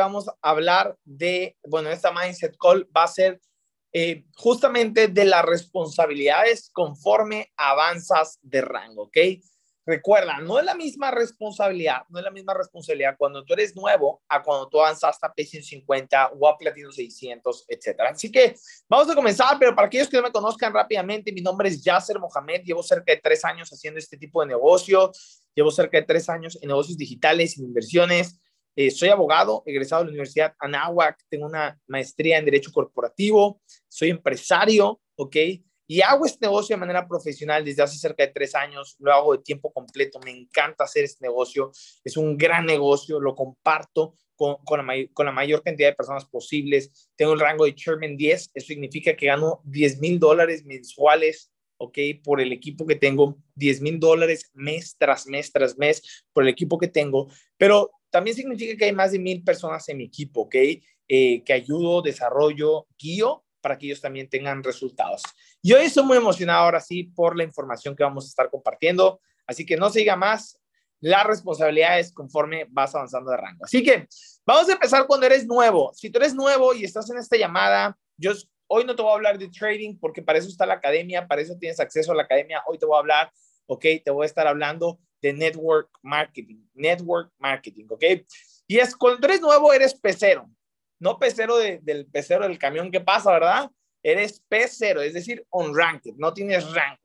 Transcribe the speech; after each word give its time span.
vamos 0.00 0.28
a 0.28 0.34
hablar 0.42 0.96
de, 1.04 1.56
bueno, 1.64 1.90
esta 1.90 2.12
Mindset 2.12 2.56
Call 2.58 2.88
va 2.96 3.04
a 3.04 3.08
ser 3.08 3.40
eh, 3.92 4.24
justamente 4.36 5.08
de 5.08 5.24
las 5.24 5.44
responsabilidades 5.44 6.70
conforme 6.72 7.52
avanzas 7.56 8.38
de 8.42 8.60
rango, 8.60 9.04
¿ok? 9.04 9.16
Recuerda, 9.86 10.38
no 10.38 10.60
es 10.60 10.64
la 10.64 10.76
misma 10.76 11.10
responsabilidad, 11.10 12.02
no 12.10 12.20
es 12.20 12.24
la 12.24 12.30
misma 12.30 12.54
responsabilidad 12.54 13.16
cuando 13.18 13.44
tú 13.44 13.54
eres 13.54 13.74
nuevo 13.74 14.22
a 14.28 14.42
cuando 14.42 14.68
tú 14.68 14.78
avanzas 14.78 15.18
a 15.22 15.34
P150 15.34 16.32
o 16.38 16.48
a 16.48 16.56
Platino 16.56 16.92
600, 16.92 17.64
etcétera. 17.66 18.10
Así 18.10 18.30
que 18.30 18.54
vamos 18.88 19.10
a 19.10 19.16
comenzar, 19.16 19.58
pero 19.58 19.74
para 19.74 19.88
aquellos 19.88 20.08
que 20.08 20.18
no 20.18 20.22
me 20.22 20.30
conozcan 20.30 20.72
rápidamente, 20.72 21.32
mi 21.32 21.40
nombre 21.40 21.68
es 21.68 21.82
Yasser 21.82 22.20
Mohamed, 22.20 22.62
llevo 22.62 22.84
cerca 22.84 23.12
de 23.12 23.20
tres 23.20 23.44
años 23.44 23.68
haciendo 23.70 23.98
este 23.98 24.16
tipo 24.16 24.42
de 24.42 24.48
negocio, 24.48 25.10
llevo 25.52 25.72
cerca 25.72 25.98
de 25.98 26.04
tres 26.04 26.28
años 26.28 26.56
en 26.62 26.68
negocios 26.68 26.96
digitales, 26.96 27.58
en 27.58 27.64
inversiones, 27.64 28.38
eh, 28.76 28.90
soy 28.90 29.08
abogado, 29.08 29.62
egresado 29.66 30.02
de 30.02 30.06
la 30.06 30.12
Universidad 30.12 30.54
Anáhuac, 30.58 31.18
tengo 31.28 31.46
una 31.46 31.78
maestría 31.86 32.38
en 32.38 32.44
Derecho 32.44 32.70
Corporativo, 32.72 33.60
soy 33.88 34.10
empresario, 34.10 35.00
¿ok? 35.16 35.36
Y 35.86 36.02
hago 36.02 36.24
este 36.24 36.46
negocio 36.46 36.76
de 36.76 36.80
manera 36.80 37.08
profesional 37.08 37.64
desde 37.64 37.82
hace 37.82 37.98
cerca 37.98 38.24
de 38.24 38.32
tres 38.32 38.54
años, 38.54 38.94
lo 39.00 39.12
hago 39.12 39.32
de 39.32 39.42
tiempo 39.42 39.72
completo, 39.72 40.20
me 40.24 40.30
encanta 40.30 40.84
hacer 40.84 41.04
este 41.04 41.26
negocio, 41.26 41.72
es 42.04 42.16
un 42.16 42.38
gran 42.38 42.64
negocio, 42.64 43.18
lo 43.18 43.34
comparto 43.34 44.14
con, 44.36 44.56
con, 44.64 44.86
la, 44.86 44.94
con 45.12 45.26
la 45.26 45.32
mayor 45.32 45.62
cantidad 45.64 45.88
de 45.88 45.96
personas 45.96 46.24
posibles. 46.26 47.10
Tengo 47.16 47.32
el 47.32 47.40
rango 47.40 47.64
de 47.64 47.74
Chairman 47.74 48.16
10, 48.16 48.52
eso 48.54 48.66
significa 48.68 49.16
que 49.16 49.26
gano 49.26 49.60
10 49.64 49.98
mil 49.98 50.20
dólares 50.20 50.64
mensuales 50.64 51.50
¿ok? 51.80 51.98
Por 52.22 52.40
el 52.42 52.52
equipo 52.52 52.86
que 52.86 52.94
tengo, 52.94 53.38
10 53.54 53.80
mil 53.80 53.98
dólares 53.98 54.50
mes 54.52 54.96
tras 54.98 55.26
mes 55.26 55.50
tras 55.50 55.78
mes 55.78 56.24
por 56.32 56.42
el 56.42 56.50
equipo 56.50 56.78
que 56.78 56.88
tengo, 56.88 57.28
pero 57.56 57.90
también 58.10 58.36
significa 58.36 58.76
que 58.76 58.86
hay 58.86 58.92
más 58.92 59.12
de 59.12 59.18
mil 59.18 59.42
personas 59.42 59.88
en 59.88 59.98
mi 59.98 60.04
equipo, 60.04 60.42
¿ok? 60.42 60.54
Eh, 61.08 61.42
que 61.44 61.52
ayudo, 61.52 62.02
desarrollo, 62.02 62.86
guío 62.98 63.44
para 63.60 63.76
que 63.76 63.86
ellos 63.86 64.00
también 64.00 64.28
tengan 64.28 64.62
resultados. 64.62 65.22
Y 65.60 65.72
hoy 65.72 65.84
estoy 65.84 66.04
muy 66.04 66.16
emocionado 66.16 66.64
ahora 66.64 66.80
sí 66.80 67.04
por 67.04 67.36
la 67.36 67.44
información 67.44 67.94
que 67.94 68.02
vamos 68.02 68.24
a 68.24 68.28
estar 68.28 68.48
compartiendo, 68.48 69.20
así 69.46 69.66
que 69.66 69.76
no 69.76 69.90
se 69.90 70.00
diga 70.00 70.16
más, 70.16 70.58
las 71.00 71.26
responsabilidades 71.26 72.12
conforme 72.12 72.66
vas 72.70 72.94
avanzando 72.94 73.30
de 73.30 73.36
rango. 73.36 73.64
Así 73.64 73.82
que 73.82 74.06
vamos 74.46 74.68
a 74.68 74.72
empezar 74.72 75.06
cuando 75.06 75.26
eres 75.26 75.46
nuevo. 75.46 75.92
Si 75.94 76.10
tú 76.10 76.18
eres 76.18 76.34
nuevo 76.34 76.74
y 76.74 76.84
estás 76.84 77.10
en 77.10 77.18
esta 77.18 77.36
llamada, 77.36 77.96
yo 78.16 78.32
Hoy 78.72 78.84
no 78.84 78.94
te 78.94 79.02
voy 79.02 79.10
a 79.10 79.14
hablar 79.14 79.36
de 79.36 79.48
trading 79.48 79.98
porque 79.98 80.22
para 80.22 80.38
eso 80.38 80.46
está 80.46 80.64
la 80.64 80.74
academia, 80.74 81.26
para 81.26 81.42
eso 81.42 81.56
tienes 81.58 81.80
acceso 81.80 82.12
a 82.12 82.14
la 82.14 82.22
academia. 82.22 82.62
Hoy 82.68 82.78
te 82.78 82.86
voy 82.86 82.94
a 82.94 83.00
hablar, 83.00 83.32
ok, 83.66 83.84
te 84.04 84.12
voy 84.12 84.22
a 84.22 84.26
estar 84.26 84.46
hablando 84.46 85.00
de 85.22 85.32
network 85.32 85.90
marketing, 86.02 86.64
network 86.74 87.32
marketing, 87.38 87.86
ok. 87.88 88.04
Y 88.66 88.78
es 88.78 88.96
cuando 88.96 89.26
eres 89.26 89.40
nuevo, 89.40 89.72
eres 89.72 89.94
pecero, 89.94 90.48
no 90.98 91.18
pecero 91.18 91.56
del 91.58 92.06
pecero 92.06 92.46
del 92.46 92.58
camión 92.58 92.90
que 92.90 93.00
pasa, 93.00 93.32
¿verdad? 93.32 93.70
Eres 94.02 94.42
pecero, 94.48 95.02
es 95.02 95.14
decir, 95.14 95.44
on 95.50 95.76
ranked, 95.76 96.14
no 96.16 96.32
tienes 96.32 96.72
rango. 96.72 97.00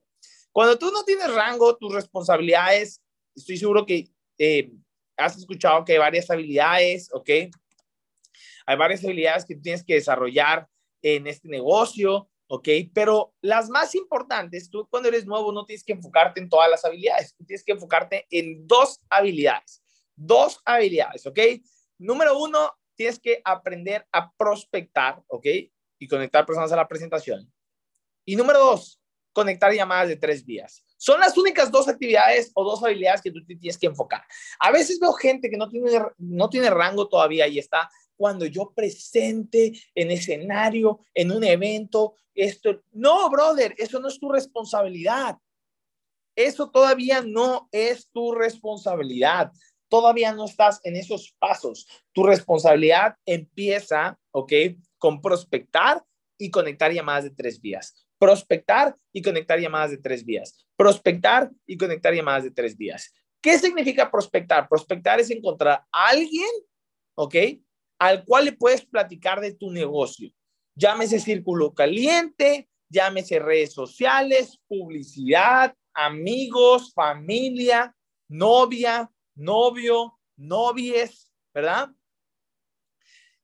Cuando 0.52 0.78
tú 0.78 0.90
no 0.92 1.04
tienes 1.04 1.34
rango, 1.34 1.76
tus 1.76 1.94
responsabilidades, 1.94 3.02
estoy 3.36 3.58
seguro 3.58 3.86
que 3.86 4.08
eh, 4.38 4.72
has 5.18 5.38
escuchado 5.38 5.84
que 5.84 5.94
hay 5.94 5.98
varias 6.00 6.30
habilidades, 6.30 7.10
¿ok? 7.14 7.30
Hay 8.66 8.78
varias 8.78 9.04
habilidades 9.04 9.46
que 9.46 9.56
tienes 9.56 9.84
que 9.84 9.96
desarrollar 9.96 10.68
en 11.02 11.28
este 11.28 11.50
negocio, 11.50 12.30
¿ok? 12.48 12.68
Pero 12.94 13.34
las 13.42 13.70
más 13.70 13.96
importantes, 13.96 14.70
tú 14.70 14.88
cuando 14.90 15.10
eres 15.10 15.26
nuevo 15.26 15.52
no 15.52 15.66
tienes 15.66 15.84
que 15.84 15.94
enfocarte 15.94 16.40
en 16.40 16.50
todas 16.50 16.70
las 16.70 16.86
habilidades, 16.86 17.36
tú 17.36 17.46
tienes 17.46 17.64
que 17.64 17.74
enfocarte 17.74 18.26
en 18.30 18.68
dos 18.68 19.02
habilidades, 19.10 19.84
dos 20.16 20.60
habilidades, 20.66 21.26
¿ok? 21.26 21.40
Número 21.98 22.38
uno, 22.38 22.72
tienes 22.96 23.20
que 23.20 23.42
aprender 23.44 24.08
a 24.12 24.32
prospectar, 24.34 25.22
¿ok? 25.28 25.46
Y 26.00 26.08
conectar 26.08 26.46
personas 26.46 26.72
a 26.72 26.76
la 26.76 26.88
presentación. 26.88 27.52
Y 28.26 28.36
número 28.36 28.60
dos, 28.60 29.00
conectar 29.34 29.72
llamadas 29.74 30.08
de 30.08 30.16
tres 30.16 30.46
vías. 30.46 30.84
Son 30.98 31.20
las 31.20 31.38
únicas 31.38 31.70
dos 31.72 31.88
actividades 31.88 32.52
o 32.56 32.64
dos 32.64 32.84
habilidades 32.84 33.22
que 33.22 33.32
tú 33.32 33.46
tienes 33.46 33.78
que 33.78 33.88
enfocar. 33.88 34.24
A 34.60 34.72
veces 34.72 35.00
veo 35.00 35.14
gente 35.14 35.50
que 35.50 35.58
no 35.58 35.70
tiene, 35.70 35.92
no 36.18 36.50
tiene 36.50 36.70
rango 36.70 37.08
todavía 37.08 37.48
y 37.48 37.60
está 37.60 37.90
cuando 38.18 38.46
yo 38.46 38.72
presente 38.76 39.74
en 39.94 40.12
escenario, 40.12 41.00
en 41.14 41.32
un 41.32 41.44
evento, 41.44 42.16
esto. 42.34 42.82
No, 42.92 43.30
brother, 43.30 43.74
eso 43.78 44.00
no 44.00 44.08
es 44.08 44.20
tu 44.20 44.30
responsabilidad. 44.30 45.38
Eso 46.36 46.70
todavía 46.70 47.22
no 47.22 47.70
es 47.72 48.10
tu 48.12 48.34
responsabilidad. 48.34 49.52
Todavía 49.88 50.34
no 50.34 50.46
estás 50.46 50.82
en 50.84 50.96
esos 50.96 51.34
pasos. 51.40 51.88
Tu 52.12 52.24
responsabilidad 52.24 53.16
empieza, 53.26 54.20
¿ok? 54.32 54.52
Con 54.98 55.22
prospectar 55.22 56.04
y 56.38 56.52
conectar 56.52 56.92
llamadas 56.92 57.26
de 57.26 57.30
tres 57.30 57.62
vías. 57.62 58.06
Prospectar 58.18 58.96
y 59.14 59.22
conectar 59.22 59.60
llamadas 59.60 59.92
de 59.92 59.98
tres 59.98 60.26
vías. 60.26 60.66
Prospectar 60.76 61.52
y 61.66 61.78
conectar 61.78 62.14
llamadas 62.14 62.44
de 62.44 62.52
tres 62.52 62.76
vías. 62.76 63.14
¿Qué 63.42 63.58
significa 63.60 64.10
prospectar? 64.10 64.68
Prospectar 64.68 65.20
es 65.20 65.30
encontrar 65.30 65.84
a 65.92 66.08
alguien, 66.08 66.50
¿ok? 67.16 67.36
Al 68.00 68.26
cual 68.26 68.46
le 68.46 68.54
puedes 68.54 68.86
platicar 68.86 69.42
de 69.42 69.54
tu 69.54 69.72
negocio. 69.72 70.30
Llámese 70.76 71.20
círculo 71.20 71.74
caliente, 71.74 72.70
llámese 72.90 73.40
redes 73.40 73.74
sociales, 73.74 74.60
publicidad, 74.68 75.76
amigos, 75.94 76.94
familia, 76.94 77.96
novia, 78.28 79.10
novio, 79.36 80.20
novies, 80.36 81.32
¿verdad? 81.54 81.90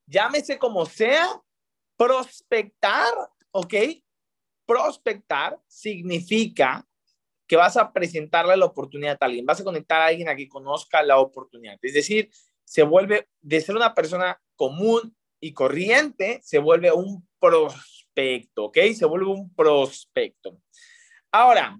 Llámese 0.05 0.57
como 0.57 0.85
sea, 0.85 1.41
prospectar, 1.95 3.13
¿ok? 3.51 3.73
Prospectar 4.65 5.59
significa 5.67 6.85
que 7.47 7.55
vas 7.55 7.77
a 7.77 7.91
presentarle 7.91 8.55
la 8.57 8.65
oportunidad 8.65 9.17
a 9.19 9.25
alguien, 9.25 9.45
vas 9.45 9.59
a 9.59 9.63
conectar 9.63 10.01
a 10.01 10.05
alguien 10.05 10.29
a 10.29 10.35
que 10.35 10.47
conozca 10.47 11.03
la 11.03 11.19
oportunidad. 11.19 11.77
Es 11.81 11.93
decir, 11.93 12.29
se 12.71 12.83
vuelve 12.83 13.27
de 13.41 13.59
ser 13.59 13.75
una 13.75 13.93
persona 13.93 14.41
común 14.55 15.13
y 15.41 15.51
corriente, 15.51 16.39
se 16.41 16.57
vuelve 16.57 16.89
un 16.89 17.27
prospecto, 17.37 18.63
¿ok? 18.63 18.77
Se 18.95 19.03
vuelve 19.03 19.25
un 19.25 19.53
prospecto. 19.53 20.57
Ahora, 21.33 21.77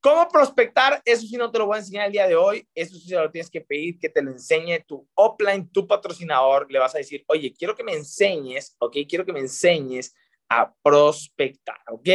¿cómo 0.00 0.28
prospectar? 0.28 1.02
Eso 1.04 1.26
sí 1.26 1.36
no 1.36 1.50
te 1.50 1.58
lo 1.58 1.66
voy 1.66 1.74
a 1.74 1.78
enseñar 1.80 2.06
el 2.06 2.12
día 2.12 2.28
de 2.28 2.36
hoy, 2.36 2.68
eso 2.72 2.96
sí 3.00 3.10
lo 3.10 3.32
tienes 3.32 3.50
que 3.50 3.62
pedir 3.62 3.98
que 3.98 4.08
te 4.08 4.22
lo 4.22 4.30
enseñe 4.30 4.78
tu 4.86 5.08
offline, 5.14 5.68
tu 5.68 5.88
patrocinador, 5.88 6.70
le 6.70 6.78
vas 6.78 6.94
a 6.94 6.98
decir, 6.98 7.24
oye, 7.26 7.52
quiero 7.52 7.74
que 7.74 7.82
me 7.82 7.94
enseñes, 7.94 8.76
¿ok? 8.78 8.96
Quiero 9.08 9.26
que 9.26 9.32
me 9.32 9.40
enseñes 9.40 10.14
a 10.48 10.72
prospectar, 10.84 11.80
¿ok? 11.88 12.08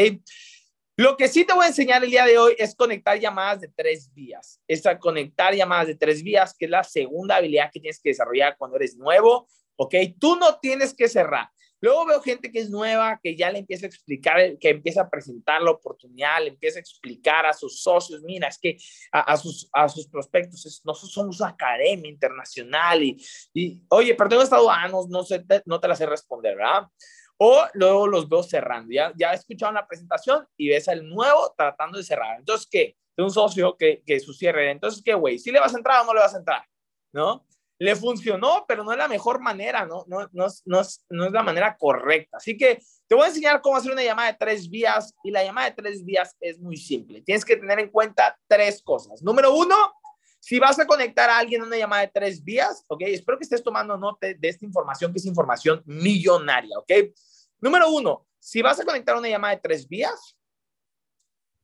Lo 0.98 1.18
que 1.18 1.28
sí 1.28 1.44
te 1.44 1.54
voy 1.54 1.66
a 1.66 1.68
enseñar 1.68 2.02
el 2.06 2.10
día 2.10 2.26
de 2.26 2.38
hoy 2.38 2.56
es 2.58 2.74
conectar 2.74 3.20
llamadas 3.20 3.60
de 3.60 3.68
tres 3.68 4.14
vías. 4.14 4.62
Esta 4.66 4.98
conectar 4.98 5.54
llamadas 5.54 5.88
de 5.88 5.96
tres 5.96 6.24
vías, 6.24 6.56
que 6.58 6.66
es 6.66 6.72
la 6.72 6.86
segunda 6.86 7.36
habilidad 7.36 7.70
que 7.70 7.82
tienes 7.82 8.00
que 8.00 8.10
desarrollar 8.10 8.56
cuando 8.58 8.78
eres 8.78 8.96
nuevo, 8.96 9.46
¿ok? 9.76 9.94
Tú 10.18 10.38
no 10.38 10.58
tienes 10.60 10.94
que 10.94 11.10
cerrar. 11.10 11.50
Luego 11.82 12.06
veo 12.06 12.22
gente 12.22 12.50
que 12.50 12.60
es 12.60 12.70
nueva, 12.70 13.20
que 13.22 13.36
ya 13.36 13.52
le 13.52 13.60
empieza 13.60 13.86
a 13.86 13.90
explicar, 13.90 14.58
que 14.58 14.70
empieza 14.70 15.02
a 15.02 15.10
presentar 15.10 15.62
la 15.62 15.72
oportunidad, 15.72 16.42
le 16.42 16.48
empieza 16.48 16.80
a 16.80 16.82
explicar 16.82 17.46
a 17.46 17.52
sus 17.52 17.82
socios, 17.82 18.24
mira, 18.24 18.48
es 18.48 18.58
que 18.58 18.78
a, 19.12 19.36
sus, 19.36 19.70
a 19.74 19.90
sus 19.90 20.08
prospectos, 20.08 20.82
nosotros 20.86 21.12
somos 21.12 21.42
una 21.42 21.50
academia 21.50 22.10
internacional 22.10 23.04
y, 23.04 23.18
y 23.54 23.82
oye, 23.90 24.16
pero 24.16 24.30
tengo 24.30 24.44
estado 24.44 24.72
años, 24.72 25.10
no, 25.10 25.24
sé, 25.24 25.44
no 25.66 25.80
te 25.82 25.90
la 25.90 25.96
sé 25.96 26.06
responder, 26.06 26.56
¿verdad? 26.56 26.88
O 27.38 27.66
luego 27.74 28.08
los 28.08 28.30
veo 28.30 28.44
cerrando. 28.44 28.92
Ya, 28.94 29.12
ya 29.18 29.34
escuchado 29.34 29.72
la 29.72 29.88
presentación 29.88 30.48
y 30.58 30.70
ves 30.70 30.88
al 30.88 31.08
nuevo 31.08 31.54
tratando 31.58 31.98
de 31.98 32.04
cerrar. 32.04 32.40
Entonces, 32.40 32.68
¿qué? 32.70 32.98
De 33.18 33.24
un 33.24 33.32
socio 33.32 33.76
que, 33.78 34.04
que 34.06 34.20
su 34.20 34.34
cierre. 34.34 34.72
Entonces, 34.72 35.02
¿qué, 35.04 35.14
güey? 35.14 35.40
¿Si 35.40 35.52
le 35.52 35.60
vas 35.60 35.74
a 35.74 35.78
entrar 35.78 36.02
o 36.02 36.06
no 36.06 36.14
le 36.14 36.22
vas 36.22 36.34
a 36.34 36.38
entrar? 36.38 36.64
¿No? 37.14 37.46
Le 37.78 37.96
funcionó, 37.96 38.66
pero 38.68 38.86
no 38.86 38.94
es 38.94 38.98
la 38.98 39.10
mejor 39.10 39.42
manera, 39.42 39.86
¿no? 39.86 40.06
No, 40.08 40.30
no, 40.32 40.48
no, 40.66 40.82
no 41.10 41.26
es 41.26 41.32
la 41.32 41.44
manera 41.44 41.76
correcta. 41.78 42.38
Así 42.38 42.58
que 42.58 42.80
te 43.08 43.16
voy 43.16 43.26
a 43.26 43.28
enseñar 43.28 43.62
cómo 43.62 43.76
hacer 43.76 43.92
una 43.92 44.04
llamada 44.04 44.32
de 44.32 44.38
tres 44.38 44.70
vías 44.70 45.14
y 45.24 45.32
la 45.32 45.44
llamada 45.44 45.70
de 45.70 45.76
tres 45.76 46.06
vías 46.06 46.36
es 46.40 46.60
muy 46.60 46.78
simple. 46.78 47.22
Tienes 47.22 47.44
que 47.44 47.58
tener 47.58 47.80
en 47.80 47.90
cuenta 47.90 48.38
tres 48.48 48.82
cosas. 48.82 49.22
Número 49.22 49.54
uno, 49.54 49.76
si 50.46 50.60
vas 50.60 50.78
a 50.78 50.86
conectar 50.86 51.28
a 51.28 51.40
alguien 51.40 51.64
a 51.64 51.66
una 51.66 51.76
llamada 51.76 52.04
de 52.04 52.12
tres 52.14 52.44
vías, 52.44 52.86
¿ok? 52.88 53.02
Espero 53.08 53.36
que 53.36 53.46
estés 53.46 53.64
tomando 53.64 53.98
nota 53.98 54.28
de 54.28 54.48
esta 54.48 54.64
información, 54.64 55.12
que 55.12 55.18
es 55.18 55.26
información 55.26 55.82
millonaria, 55.88 56.78
¿ok? 56.78 56.92
Número 57.60 57.90
uno, 57.90 58.28
si 58.38 58.62
vas 58.62 58.80
a 58.80 58.86
conectar 58.86 59.16
una 59.18 59.28
llamada 59.28 59.56
de 59.56 59.62
tres 59.62 59.88
vías, 59.88 60.38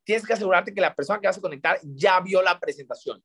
tienes 0.03 0.25
que 0.25 0.33
asegurarte 0.33 0.73
que 0.73 0.81
la 0.81 0.95
persona 0.95 1.19
que 1.19 1.27
vas 1.27 1.37
a 1.37 1.41
conectar 1.41 1.79
ya 1.83 2.19
vio 2.21 2.41
la 2.41 2.59
presentación. 2.59 3.23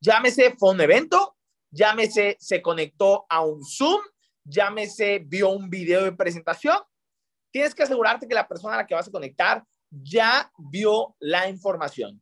Llámese, 0.00 0.56
fue 0.58 0.72
un 0.72 0.80
evento, 0.80 1.36
llámese, 1.70 2.36
se 2.40 2.60
conectó 2.60 3.26
a 3.28 3.44
un 3.44 3.64
Zoom, 3.64 4.00
llámese, 4.42 5.20
vio 5.20 5.50
un 5.50 5.70
video 5.70 6.02
de 6.02 6.10
presentación. 6.10 6.78
Tienes 7.52 7.76
que 7.76 7.84
asegurarte 7.84 8.26
que 8.26 8.34
la 8.34 8.48
persona 8.48 8.74
a 8.74 8.78
la 8.78 8.86
que 8.88 8.96
vas 8.96 9.06
a 9.06 9.12
conectar 9.12 9.64
ya 9.88 10.50
vio 10.58 11.14
la 11.20 11.48
información. 11.48 12.20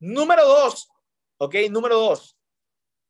Número 0.00 0.48
dos, 0.48 0.88
¿ok? 1.42 1.54
Número 1.70 1.98
dos, 1.98 2.38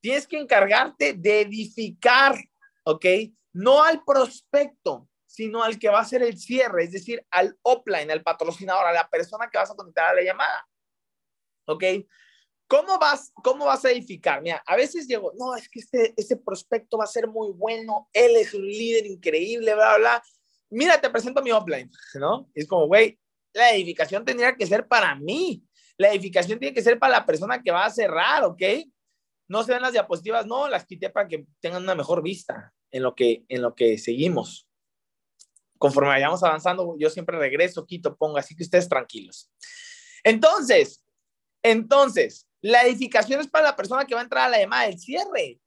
tienes 0.00 0.26
que 0.26 0.38
encargarte 0.38 1.12
de 1.12 1.42
edificar 1.42 2.36
¿ok? 2.84 3.06
No 3.52 3.82
al 3.82 4.02
prospecto, 4.04 5.08
sino 5.26 5.62
al 5.62 5.78
que 5.78 5.88
va 5.88 5.98
a 5.98 6.02
hacer 6.02 6.22
el 6.22 6.38
cierre, 6.38 6.84
es 6.84 6.92
decir, 6.92 7.24
al 7.30 7.56
offline, 7.62 8.10
al 8.10 8.22
patrocinador, 8.22 8.86
a 8.86 8.92
la 8.92 9.08
persona 9.08 9.48
que 9.50 9.58
vas 9.58 9.70
a 9.70 9.74
conectar 9.74 10.06
a 10.06 10.14
la 10.14 10.22
llamada. 10.22 10.68
¿Ok? 11.66 11.84
¿Cómo 12.66 12.98
vas, 12.98 13.32
¿Cómo 13.42 13.66
vas 13.66 13.84
a 13.84 13.90
edificar? 13.90 14.40
Mira, 14.40 14.62
a 14.66 14.76
veces 14.76 15.06
llego, 15.06 15.32
no, 15.38 15.54
es 15.54 15.68
que 15.68 15.80
este, 15.80 16.14
este 16.16 16.36
prospecto 16.36 16.98
va 16.98 17.04
a 17.04 17.08
ser 17.08 17.28
muy 17.28 17.52
bueno, 17.52 18.08
él 18.12 18.36
es 18.36 18.54
un 18.54 18.66
líder 18.66 19.06
increíble, 19.06 19.74
bla, 19.74 19.98
bla. 19.98 20.22
Mira, 20.70 20.98
te 20.98 21.10
presento 21.10 21.42
mi 21.42 21.52
offline, 21.52 21.90
¿no? 22.14 22.50
Es 22.54 22.66
como, 22.66 22.86
güey, 22.86 23.18
la 23.52 23.72
edificación 23.72 24.24
tendría 24.24 24.56
que 24.56 24.66
ser 24.66 24.88
para 24.88 25.14
mí. 25.14 25.62
La 26.02 26.10
edificación 26.10 26.58
tiene 26.58 26.74
que 26.74 26.82
ser 26.82 26.98
para 26.98 27.12
la 27.12 27.24
persona 27.24 27.62
que 27.62 27.70
va 27.70 27.84
a 27.84 27.90
cerrar, 27.90 28.42
¿ok? 28.42 28.60
No 29.48 29.62
se 29.62 29.72
ven 29.72 29.82
las 29.82 29.92
diapositivas, 29.92 30.46
no, 30.46 30.66
las 30.66 30.84
quité 30.84 31.10
para 31.10 31.28
que 31.28 31.46
tengan 31.60 31.84
una 31.84 31.94
mejor 31.94 32.24
vista 32.24 32.72
en 32.90 33.04
lo 33.04 33.14
que, 33.14 33.44
en 33.48 33.62
lo 33.62 33.76
que 33.76 33.98
seguimos. 33.98 34.68
Conforme 35.78 36.08
vayamos 36.08 36.42
avanzando, 36.42 36.96
yo 36.98 37.08
siempre 37.08 37.38
regreso, 37.38 37.86
quito, 37.86 38.16
pongo, 38.16 38.36
así 38.36 38.56
que 38.56 38.64
ustedes 38.64 38.88
tranquilos. 38.88 39.48
Entonces, 40.24 41.04
entonces, 41.62 42.48
la 42.60 42.82
edificación 42.82 43.40
es 43.40 43.46
para 43.46 43.66
la 43.66 43.76
persona 43.76 44.04
que 44.04 44.14
va 44.16 44.22
a 44.22 44.24
entrar 44.24 44.46
a 44.46 44.50
la 44.50 44.58
llamada 44.58 44.86
del 44.86 44.98
cierre. 44.98 45.60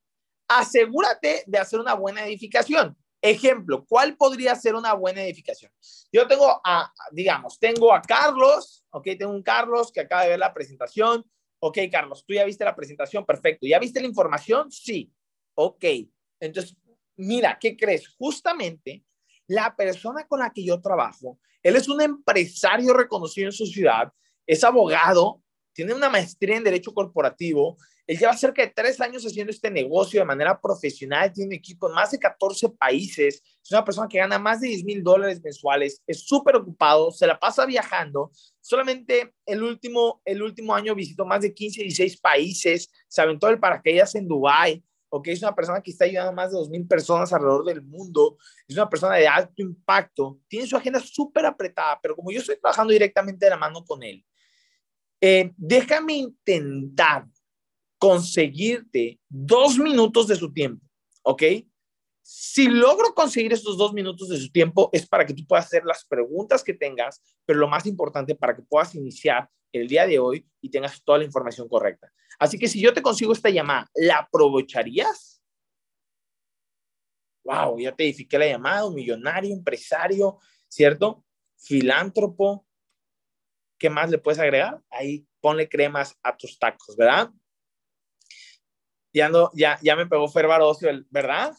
Asegúrate 0.49 1.45
de 1.47 1.57
hacer 1.57 1.79
una 1.79 1.93
buena 1.93 2.25
edificación. 2.25 2.97
Ejemplo, 3.25 3.83
¿cuál 3.87 4.15
podría 4.17 4.53
ser 4.53 4.75
una 4.75 4.93
buena 4.93 5.23
edificación? 5.23 5.71
Yo 6.11 6.27
tengo 6.27 6.61
a, 6.63 6.93
digamos, 7.11 7.57
tengo 7.57 7.91
a 7.91 7.99
Carlos, 7.99 8.85
ok, 8.91 9.03
tengo 9.17 9.31
un 9.31 9.41
Carlos 9.41 9.91
que 9.91 10.01
acaba 10.01 10.21
de 10.21 10.29
ver 10.29 10.39
la 10.39 10.53
presentación. 10.53 11.25
Ok, 11.57 11.79
Carlos, 11.91 12.23
tú 12.23 12.35
ya 12.35 12.45
viste 12.45 12.63
la 12.63 12.75
presentación, 12.75 13.25
perfecto. 13.25 13.65
¿Ya 13.65 13.79
viste 13.79 13.99
la 13.99 14.05
información? 14.05 14.71
Sí. 14.71 15.11
Ok. 15.55 15.83
Entonces, 16.39 16.77
mira, 17.15 17.57
¿qué 17.59 17.75
crees? 17.75 18.07
Justamente 18.09 19.03
la 19.47 19.75
persona 19.75 20.27
con 20.27 20.41
la 20.41 20.53
que 20.53 20.63
yo 20.63 20.79
trabajo, 20.79 21.39
él 21.63 21.75
es 21.77 21.89
un 21.89 22.03
empresario 22.03 22.93
reconocido 22.93 23.47
en 23.47 23.53
su 23.53 23.65
ciudad, 23.65 24.13
es 24.45 24.63
abogado, 24.63 25.41
tiene 25.75 25.93
una 25.93 26.09
maestría 26.09 26.55
en 26.55 26.63
Derecho 26.63 26.93
Corporativo. 26.93 27.77
Él 28.07 28.17
lleva 28.17 28.35
cerca 28.37 28.61
de 28.61 28.71
tres 28.73 29.01
años 29.01 29.25
haciendo 29.25 29.51
este 29.51 29.69
negocio 29.69 30.21
de 30.21 30.25
manera 30.25 30.59
profesional, 30.59 31.33
tiene 31.33 31.55
equipo 31.55 31.89
en 31.89 31.95
más 31.95 32.11
de 32.11 32.19
14 32.19 32.69
países, 32.69 33.41
es 33.63 33.71
una 33.71 33.83
persona 33.83 34.07
que 34.07 34.19
gana 34.19 34.39
más 34.39 34.61
de 34.61 34.69
10 34.69 34.85
mil 34.85 35.03
dólares 35.03 35.41
mensuales, 35.43 36.01
es 36.07 36.25
súper 36.25 36.55
ocupado, 36.55 37.11
se 37.11 37.27
la 37.27 37.37
pasa 37.37 37.65
viajando. 37.65 38.31
Solamente 38.61 39.33
el 39.45 39.63
último, 39.63 40.21
el 40.23 40.41
último 40.43 40.73
año 40.73 40.95
visitó 40.95 41.25
más 41.25 41.41
de 41.41 41.53
15, 41.53 41.81
16 41.81 42.21
países, 42.21 42.89
se 43.07 43.21
aventó 43.21 43.49
el 43.49 43.59
paracaídas 43.59 44.15
en 44.15 44.27
Dubái, 44.27 44.83
ok, 45.09 45.27
es 45.27 45.41
una 45.41 45.55
persona 45.55 45.81
que 45.81 45.91
está 45.91 46.05
ayudando 46.05 46.29
a 46.29 46.35
más 46.35 46.51
de 46.51 46.57
2 46.57 46.69
mil 46.69 46.87
personas 46.87 47.33
alrededor 47.33 47.65
del 47.65 47.81
mundo, 47.81 48.37
es 48.67 48.75
una 48.75 48.89
persona 48.89 49.15
de 49.15 49.27
alto 49.27 49.61
impacto, 49.61 50.39
tiene 50.47 50.67
su 50.67 50.77
agenda 50.77 50.99
súper 50.99 51.45
apretada, 51.45 51.99
pero 52.01 52.15
como 52.15 52.31
yo 52.31 52.39
estoy 52.39 52.59
trabajando 52.59 52.93
directamente 52.93 53.45
de 53.45 53.49
la 53.49 53.57
mano 53.57 53.83
con 53.83 54.03
él, 54.03 54.23
eh, 55.21 55.51
déjame 55.57 56.13
intentar 56.13 57.27
conseguirte 57.97 59.19
dos 59.29 59.77
minutos 59.77 60.27
de 60.27 60.35
su 60.35 60.51
tiempo, 60.51 60.85
¿ok? 61.23 61.43
Si 62.21 62.67
logro 62.67 63.13
conseguir 63.13 63.53
estos 63.53 63.77
dos 63.77 63.93
minutos 63.93 64.29
de 64.29 64.37
su 64.37 64.51
tiempo 64.51 64.89
es 64.91 65.07
para 65.07 65.25
que 65.25 65.33
tú 65.33 65.45
puedas 65.47 65.65
hacer 65.65 65.85
las 65.85 66.05
preguntas 66.05 66.63
que 66.63 66.73
tengas, 66.73 67.21
pero 67.45 67.59
lo 67.59 67.67
más 67.67 67.85
importante 67.85 68.35
para 68.35 68.55
que 68.55 68.63
puedas 68.63 68.95
iniciar 68.95 69.49
el 69.71 69.87
día 69.87 70.07
de 70.07 70.19
hoy 70.19 70.47
y 70.61 70.69
tengas 70.69 71.03
toda 71.03 71.19
la 71.19 71.25
información 71.25 71.67
correcta. 71.67 72.11
Así 72.39 72.57
que 72.57 72.67
si 72.67 72.81
yo 72.81 72.93
te 72.93 73.01
consigo 73.01 73.33
esta 73.33 73.49
llamada, 73.49 73.89
¿la 73.93 74.17
aprovecharías? 74.17 75.41
Wow, 77.43 77.79
ya 77.79 77.95
te 77.95 78.05
edifiqué 78.05 78.39
la 78.39 78.47
llamada, 78.47 78.89
millonario, 78.89 79.53
empresario, 79.53 80.39
¿cierto? 80.67 81.23
Filántropo, 81.57 82.65
¿Qué 83.77 83.89
más 83.89 84.09
le 84.09 84.17
puedes 84.17 84.39
agregar? 84.39 84.81
Ahí 84.89 85.25
ponle 85.41 85.67
cremas 85.67 86.17
a 86.23 86.35
tus 86.35 86.57
tacos, 86.57 86.95
¿verdad? 86.95 87.29
Ya, 89.13 89.29
no, 89.29 89.49
ya, 89.53 89.79
ya 89.81 89.95
me 89.95 90.07
pegó 90.07 90.27
Fer 90.27 90.47
Barocio, 90.47 90.89
¿verdad? 91.09 91.55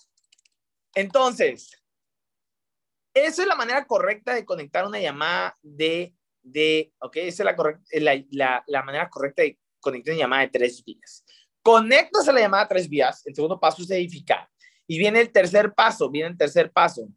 Entonces, 0.95 1.83
esa 3.15 3.43
es 3.43 3.49
la 3.49 3.55
manera 3.55 3.87
correcta 3.87 4.35
de 4.35 4.45
conectar 4.45 4.87
una 4.87 5.01
llamada 5.01 5.57
de, 5.63 6.15
de 6.43 6.93
ok, 6.99 7.17
esa 7.17 7.43
es 7.91 8.03
la, 8.03 8.25
la, 8.31 8.65
la, 8.67 8.83
manera 8.83 9.09
correcta 9.09 9.43
de 9.43 9.59
conectar 9.81 10.13
una 10.15 10.23
llamada 10.23 10.43
de 10.43 10.49
tres 10.49 10.85
vías. 10.85 11.25
Conectas 11.63 12.29
a 12.29 12.33
la 12.33 12.41
llamada 12.41 12.65
de 12.65 12.69
tres 12.69 12.89
vías, 12.89 13.27
el 13.27 13.35
segundo 13.35 13.59
paso 13.59 13.83
es 13.83 13.91
edificar. 13.91 14.49
Y 14.87 14.99
viene 14.99 15.21
el 15.21 15.33
tercer 15.33 15.73
paso, 15.75 16.11
viene 16.11 16.29
el 16.31 16.37
tercer 16.37 16.71
paso. 16.71 17.09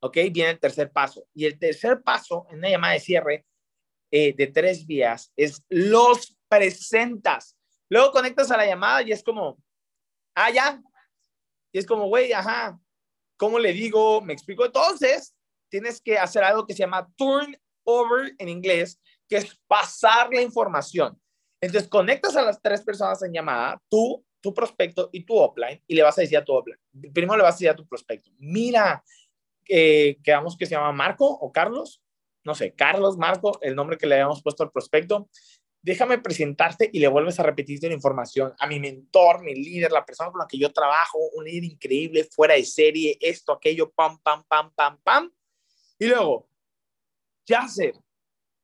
¿Ok? 0.00 0.18
Viene 0.30 0.50
el 0.50 0.58
tercer 0.58 0.90
paso. 0.90 1.26
Y 1.32 1.46
el 1.46 1.58
tercer 1.58 2.02
paso 2.02 2.46
en 2.50 2.58
una 2.58 2.68
llamada 2.68 2.94
de 2.94 3.00
cierre 3.00 3.46
eh, 4.16 4.32
de 4.32 4.46
tres 4.46 4.86
vías 4.86 5.32
es 5.34 5.60
los 5.68 6.38
presentas. 6.48 7.56
Luego 7.88 8.12
conectas 8.12 8.48
a 8.52 8.56
la 8.56 8.64
llamada 8.64 9.02
y 9.02 9.10
es 9.10 9.24
como, 9.24 9.58
ah, 10.36 10.52
ya. 10.52 10.80
Y 11.72 11.78
es 11.80 11.84
como, 11.84 12.06
güey, 12.06 12.32
ajá, 12.32 12.78
¿cómo 13.36 13.58
le 13.58 13.72
digo? 13.72 14.20
Me 14.20 14.32
explico. 14.32 14.64
Entonces, 14.64 15.34
tienes 15.68 16.00
que 16.00 16.16
hacer 16.16 16.44
algo 16.44 16.64
que 16.64 16.74
se 16.74 16.84
llama 16.84 17.10
turn 17.16 17.56
over 17.82 18.32
en 18.38 18.48
inglés, 18.48 19.00
que 19.28 19.38
es 19.38 19.60
pasar 19.66 20.32
la 20.32 20.42
información. 20.42 21.20
Entonces, 21.60 21.90
conectas 21.90 22.36
a 22.36 22.42
las 22.42 22.62
tres 22.62 22.84
personas 22.84 23.20
en 23.24 23.32
llamada, 23.32 23.82
tú, 23.88 24.24
tu 24.40 24.54
prospecto 24.54 25.10
y 25.10 25.24
tu 25.24 25.34
offline, 25.34 25.82
y 25.88 25.96
le 25.96 26.04
vas 26.04 26.16
a 26.18 26.20
decir 26.20 26.38
a 26.38 26.44
tu 26.44 26.52
offline. 26.52 26.78
Primero 27.12 27.36
le 27.36 27.42
vas 27.42 27.54
a 27.54 27.56
decir 27.56 27.70
a 27.70 27.74
tu 27.74 27.84
prospecto, 27.84 28.30
mira, 28.38 29.02
eh, 29.68 30.18
que 30.22 30.30
vamos 30.30 30.56
que 30.56 30.66
se 30.66 30.76
llama 30.76 30.92
Marco 30.92 31.26
o 31.26 31.50
Carlos, 31.50 32.00
no 32.44 32.54
sé, 32.54 32.72
Carlos, 32.74 33.16
Marco, 33.16 33.58
el 33.62 33.74
nombre 33.74 33.96
que 33.96 34.06
le 34.06 34.16
habíamos 34.16 34.42
puesto 34.42 34.62
al 34.62 34.70
prospecto, 34.70 35.28
déjame 35.82 36.18
presentarte 36.18 36.88
y 36.92 36.98
le 36.98 37.08
vuelves 37.08 37.38
a 37.40 37.42
repetir 37.42 37.78
la 37.82 37.92
información 37.92 38.54
a 38.58 38.66
mi 38.66 38.80
mentor, 38.80 39.42
mi 39.42 39.54
líder, 39.54 39.92
la 39.92 40.04
persona 40.04 40.30
con 40.30 40.40
la 40.40 40.46
que 40.46 40.58
yo 40.58 40.72
trabajo, 40.72 41.18
un 41.34 41.44
líder 41.44 41.64
increíble, 41.64 42.24
fuera 42.24 42.54
de 42.54 42.64
serie, 42.64 43.18
esto, 43.20 43.52
aquello, 43.52 43.90
pam, 43.90 44.18
pam, 44.18 44.44
pam, 44.48 44.72
pam, 44.74 44.98
pam. 45.02 45.30
Y 45.98 46.06
luego, 46.06 46.48
Yasser, 47.46 47.94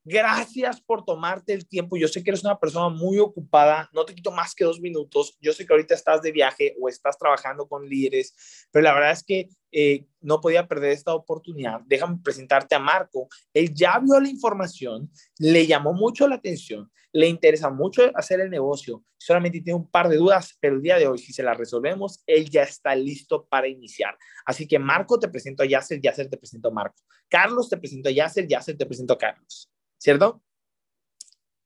Gracias 0.05 0.81
por 0.81 1.05
tomarte 1.05 1.53
el 1.53 1.69
tiempo. 1.69 1.97
Yo 1.99 2.09
sé 2.09 2.25
que 2.25 2.31
eres 2.31 2.43
una 2.43 2.59
persona 2.59 2.89
muy 2.89 3.19
ocupada. 3.19 3.91
No 3.93 4.07
te 4.07 4.15
quito 4.15 4.31
más 4.31 4.55
que 4.55 4.65
dos 4.65 4.81
minutos. 4.81 5.37
Yo 5.41 5.53
sé 5.53 5.67
que 5.67 5.73
ahorita 5.75 5.95
estás 5.95 6.23
de 6.23 6.33
viaje 6.33 6.75
o 6.81 6.89
estás 6.89 7.19
trabajando 7.19 7.69
con 7.69 7.87
líderes, 7.87 8.67
pero 8.71 8.83
la 8.83 8.95
verdad 8.95 9.13
es 9.13 9.23
que 9.23 9.49
eh, 9.73 10.07
no 10.21 10.41
podía 10.41 10.67
perder 10.67 10.93
esta 10.93 11.15
oportunidad. 11.15 11.81
Déjame 11.87 12.19
presentarte 12.25 12.75
a 12.75 12.79
Marco. 12.79 13.29
Él 13.53 13.75
ya 13.75 13.99
vio 13.99 14.19
la 14.19 14.29
información, 14.29 15.11
le 15.39 15.67
llamó 15.67 15.93
mucho 15.93 16.27
la 16.27 16.37
atención, 16.37 16.91
le 17.13 17.29
interesa 17.29 17.69
mucho 17.69 18.11
hacer 18.15 18.41
el 18.41 18.51
negocio. 18.51 19.05
Solamente 19.19 19.61
tiene 19.61 19.79
un 19.79 19.91
par 19.91 20.09
de 20.09 20.17
dudas, 20.17 20.57
pero 20.61 20.77
el 20.77 20.83
día 20.83 20.97
de 20.97 21.09
hoy, 21.09 21.19
si 21.19 21.33
se 21.35 21.43
las 21.43 21.59
resolvemos, 21.59 22.23
él 22.27 22.49
ya 22.49 22.63
está 22.63 22.95
listo 22.95 23.47
para 23.47 23.69
iniciar. 23.69 24.17
Así 24.47 24.67
que 24.67 24.79
Marco, 24.79 25.19
te 25.19 25.29
presento 25.29 25.63
a 25.63 25.67
Yasser, 25.67 26.01
Yasser 26.01 26.29
te 26.29 26.39
presento 26.39 26.69
a 26.69 26.73
Marco. 26.73 27.03
Carlos, 27.29 27.69
te 27.69 27.77
presento 27.77 28.09
a 28.09 28.13
Yasser, 28.13 28.49
Yasser 28.49 28.77
te 28.77 28.87
presento 28.87 29.13
a 29.13 29.19
Carlos. 29.19 29.70
¿Cierto? 30.01 30.43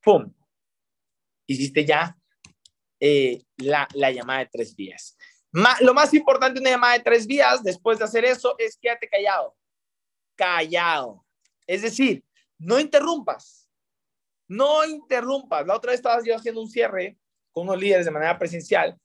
¡Pum! 0.03 0.31
Hiciste 1.47 1.85
ya 1.85 2.17
eh, 2.99 3.43
la, 3.57 3.87
llamada 4.11 4.39
de 4.39 4.49
tres 4.51 4.75
vías. 4.75 5.17
lo 5.81 5.93
más 5.93 6.13
importante 6.13 6.55
de 6.55 6.61
una 6.61 6.71
llamada 6.71 6.93
de 6.93 7.03
tres 7.03 7.25
vías, 7.25 7.63
después 7.63 7.97
de 7.97 8.05
hacer 8.05 8.25
eso, 8.25 8.55
es 8.57 8.77
quédate 8.77 9.07
callado. 9.07 9.55
Callado. 10.35 11.25
Es 11.65 11.81
decir, 11.81 12.23
no 12.59 12.79
interrumpas. 12.79 13.69
No 14.47 14.85
interrumpas. 14.85 15.65
La 15.65 15.75
otra 15.75 15.91
vez 15.91 15.99
estaba 15.99 16.21
yo 16.23 16.35
haciendo 16.35 16.61
un 16.61 16.69
cierre 16.69 17.17
con 17.51 17.67
unos 17.67 17.79
líderes 17.79 18.05
de 18.05 18.11
manera 18.11 18.37
presencial 18.37 18.99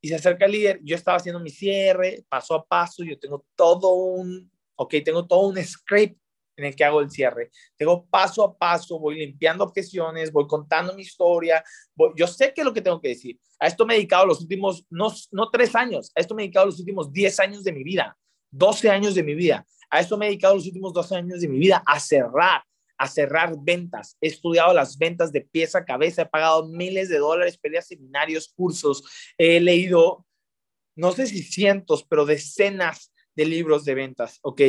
y 0.00 0.08
se 0.08 0.14
acerca 0.14 0.46
el 0.46 0.52
líder. 0.52 0.80
Yo 0.82 0.96
estaba 0.96 1.16
haciendo 1.16 1.40
mi 1.40 1.50
cierre 1.50 2.24
paso 2.28 2.54
a 2.54 2.64
paso. 2.64 3.02
Yo 3.04 3.18
tengo 3.18 3.44
todo 3.54 3.94
un, 3.94 4.50
ok, 4.76 4.94
tengo 5.04 5.26
todo 5.26 5.48
un 5.48 5.62
script 5.62 6.19
en 6.60 6.66
el 6.66 6.76
que 6.76 6.84
hago 6.84 7.00
el 7.00 7.10
cierre. 7.10 7.50
Tengo 7.76 8.06
paso 8.06 8.44
a 8.44 8.56
paso, 8.56 8.98
voy 8.98 9.16
limpiando 9.16 9.64
objeciones, 9.64 10.30
voy 10.30 10.46
contando 10.46 10.94
mi 10.94 11.02
historia. 11.02 11.64
yo 12.16 12.26
sé 12.26 12.52
qué 12.54 12.60
es 12.60 12.64
lo 12.64 12.74
que 12.74 12.82
tengo 12.82 13.00
que 13.00 13.08
decir. 13.08 13.38
A 13.58 13.66
esto 13.66 13.86
me 13.86 13.94
he 13.94 13.96
dedicado 13.96 14.26
los 14.26 14.40
últimos, 14.40 14.86
no, 14.90 15.12
no 15.32 15.50
tres 15.50 15.74
años, 15.74 16.12
a 16.14 16.20
esto 16.20 16.34
me 16.34 16.42
he 16.42 16.46
dedicado 16.46 16.66
los 16.66 16.78
últimos 16.78 17.12
diez 17.12 17.40
años 17.40 17.64
de 17.64 17.72
mi 17.72 17.82
vida, 17.82 18.16
doce 18.50 18.90
años 18.90 19.14
de 19.14 19.22
mi 19.22 19.34
vida. 19.34 19.66
A 19.90 20.00
esto 20.00 20.16
me 20.16 20.26
he 20.26 20.28
dedicado 20.28 20.54
los 20.54 20.66
últimos 20.66 20.92
doce 20.92 21.16
años 21.16 21.40
de 21.40 21.48
mi 21.48 21.58
vida 21.58 21.82
a 21.86 21.98
cerrar, 21.98 22.62
a 22.96 23.08
cerrar 23.08 23.54
ventas. 23.58 24.16
He 24.20 24.28
estudiado 24.28 24.72
las 24.72 24.96
ventas 24.98 25.32
de 25.32 25.40
pieza 25.40 25.78
a 25.78 25.84
cabeza, 25.84 26.22
he 26.22 26.26
pagado 26.26 26.68
miles 26.68 27.08
de 27.08 27.18
dólares, 27.18 27.58
peleas 27.58 27.88
seminarios, 27.88 28.52
cursos, 28.54 29.02
he 29.36 29.60
leído, 29.60 30.26
no 30.94 31.12
sé 31.12 31.26
si 31.26 31.42
cientos, 31.42 32.04
pero 32.08 32.26
decenas 32.26 33.12
de 33.34 33.46
libros 33.46 33.84
de 33.84 33.94
ventas, 33.94 34.38
¿ok? 34.42 34.60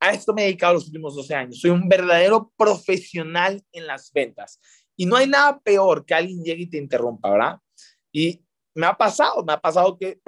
A 0.00 0.12
esto 0.12 0.32
me 0.32 0.42
he 0.42 0.44
dedicado 0.46 0.74
los 0.74 0.86
últimos 0.86 1.16
12 1.16 1.34
años. 1.34 1.60
Soy 1.60 1.70
un 1.70 1.88
verdadero 1.88 2.52
profesional 2.56 3.62
en 3.72 3.86
las 3.86 4.12
ventas. 4.12 4.60
Y 4.96 5.06
no 5.06 5.16
hay 5.16 5.26
nada 5.26 5.58
peor 5.60 6.04
que 6.04 6.14
alguien 6.14 6.42
llegue 6.42 6.62
y 6.62 6.70
te 6.70 6.78
interrumpa, 6.78 7.30
¿verdad? 7.30 7.58
Y 8.12 8.44
me 8.74 8.86
ha 8.86 8.96
pasado, 8.96 9.44
me 9.44 9.52
ha 9.52 9.60
pasado 9.60 9.98
que 9.98 10.20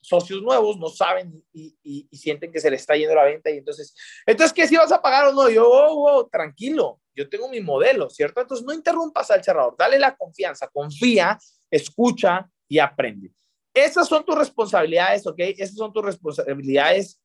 socios 0.00 0.40
nuevos 0.40 0.78
no 0.78 0.88
saben 0.88 1.44
y, 1.52 2.08
sienten 2.12 2.52
que 2.52 2.60
se 2.60 2.70
les 2.70 2.80
está 2.80 2.94
yendo 2.94 3.16
la 3.16 3.24
venta 3.24 3.50
y 3.50 3.58
entonces, 3.58 3.94
entonces, 4.24 4.52
¿qué 4.52 4.68
si 4.68 4.76
vas 4.76 4.92
a 4.92 5.02
pagar 5.02 5.26
o 5.26 5.32
no? 5.32 5.50
Yo, 5.50 5.68
oh, 5.68 6.18
oh, 6.18 6.28
tranquilo, 6.28 7.00
yo 7.16 7.28
tengo 7.28 7.48
mi 7.48 7.60
modelo, 7.60 8.08
¿cierto? 8.08 8.40
Entonces, 8.40 8.64
no 8.64 8.72
interrumpas 8.72 9.30
al 9.32 9.42
cerrador, 9.42 9.74
dale 9.76 9.98
la 9.98 10.16
confianza, 10.16 10.68
confía, 10.68 11.36
escucha 11.68 12.48
y 12.68 12.78
aprende. 12.78 13.32
Esas 13.74 14.06
son 14.06 14.24
tus 14.24 14.38
responsabilidades, 14.38 15.26
¿ok? 15.26 15.38
Esas 15.38 15.76
son 15.76 15.92
tus 15.92 16.04
responsabilidades. 16.04 17.20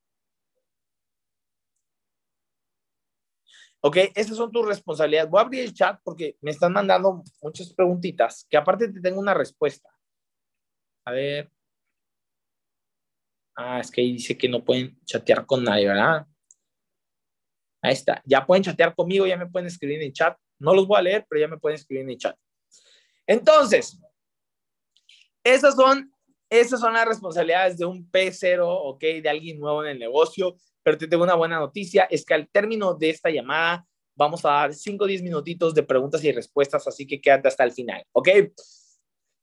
Ok, 3.83 3.97
esas 4.13 4.38
son 4.38 4.51
tus 4.51 4.65
responsabilidades. 4.65 5.29
Voy 5.29 5.39
a 5.39 5.43
abrir 5.43 5.61
el 5.61 5.73
chat 5.73 6.00
porque 6.03 6.38
me 6.41 6.51
están 6.51 6.71
mandando 6.71 7.23
muchas 7.41 7.73
preguntitas 7.73 8.45
que 8.47 8.57
aparte 8.57 8.88
te 8.88 9.01
tengo 9.01 9.19
una 9.19 9.33
respuesta. 9.33 9.89
A 11.05 11.11
ver. 11.11 11.51
Ah, 13.55 13.79
es 13.79 13.89
que 13.89 14.01
ahí 14.01 14.13
dice 14.13 14.38
que 14.38 14.47
no 14.47 14.63
pueden 14.63 15.00
chatear 15.05 15.45
con 15.45 15.63
nadie, 15.63 15.88
¿verdad? 15.88 16.27
Ahí 17.81 17.93
está. 17.93 18.21
Ya 18.23 18.45
pueden 18.45 18.63
chatear 18.63 18.93
conmigo, 18.95 19.25
ya 19.25 19.35
me 19.35 19.47
pueden 19.47 19.67
escribir 19.67 19.97
en 19.97 20.07
el 20.07 20.13
chat. 20.13 20.38
No 20.59 20.75
los 20.75 20.88
voy 20.88 21.00
a 21.00 21.01
leer, 21.01 21.25
pero 21.27 21.41
ya 21.41 21.47
me 21.47 21.57
pueden 21.57 21.75
escribir 21.75 22.03
en 22.03 22.11
el 22.11 22.17
chat. 22.17 22.38
Entonces, 23.25 24.00
esas 25.43 25.75
son, 25.75 26.13
esas 26.51 26.81
son 26.81 26.93
las 26.93 27.08
responsabilidades 27.08 27.77
de 27.77 27.86
un 27.86 28.12
P0, 28.12 28.62
¿ok? 28.62 29.00
De 29.00 29.29
alguien 29.29 29.58
nuevo 29.58 29.86
en 29.86 29.91
el 29.91 30.00
negocio. 30.00 30.58
Pero 30.84 30.98
te 30.98 31.08
tengo 31.08 31.24
una 31.24 31.36
buena 31.36 31.58
noticia, 31.58 32.03
es 32.10 32.25
que 32.25 32.34
al 32.34 32.50
término 32.50 32.93
de 32.93 33.10
esta 33.10 33.29
llamada 33.29 33.88
vamos 34.15 34.43
a 34.43 34.50
dar 34.50 34.74
5 34.74 35.03
o 35.03 35.08
10 35.08 35.24
minutitos 35.24 35.74
de 35.74 35.84
preguntas 35.84 36.24
y 36.24 36.31
respuestas, 36.31 36.86
así 36.88 37.08
que 37.08 37.22
quédate 37.22 37.48
hasta 37.48 37.63
el 37.63 37.72
final, 37.72 38.03
¿ok? 38.12 38.29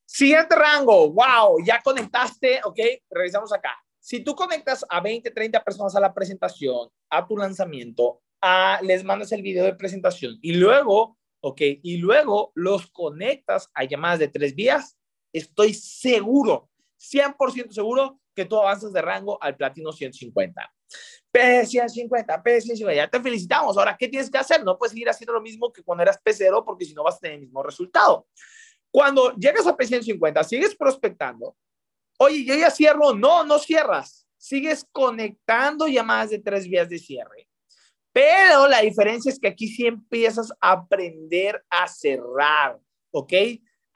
Siguiente 0.05 0.55
rango, 0.55 1.11
wow, 1.11 1.57
ya 1.65 1.81
conectaste, 1.81 2.61
ok, 2.63 2.79
revisamos 3.09 3.51
acá. 3.51 3.75
Si 3.99 4.23
tú 4.23 4.35
conectas 4.35 4.85
a 4.89 5.01
20, 5.01 5.31
30 5.31 5.63
personas 5.63 5.95
a 5.95 5.99
la 5.99 6.13
presentación, 6.13 6.89
a 7.09 7.27
tu 7.27 7.37
lanzamiento, 7.37 8.21
a, 8.41 8.79
les 8.83 9.03
mandas 9.03 9.31
el 9.31 9.41
video 9.41 9.65
de 9.65 9.75
presentación 9.75 10.37
y 10.41 10.53
luego, 10.53 11.17
ok, 11.41 11.61
y 11.81 11.97
luego 11.97 12.51
los 12.53 12.87
conectas 12.91 13.69
a 13.73 13.83
llamadas 13.85 14.19
de 14.19 14.27
tres 14.27 14.55
vías, 14.55 14.97
estoy 15.33 15.73
seguro, 15.73 16.69
100% 16.99 17.71
seguro 17.71 18.19
que 18.35 18.45
tú 18.45 18.57
avanzas 18.57 18.93
de 18.93 19.01
rango 19.01 19.41
al 19.41 19.55
platino 19.55 19.91
150. 19.91 20.73
P150, 21.31 22.43
P150, 22.43 22.95
ya 22.95 23.07
te 23.07 23.21
felicitamos. 23.21 23.77
Ahora, 23.77 23.95
¿qué 23.97 24.07
tienes 24.07 24.29
que 24.29 24.37
hacer? 24.37 24.63
No 24.63 24.77
puedes 24.77 24.91
seguir 24.91 25.09
haciendo 25.09 25.33
lo 25.33 25.41
mismo 25.41 25.71
que 25.71 25.83
cuando 25.83 26.03
eras 26.03 26.19
P0 26.23 26.63
porque 26.65 26.85
si 26.85 26.93
no 26.93 27.03
vas 27.03 27.15
a 27.15 27.19
tener 27.19 27.35
el 27.35 27.41
mismo 27.41 27.61
resultado. 27.63 28.27
Cuando 28.91 29.35
llegas 29.35 29.67
a 29.67 29.77
P150, 29.77 30.43
sigues 30.43 30.75
prospectando. 30.75 31.55
Oye, 32.17 32.43
yo 32.43 32.55
ya 32.55 32.71
cierro. 32.71 33.13
No, 33.13 33.43
no 33.43 33.59
cierras. 33.59 34.27
Sigues 34.37 34.85
conectando 34.91 35.87
llamadas 35.87 36.31
de 36.31 36.39
tres 36.39 36.67
vías 36.67 36.89
de 36.89 36.97
cierre. 36.97 37.47
Pero 38.11 38.67
la 38.67 38.81
diferencia 38.81 39.31
es 39.31 39.39
que 39.39 39.47
aquí 39.47 39.67
sí 39.67 39.85
empiezas 39.85 40.51
a 40.59 40.71
aprender 40.71 41.63
a 41.69 41.87
cerrar, 41.87 42.79
¿ok? 43.11 43.33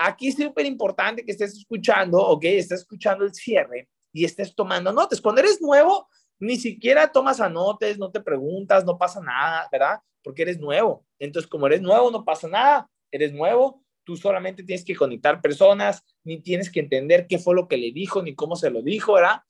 Aquí 0.06 0.28
es 0.28 0.36
súper 0.36 0.66
importante 0.66 1.24
que 1.24 1.32
estés 1.32 1.58
escuchando, 1.58 2.20
¿ok? 2.20 2.44
Estás 2.44 2.82
escuchando 2.82 3.24
el 3.24 3.34
cierre 3.34 3.88
y 4.12 4.26
estés 4.26 4.54
tomando 4.54 4.92
notas. 4.92 5.22
Cuando 5.22 5.40
eres 5.40 5.62
nuevo, 5.62 6.10
ni 6.40 6.58
siquiera 6.58 7.10
tomas 7.10 7.40
anotes, 7.40 7.98
no 7.98 8.12
te 8.12 8.20
preguntas, 8.20 8.84
no 8.84 8.98
pasa 8.98 9.22
nada, 9.22 9.70
¿verdad? 9.72 10.00
Porque 10.22 10.42
eres 10.42 10.60
nuevo. 10.60 11.06
Entonces, 11.20 11.50
como 11.50 11.68
eres 11.68 11.82
nuevo, 11.82 12.12
no 12.12 12.26
pasa 12.26 12.50
nada. 12.50 12.90
Eres 13.12 13.32
nuevo, 13.32 13.82
tú 14.04 14.18
solamente 14.18 14.64
tienes 14.64 14.84
que 14.84 14.94
conectar 14.94 15.42
personas, 15.42 16.04
ni 16.26 16.42
tienes 16.42 16.70
que 16.70 16.82
entender 16.82 17.26
qué 17.26 17.40
fue 17.40 17.56
lo 17.56 17.70
que 17.70 17.78
le 17.78 17.94
dijo, 17.94 18.22
ni 18.22 18.36
cómo 18.36 18.58
se 18.58 18.70
lo 18.70 18.82
dijo, 18.82 19.14
¿verdad? 19.14 19.42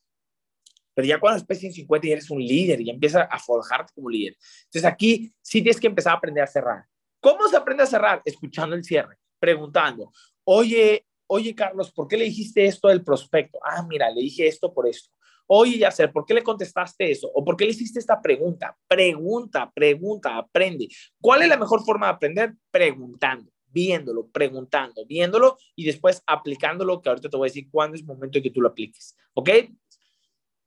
Pero 0.93 1.07
ya 1.07 1.19
cuando 1.19 1.39
estás 1.39 1.63
en 1.63 1.74
50 1.74 2.05
y 2.05 2.12
eres 2.12 2.29
un 2.29 2.39
líder 2.39 2.79
y 2.79 2.91
empiezas 2.91 3.27
a 3.27 3.39
forjarte 3.39 3.91
como 3.95 4.07
líder. 4.07 4.38
Entonces 4.65 4.86
aquí 4.86 5.33
sí 5.41 5.63
tienes 5.63 5.79
que 5.79 5.88
empezar 5.88 6.13
a 6.13 6.17
aprender 6.17 6.43
a 6.43 6.48
cerrar. 6.48 6.86
¿Cómo 7.19 7.48
se 7.48 7.57
aprende 7.57 7.81
a 7.81 7.88
cerrar? 7.88 8.22
Escuchando 8.24 8.75
el 8.75 8.83
cierre, 8.83 9.17
preguntando, 9.39 10.12
oye, 10.45 11.05
oye 11.27 11.55
Carlos, 11.55 11.91
¿por 11.91 12.07
qué 12.07 12.17
le 12.17 12.25
dijiste 12.25 12.65
esto 12.65 12.88
del 12.88 13.03
prospecto? 13.03 13.59
Ah, 13.63 13.85
mira, 13.88 14.09
le 14.09 14.21
dije 14.21 14.47
esto 14.47 14.73
por 14.73 14.88
esto. 14.88 15.09
Oye, 15.45 15.77
Yacer, 15.77 16.12
¿por 16.12 16.25
qué 16.25 16.33
le 16.33 16.41
contestaste 16.41 17.12
eso? 17.12 17.29
¿O 17.33 17.43
por 17.43 17.57
qué 17.57 17.65
le 17.65 17.71
hiciste 17.71 18.00
esta 18.00 18.21
pregunta? 18.21 18.77
Pregunta, 18.88 19.69
pregunta, 19.73 20.38
aprende. 20.38 20.88
¿Cuál 21.19 21.41
es 21.43 21.50
la 21.50 21.57
mejor 21.57 21.83
forma 21.83 22.07
de 22.07 22.13
aprender? 22.13 22.53
Preguntando 22.71 23.53
viéndolo, 23.73 24.27
preguntando, 24.27 25.05
viéndolo 25.05 25.57
y 25.75 25.85
después 25.85 26.21
aplicándolo, 26.27 27.01
que 27.01 27.09
ahorita 27.09 27.29
te 27.29 27.35
voy 27.35 27.47
a 27.47 27.50
decir 27.50 27.67
cuándo 27.69 27.95
es 27.95 28.01
el 28.01 28.07
momento 28.07 28.38
de 28.38 28.43
que 28.43 28.51
tú 28.51 28.62
lo 28.62 28.69
apliques. 28.69 29.17
¿Ok? 29.33 29.50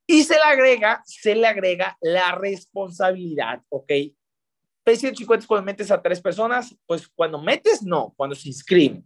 Y 0.08 0.24
se 0.24 0.34
le 0.34 0.42
agrega, 0.42 1.02
se 1.04 1.34
le 1.34 1.46
agrega 1.46 1.96
la 2.00 2.32
responsabilidad, 2.32 3.62
¿ok? 3.68 3.90
P150 4.84 5.38
es 5.38 5.46
cuando 5.46 5.64
metes 5.64 5.90
a 5.90 6.00
tres 6.00 6.20
personas, 6.20 6.76
pues 6.86 7.08
cuando 7.08 7.42
metes, 7.42 7.82
no, 7.82 8.12
cuando 8.16 8.36
se 8.36 8.48
inscriben. 8.48 9.04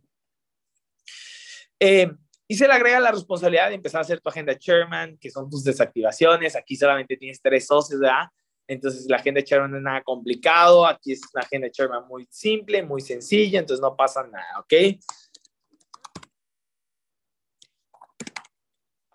Eh, 1.80 2.12
y 2.46 2.54
se 2.56 2.66
le 2.66 2.74
agrega 2.74 3.00
la 3.00 3.12
responsabilidad 3.12 3.68
de 3.68 3.76
empezar 3.76 4.00
a 4.00 4.02
hacer 4.02 4.20
tu 4.20 4.28
agenda 4.28 4.56
chairman, 4.56 5.16
que 5.18 5.30
son 5.30 5.48
tus 5.48 5.64
desactivaciones. 5.64 6.56
Aquí 6.56 6.76
solamente 6.76 7.16
tienes 7.16 7.40
tres 7.40 7.66
socios, 7.66 8.00
¿verdad? 8.00 8.28
Entonces 8.70 9.06
la 9.08 9.16
agenda 9.16 9.40
Sherman 9.40 9.72
no 9.72 9.78
es 9.78 9.82
nada 9.82 10.00
complicado, 10.04 10.86
aquí 10.86 11.10
es 11.10 11.20
una 11.34 11.42
agenda 11.42 11.66
Sherman 11.72 12.06
muy 12.06 12.28
simple, 12.30 12.84
muy 12.84 13.00
sencilla, 13.00 13.58
entonces 13.58 13.82
no 13.82 13.96
pasa 13.96 14.24
nada, 14.28 14.60
¿ok? 14.60 14.72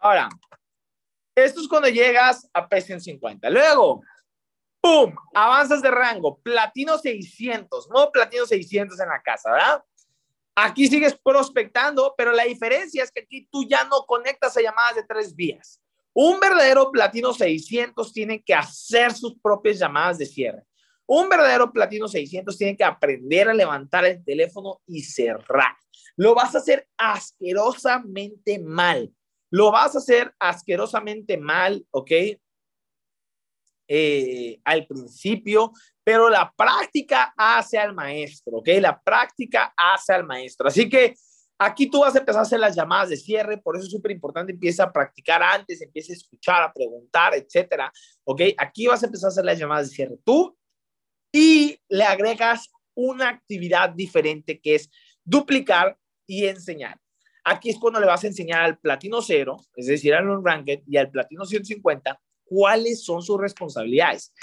Ahora, 0.02 0.28
esto 1.34 1.62
es 1.62 1.70
cuando 1.70 1.88
llegas 1.88 2.50
a 2.54 2.68
P150. 2.68 3.50
Luego, 3.50 4.04
¡pum! 4.82 5.16
Avanzas 5.34 5.82
de 5.82 5.90
rango, 5.90 6.38
platino 6.40 6.98
600, 6.98 7.90
no 7.92 8.12
platino 8.12 8.46
600 8.46 9.00
en 9.00 9.08
la 9.08 9.22
casa, 9.22 9.54
¿verdad? 9.54 9.84
Aquí 10.56 10.88
sigues 10.88 11.18
prospectando, 11.22 12.14
pero 12.18 12.32
la 12.32 12.46
diferencia 12.46 13.04
es 13.04 13.12
que 13.12 13.22
aquí 13.22 13.48
tú 13.52 13.68
ya 13.68 13.84
no 13.84 14.06
conectas 14.08 14.56
a 14.56 14.62
llamadas 14.62 14.96
de 14.96 15.04
tres 15.04 15.36
vías. 15.36 15.82
Un 16.14 16.40
verdadero 16.40 16.92
platino 16.92 17.34
600 17.34 18.14
tiene 18.14 18.42
que 18.42 18.54
hacer 18.54 19.14
sus 19.14 19.38
propias 19.38 19.78
llamadas 19.78 20.18
de 20.18 20.26
cierre. 20.26 20.64
Un 21.06 21.28
verdadero 21.28 21.72
platino 21.74 22.08
600 22.08 22.58
tiene 22.58 22.78
que 22.78 22.86
aprender 22.86 23.50
a 23.50 23.54
levantar 23.54 24.06
el 24.06 24.24
teléfono 24.24 24.82
y 24.88 25.02
cerrar. 25.02 25.76
Lo 26.16 26.34
vas 26.34 26.56
a 26.56 26.60
hacer 26.60 26.88
asquerosamente 26.98 28.58
mal. 28.60 29.14
Lo 29.52 29.72
vas 29.72 29.96
a 29.96 30.00
hacer 30.00 30.34
asquerosamente 30.40 31.38
mal, 31.38 31.86
¿ok? 31.92 32.12
Eh, 33.88 34.60
al 34.64 34.88
principio, 34.88 35.72
pero 36.04 36.28
la 36.30 36.52
práctica 36.58 37.34
hace 37.38 37.78
al 37.78 37.94
maestro, 37.94 38.58
¿ok? 38.58 38.68
La 38.80 39.00
práctica 39.00 39.74
hace 39.78 40.14
al 40.14 40.26
maestro. 40.26 40.68
Así 40.68 40.90
que 40.90 41.16
Aquí 41.58 41.90
tú 41.90 42.02
vas 42.02 42.14
a 42.16 42.20
empezar 42.20 42.40
a 42.40 42.44
hacer 42.44 42.60
las 42.60 42.76
llamadas 42.76 43.10
de 43.10 43.18
cierre, 43.18 43.58
por 43.58 43.78
eso 43.78 43.86
es 43.86 43.92
súper 43.92 44.12
importante, 44.12 44.52
empieza 44.52 44.84
a 44.84 44.92
practicar 44.92 45.42
antes, 45.42 45.82
empieza 45.82 46.12
a 46.12 46.16
escuchar, 46.18 46.62
a 46.62 46.74
preguntar, 46.74 47.34
etcétera. 47.34 47.92
¿Ok? 48.26 48.42
Aquí 48.58 48.88
vas 48.88 49.04
a 49.04 49.06
empezar 49.06 49.30
a 49.30 49.32
hacer 49.32 49.46
las 49.46 49.58
llamadas 49.58 49.90
de 49.90 49.96
cierre 49.96 50.18
tú 50.26 50.58
y 51.32 51.80
le 51.88 52.04
agregas 52.04 52.70
una 52.94 53.30
actividad 53.30 53.90
diferente 53.90 54.60
que 54.60 54.76
es 54.76 54.90
duplicar 55.24 55.98
y 56.28 56.46
enseñar. 56.46 57.00
Aquí 57.46 57.70
es 57.70 57.78
cuando 57.78 58.00
le 58.02 58.08
vas 58.08 58.24
a 58.24 58.28
enseñar 58.28 58.64
al 58.64 58.78
platino 58.78 59.22
cero, 59.22 59.58
es 59.76 59.86
decir, 59.86 60.14
al 60.14 60.26
non-ranked 60.26 60.82
y 60.88 60.98
al 60.98 61.10
platino 61.10 61.46
150, 61.46 62.20
cuáles 62.46 63.04
son 63.04 63.22
sus 63.22 63.40
responsabilidades. 63.40 64.34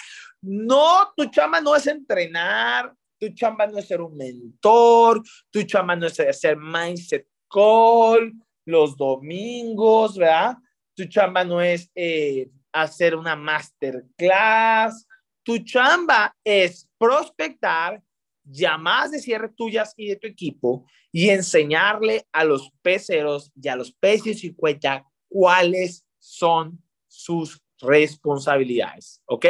No, 0.42 1.12
tu 1.16 1.26
chama 1.30 1.60
no 1.60 1.74
es 1.74 1.86
entrenar, 1.86 2.92
tu 3.18 3.28
chamba 3.30 3.66
no 3.66 3.78
es 3.78 3.86
ser 3.86 4.00
un 4.00 4.16
mentor, 4.16 5.22
tu 5.50 5.62
chamba 5.62 5.94
no 5.94 6.06
es 6.06 6.18
hacer 6.18 6.56
mindset 6.56 7.26
call 7.48 8.32
los 8.64 8.96
domingos, 8.96 10.16
¿verdad? 10.16 10.56
Tu 10.94 11.06
chamba 11.06 11.44
no 11.44 11.60
es 11.60 11.90
eh, 11.94 12.50
hacer 12.72 13.14
una 13.14 13.36
masterclass. 13.36 15.06
Tu 15.44 15.58
chamba 15.58 16.34
es 16.44 16.88
prospectar 16.98 18.02
llamadas 18.44 19.12
de 19.12 19.20
cierre 19.20 19.48
tuyas 19.48 19.94
y 19.96 20.08
de 20.08 20.16
tu 20.16 20.26
equipo 20.26 20.86
y 21.12 21.30
enseñarle 21.30 22.26
a 22.32 22.44
los 22.44 22.70
peceros 22.82 23.52
y 23.60 23.68
a 23.68 23.76
los 23.76 23.92
peces 23.92 24.42
y 24.44 24.54
cuenta 24.54 25.04
cuáles 25.28 26.06
son 26.18 26.82
sus 27.08 27.62
responsabilidades, 27.82 29.22
¿ok? 29.26 29.46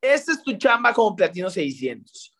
Esta 0.00 0.32
es 0.32 0.42
tu 0.42 0.56
chamba 0.56 0.92
como 0.92 1.14
Platino 1.14 1.48
600. 1.48 2.34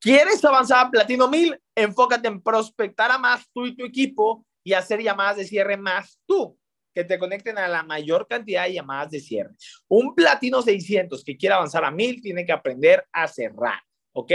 ¿Quieres 0.00 0.44
avanzar 0.44 0.86
a 0.86 0.90
Platino 0.90 1.28
1000? 1.28 1.60
Enfócate 1.74 2.28
en 2.28 2.42
prospectar 2.42 3.10
a 3.10 3.18
más 3.18 3.48
tú 3.52 3.66
y 3.66 3.76
tu 3.76 3.84
equipo 3.84 4.44
y 4.64 4.72
hacer 4.72 5.00
llamadas 5.00 5.36
de 5.38 5.44
cierre 5.44 5.76
más 5.76 6.20
tú, 6.26 6.58
que 6.94 7.04
te 7.04 7.18
conecten 7.18 7.58
a 7.58 7.68
la 7.68 7.82
mayor 7.82 8.26
cantidad 8.28 8.64
de 8.64 8.74
llamadas 8.74 9.10
de 9.10 9.20
cierre. 9.20 9.54
Un 9.88 10.14
Platino 10.14 10.62
600 10.62 11.22
que 11.24 11.36
quiera 11.36 11.56
avanzar 11.56 11.84
a 11.84 11.90
1000 11.90 12.20
tiene 12.20 12.44
que 12.44 12.52
aprender 12.52 13.06
a 13.12 13.28
cerrar, 13.28 13.80
¿ok? 14.12 14.32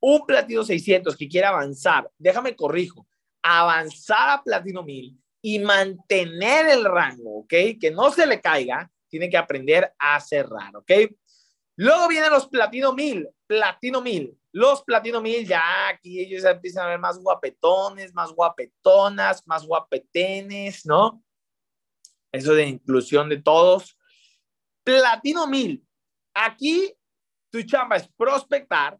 Un 0.00 0.26
Platino 0.26 0.64
600 0.64 1.16
que 1.16 1.28
quiera 1.28 1.50
avanzar, 1.50 2.10
déjame 2.18 2.56
corrijo, 2.56 3.06
avanzar 3.42 4.30
a 4.30 4.42
platino 4.42 4.82
1000 4.82 5.21
y 5.42 5.58
mantener 5.58 6.68
el 6.68 6.84
rango, 6.84 7.40
¿ok? 7.40 7.54
Que 7.80 7.90
no 7.92 8.10
se 8.10 8.26
le 8.26 8.40
caiga, 8.40 8.90
tiene 9.08 9.28
que 9.28 9.36
aprender 9.36 9.92
a 9.98 10.18
cerrar, 10.20 10.74
¿ok? 10.76 10.90
Luego 11.76 12.08
vienen 12.08 12.30
los 12.30 12.46
platino 12.46 12.92
1000, 12.92 13.28
platino 13.46 14.00
1000. 14.00 14.38
Los 14.52 14.82
platino 14.82 15.20
1000 15.20 15.46
ya 15.46 15.88
aquí 15.88 16.20
ellos 16.20 16.44
empiezan 16.44 16.84
a 16.84 16.90
ver 16.90 16.98
más 16.98 17.18
guapetones, 17.18 18.14
más 18.14 18.30
guapetonas, 18.32 19.46
más 19.46 19.66
guapetenes, 19.66 20.86
¿no? 20.86 21.24
Eso 22.30 22.54
de 22.54 22.66
inclusión 22.66 23.28
de 23.28 23.42
todos. 23.42 23.98
Platino 24.84 25.46
1000. 25.46 25.84
Aquí 26.34 26.94
tu 27.50 27.62
chamba 27.62 27.96
es 27.96 28.08
prospectar, 28.16 28.98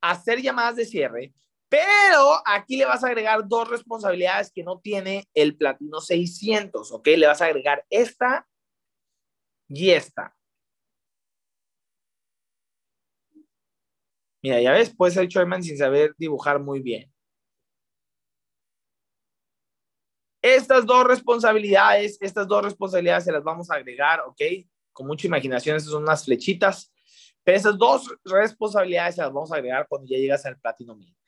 hacer 0.00 0.40
llamadas 0.40 0.76
de 0.76 0.84
cierre, 0.84 1.32
pero 1.68 2.40
aquí 2.46 2.76
le 2.76 2.86
vas 2.86 3.04
a 3.04 3.08
agregar 3.08 3.46
dos 3.46 3.68
responsabilidades 3.68 4.50
que 4.50 4.62
no 4.62 4.80
tiene 4.80 5.28
el 5.34 5.56
platino 5.56 6.00
600, 6.00 6.92
¿ok? 6.92 7.06
Le 7.08 7.26
vas 7.26 7.42
a 7.42 7.46
agregar 7.46 7.84
esta 7.90 8.48
y 9.68 9.90
esta. 9.90 10.34
Mira, 14.42 14.60
ya 14.60 14.72
ves, 14.72 14.94
puede 14.94 15.12
ser 15.12 15.26
Sherman 15.26 15.62
sin 15.62 15.76
saber 15.76 16.14
dibujar 16.16 16.60
muy 16.60 16.80
bien. 16.80 17.12
Estas 20.40 20.86
dos 20.86 21.04
responsabilidades, 21.04 22.16
estas 22.20 22.46
dos 22.46 22.64
responsabilidades 22.64 23.24
se 23.24 23.32
las 23.32 23.42
vamos 23.42 23.70
a 23.70 23.74
agregar, 23.74 24.20
¿ok? 24.20 24.40
Con 24.92 25.06
mucha 25.06 25.26
imaginación, 25.26 25.76
estas 25.76 25.90
son 25.90 26.04
unas 26.04 26.24
flechitas. 26.24 26.92
Pero 27.42 27.58
esas 27.58 27.76
dos 27.76 28.14
responsabilidades 28.24 29.16
se 29.16 29.22
las 29.22 29.32
vamos 29.32 29.52
a 29.52 29.56
agregar 29.56 29.86
cuando 29.88 30.06
ya 30.08 30.16
llegas 30.16 30.46
al 30.46 30.58
Platino 30.58 30.94
1000. 30.94 31.18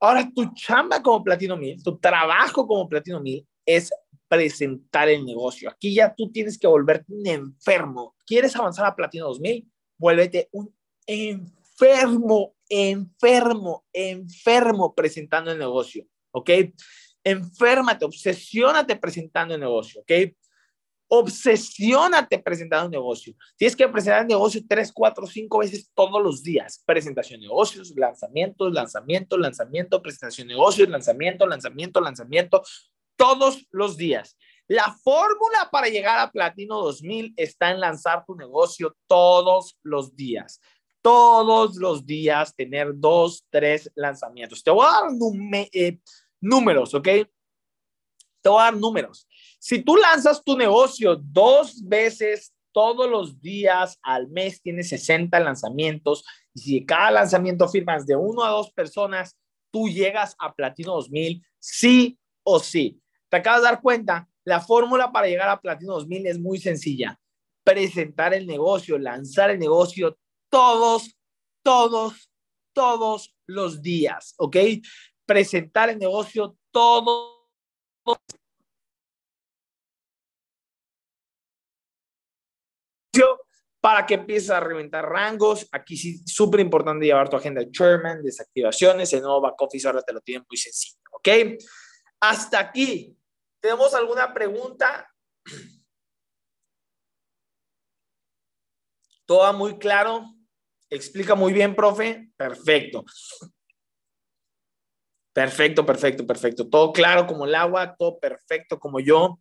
Ahora, 0.00 0.28
tu 0.34 0.52
chamba 0.54 1.02
como 1.02 1.24
Platino 1.24 1.56
1000, 1.56 1.82
tu 1.82 1.98
trabajo 1.98 2.66
como 2.66 2.88
Platino 2.88 3.20
1000 3.20 3.46
es 3.64 3.90
presentar 4.28 5.08
el 5.08 5.24
negocio. 5.24 5.70
Aquí 5.70 5.94
ya 5.94 6.14
tú 6.14 6.30
tienes 6.30 6.58
que 6.58 6.66
volverte 6.66 7.12
un 7.12 7.26
enfermo. 7.26 8.14
¿Quieres 8.26 8.54
avanzar 8.56 8.86
a 8.86 8.96
Platino 8.96 9.26
2000? 9.26 9.66
Vuélvete 9.98 10.48
un 10.52 10.74
enfermo, 11.06 12.54
enfermo, 12.68 13.84
enfermo 13.92 14.94
presentando 14.94 15.52
el 15.52 15.58
negocio. 15.58 16.06
¿Ok? 16.32 16.50
Enférmate, 17.24 18.04
obsesiónate 18.04 18.96
presentando 18.96 19.54
el 19.54 19.60
negocio. 19.60 20.02
¿Ok? 20.02 20.36
Obsesiónate 21.08 22.38
presentando 22.40 22.86
un 22.86 22.92
negocio. 22.92 23.34
Tienes 23.56 23.76
que 23.76 23.88
presentar 23.88 24.22
el 24.22 24.28
negocio 24.28 24.60
tres, 24.68 24.92
cuatro, 24.92 25.26
cinco 25.26 25.58
veces 25.58 25.90
todos 25.94 26.22
los 26.22 26.42
días. 26.42 26.82
Presentación 26.84 27.40
de 27.40 27.46
negocios, 27.46 27.92
lanzamientos, 27.96 28.72
lanzamiento, 28.72 29.38
lanzamiento, 29.38 30.02
presentación 30.02 30.48
de 30.48 30.54
negocios, 30.54 30.88
lanzamiento, 30.88 31.46
lanzamiento, 31.46 32.00
lanzamiento, 32.00 32.62
todos 33.16 33.66
los 33.70 33.96
días. 33.96 34.36
La 34.68 34.96
fórmula 35.04 35.68
para 35.70 35.88
llegar 35.88 36.18
a 36.18 36.30
Platino 36.30 36.82
2000 36.82 37.34
está 37.36 37.70
en 37.70 37.80
lanzar 37.80 38.24
tu 38.26 38.34
negocio 38.34 38.96
todos 39.06 39.78
los 39.82 40.16
días. 40.16 40.60
Todos 41.02 41.76
los 41.76 42.04
días 42.04 42.54
tener 42.56 42.90
dos, 42.94 43.46
tres 43.48 43.90
lanzamientos. 43.94 44.64
Te 44.64 44.72
voy 44.72 44.86
a 44.86 44.90
dar 44.90 45.68
eh, 45.72 46.00
números, 46.40 46.94
¿ok? 46.94 47.04
Te 47.04 48.48
voy 48.48 48.60
a 48.60 48.64
dar 48.64 48.76
números. 48.76 49.28
Si 49.66 49.82
tú 49.82 49.96
lanzas 49.96 50.44
tu 50.44 50.56
negocio 50.56 51.16
dos 51.16 51.82
veces 51.88 52.54
todos 52.70 53.10
los 53.10 53.40
días 53.40 53.98
al 54.00 54.28
mes, 54.28 54.62
tienes 54.62 54.90
60 54.90 55.40
lanzamientos. 55.40 56.24
Y 56.54 56.60
si 56.60 56.86
cada 56.86 57.10
lanzamiento 57.10 57.68
firmas 57.68 58.06
de 58.06 58.14
uno 58.14 58.44
a 58.44 58.50
dos 58.50 58.70
personas, 58.70 59.36
tú 59.72 59.88
llegas 59.88 60.36
a 60.38 60.54
Platino 60.54 60.92
2000, 60.92 61.44
sí 61.58 62.16
o 62.44 62.60
sí. 62.60 63.02
Te 63.28 63.38
acabas 63.38 63.62
de 63.62 63.66
dar 63.66 63.82
cuenta, 63.82 64.28
la 64.44 64.60
fórmula 64.60 65.10
para 65.10 65.26
llegar 65.26 65.48
a 65.48 65.60
Platino 65.60 65.94
2000 65.94 66.28
es 66.28 66.38
muy 66.38 66.58
sencilla. 66.60 67.18
Presentar 67.64 68.34
el 68.34 68.46
negocio, 68.46 68.98
lanzar 68.98 69.50
el 69.50 69.58
negocio 69.58 70.16
todos, 70.48 71.18
todos, 71.64 72.30
todos 72.72 73.34
los 73.48 73.82
días, 73.82 74.32
¿ok? 74.38 74.58
Presentar 75.26 75.90
el 75.90 75.98
negocio 75.98 76.56
todos 76.70 77.35
para 83.86 84.04
que 84.04 84.14
empieces 84.14 84.50
a 84.50 84.58
reventar 84.58 85.08
rangos. 85.08 85.68
Aquí 85.70 85.96
sí, 85.96 86.18
súper 86.26 86.58
importante 86.58 87.06
llevar 87.06 87.28
tu 87.28 87.36
agenda 87.36 87.60
de 87.60 87.70
chairman, 87.70 88.20
desactivaciones, 88.20 89.12
el 89.12 89.20
nuevo 89.20 89.40
back 89.40 89.62
office 89.62 89.86
ahora 89.86 90.02
te 90.02 90.12
lo 90.12 90.20
tienen 90.22 90.44
muy 90.50 90.56
sencillo, 90.56 90.98
¿ok? 91.12 91.28
Hasta 92.18 92.58
aquí. 92.58 93.16
¿Tenemos 93.60 93.94
alguna 93.94 94.34
pregunta? 94.34 95.08
¿Todo 99.24 99.52
muy 99.52 99.78
claro? 99.78 100.34
¿Explica 100.90 101.36
muy 101.36 101.52
bien, 101.52 101.76
profe? 101.76 102.32
Perfecto. 102.36 103.04
Perfecto, 105.32 105.86
perfecto, 105.86 106.26
perfecto. 106.26 106.68
Todo 106.68 106.92
claro 106.92 107.24
como 107.24 107.44
el 107.44 107.54
agua, 107.54 107.94
todo 107.96 108.18
perfecto 108.18 108.80
como 108.80 108.98
yo. 108.98 109.38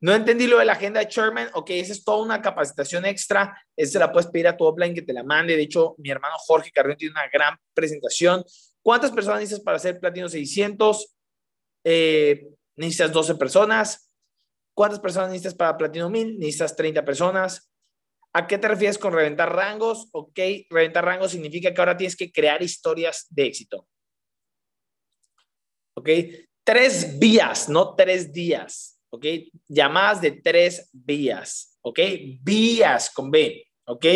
No 0.00 0.14
entendí 0.14 0.46
lo 0.46 0.58
de 0.58 0.66
la 0.66 0.74
agenda 0.74 1.00
de 1.00 1.06
Sherman. 1.06 1.48
Ok, 1.54 1.70
esa 1.70 1.92
es 1.92 2.04
toda 2.04 2.22
una 2.22 2.42
capacitación 2.42 3.06
extra. 3.06 3.56
Esa 3.74 3.98
la 3.98 4.12
puedes 4.12 4.30
pedir 4.30 4.46
a 4.48 4.56
tu 4.56 4.64
offline 4.64 4.94
que 4.94 5.02
te 5.02 5.12
la 5.12 5.22
mande. 5.22 5.56
De 5.56 5.62
hecho, 5.62 5.94
mi 5.98 6.10
hermano 6.10 6.34
Jorge 6.38 6.70
Carrión 6.70 6.96
tiene 6.96 7.12
una 7.12 7.28
gran 7.32 7.56
presentación. 7.72 8.44
¿Cuántas 8.82 9.10
personas 9.10 9.40
necesitas 9.40 9.64
para 9.64 9.76
hacer 9.78 9.98
Platino 9.98 10.28
600? 10.28 11.16
Eh, 11.84 12.46
necesitas 12.76 13.12
12 13.12 13.34
personas. 13.36 14.12
¿Cuántas 14.74 15.00
personas 15.00 15.30
necesitas 15.30 15.54
para 15.54 15.76
Platino 15.76 16.10
1000? 16.10 16.38
Necesitas 16.38 16.76
30 16.76 17.04
personas. 17.04 17.72
¿A 18.34 18.46
qué 18.46 18.58
te 18.58 18.68
refieres 18.68 18.98
con 18.98 19.14
reventar 19.14 19.50
rangos? 19.54 20.08
Ok, 20.12 20.38
reventar 20.68 21.06
rangos 21.06 21.30
significa 21.30 21.72
que 21.72 21.80
ahora 21.80 21.96
tienes 21.96 22.14
que 22.14 22.30
crear 22.30 22.62
historias 22.62 23.26
de 23.30 23.46
éxito. 23.46 23.88
Ok, 25.94 26.10
tres 26.62 27.18
vías, 27.18 27.70
no 27.70 27.94
tres 27.94 28.30
días. 28.30 28.95
¿Ok? 29.16 29.26
Llamadas 29.68 30.20
de 30.20 30.32
tres 30.32 30.88
vías, 30.92 31.78
¿ok? 31.82 31.98
Vías 32.42 33.10
con 33.10 33.30
B, 33.30 33.66
¿ok? 33.86 34.06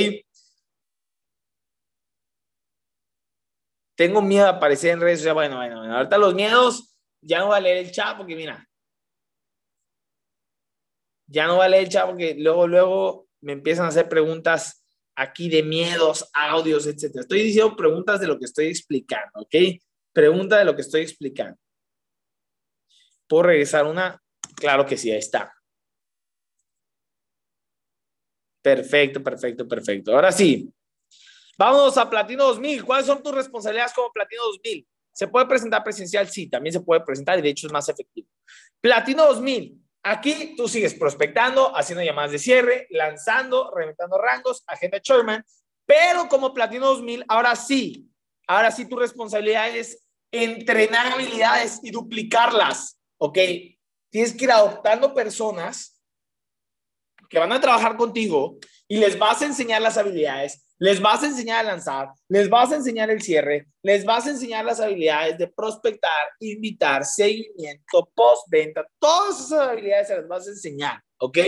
Tengo 3.96 4.22
miedo 4.22 4.46
a 4.46 4.50
aparecer 4.50 4.92
en 4.92 5.00
redes 5.00 5.18
sociales. 5.18 5.34
Bueno, 5.34 5.56
bueno, 5.56 5.78
bueno, 5.78 5.96
ahorita 5.96 6.16
los 6.16 6.34
miedos, 6.34 6.96
ya 7.20 7.40
no 7.40 7.48
va 7.48 7.56
a 7.56 7.60
leer 7.60 7.78
el 7.78 7.90
chat 7.90 8.16
porque 8.16 8.34
mira, 8.34 8.66
ya 11.26 11.46
no 11.46 11.58
va 11.58 11.66
a 11.66 11.68
leer 11.68 11.84
el 11.84 11.90
chat 11.90 12.06
porque 12.06 12.34
luego, 12.38 12.66
luego 12.66 13.28
me 13.40 13.52
empiezan 13.52 13.84
a 13.84 13.88
hacer 13.88 14.08
preguntas 14.08 14.84
aquí 15.14 15.48
de 15.48 15.62
miedos, 15.62 16.30
audios, 16.32 16.86
etcétera. 16.86 17.22
Estoy 17.22 17.42
diciendo 17.42 17.76
preguntas 17.76 18.20
de 18.20 18.26
lo 18.26 18.38
que 18.38 18.46
estoy 18.46 18.66
explicando, 18.66 19.30
¿ok? 19.34 19.54
Pregunta 20.12 20.58
de 20.58 20.64
lo 20.64 20.74
que 20.74 20.82
estoy 20.82 21.02
explicando. 21.02 21.58
¿Puedo 23.28 23.44
regresar 23.44 23.86
una? 23.86 24.20
Claro 24.56 24.86
que 24.86 24.96
sí, 24.96 25.10
ahí 25.10 25.18
está. 25.18 25.52
Perfecto, 28.62 29.22
perfecto, 29.22 29.66
perfecto. 29.66 30.14
Ahora 30.14 30.32
sí, 30.32 30.72
vámonos 31.56 31.96
a 31.96 32.08
Platino 32.08 32.44
2000. 32.44 32.84
¿Cuáles 32.84 33.06
son 33.06 33.22
tus 33.22 33.34
responsabilidades 33.34 33.94
como 33.94 34.12
Platino 34.12 34.42
2000? 34.44 34.86
¿Se 35.12 35.28
puede 35.28 35.46
presentar 35.46 35.82
presencial? 35.82 36.28
Sí, 36.28 36.48
también 36.48 36.72
se 36.72 36.80
puede 36.80 37.00
presentar 37.02 37.38
y 37.38 37.42
de 37.42 37.50
hecho 37.50 37.66
es 37.66 37.72
más 37.72 37.88
efectivo. 37.88 38.28
Platino 38.80 39.26
2000. 39.26 39.80
Aquí 40.02 40.54
tú 40.56 40.66
sigues 40.66 40.94
prospectando, 40.94 41.76
haciendo 41.76 42.02
llamadas 42.02 42.32
de 42.32 42.38
cierre, 42.38 42.86
lanzando, 42.90 43.70
reventando 43.74 44.16
rangos, 44.16 44.62
agenda 44.66 44.98
Sherman, 45.02 45.44
pero 45.84 46.28
como 46.28 46.54
Platino 46.54 46.86
2000, 46.86 47.24
ahora 47.28 47.54
sí, 47.54 48.08
ahora 48.46 48.70
sí 48.70 48.88
tu 48.88 48.96
responsabilidad 48.96 49.76
es 49.76 50.06
entrenar 50.32 51.12
habilidades 51.12 51.80
y 51.82 51.90
duplicarlas, 51.90 52.98
¿ok? 53.18 53.38
Tienes 54.10 54.34
que 54.34 54.44
ir 54.44 54.50
adoptando 54.50 55.14
personas 55.14 56.00
que 57.28 57.38
van 57.38 57.52
a 57.52 57.60
trabajar 57.60 57.96
contigo 57.96 58.58
y 58.88 58.96
les 58.96 59.18
vas 59.18 59.40
a 59.40 59.46
enseñar 59.46 59.80
las 59.80 59.96
habilidades, 59.96 60.66
les 60.78 61.00
vas 61.00 61.22
a 61.22 61.26
enseñar 61.26 61.60
a 61.60 61.68
lanzar, 61.68 62.08
les 62.28 62.50
vas 62.50 62.72
a 62.72 62.76
enseñar 62.76 63.08
el 63.10 63.22
cierre, 63.22 63.68
les 63.82 64.04
vas 64.04 64.26
a 64.26 64.30
enseñar 64.30 64.64
las 64.64 64.80
habilidades 64.80 65.38
de 65.38 65.46
prospectar, 65.46 66.30
invitar, 66.40 67.04
seguimiento, 67.04 68.10
postventa, 68.14 68.84
todas 68.98 69.46
esas 69.46 69.68
habilidades 69.68 70.08
se 70.08 70.16
las 70.16 70.26
vas 70.26 70.48
a 70.48 70.50
enseñar, 70.50 71.00
¿ok? 71.18 71.38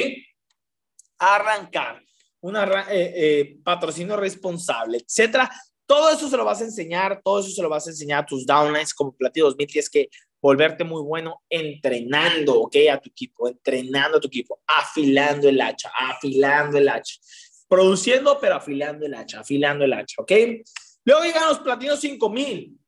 Arrancar, 1.18 2.02
un 2.42 2.56
eh, 2.56 2.62
eh, 2.90 3.58
patrocinio 3.64 4.16
responsable, 4.16 4.98
etcétera. 4.98 5.50
Todo 5.86 6.10
eso 6.10 6.28
se 6.28 6.36
lo 6.36 6.44
vas 6.44 6.60
a 6.60 6.64
enseñar, 6.64 7.20
todo 7.24 7.40
eso 7.40 7.50
se 7.50 7.62
lo 7.62 7.68
vas 7.68 7.86
a 7.86 7.90
enseñar 7.90 8.22
a 8.22 8.26
tus 8.26 8.46
downlines 8.46 8.94
como 8.94 9.16
Platino 9.16 9.46
2000, 9.46 9.68
es 9.74 9.90
que 9.90 10.08
volverte 10.42 10.82
muy 10.82 11.02
bueno 11.02 11.42
entrenando, 11.48 12.60
¿ok? 12.60 12.76
A 12.90 13.00
tu 13.00 13.08
equipo, 13.08 13.48
entrenando 13.48 14.18
a 14.18 14.20
tu 14.20 14.26
equipo, 14.26 14.60
afilando 14.66 15.48
el 15.48 15.60
hacha, 15.60 15.90
afilando 15.96 16.78
el 16.78 16.88
hacha, 16.88 17.14
produciendo, 17.68 18.38
pero 18.40 18.56
afilando 18.56 19.06
el 19.06 19.14
hacha, 19.14 19.40
afilando 19.40 19.84
el 19.84 19.92
hacha, 19.92 20.16
¿ok? 20.18 20.32
Luego 21.04 21.22
llegan 21.22 21.48
los 21.48 21.60
platinos 21.60 22.00
5000. 22.00 22.78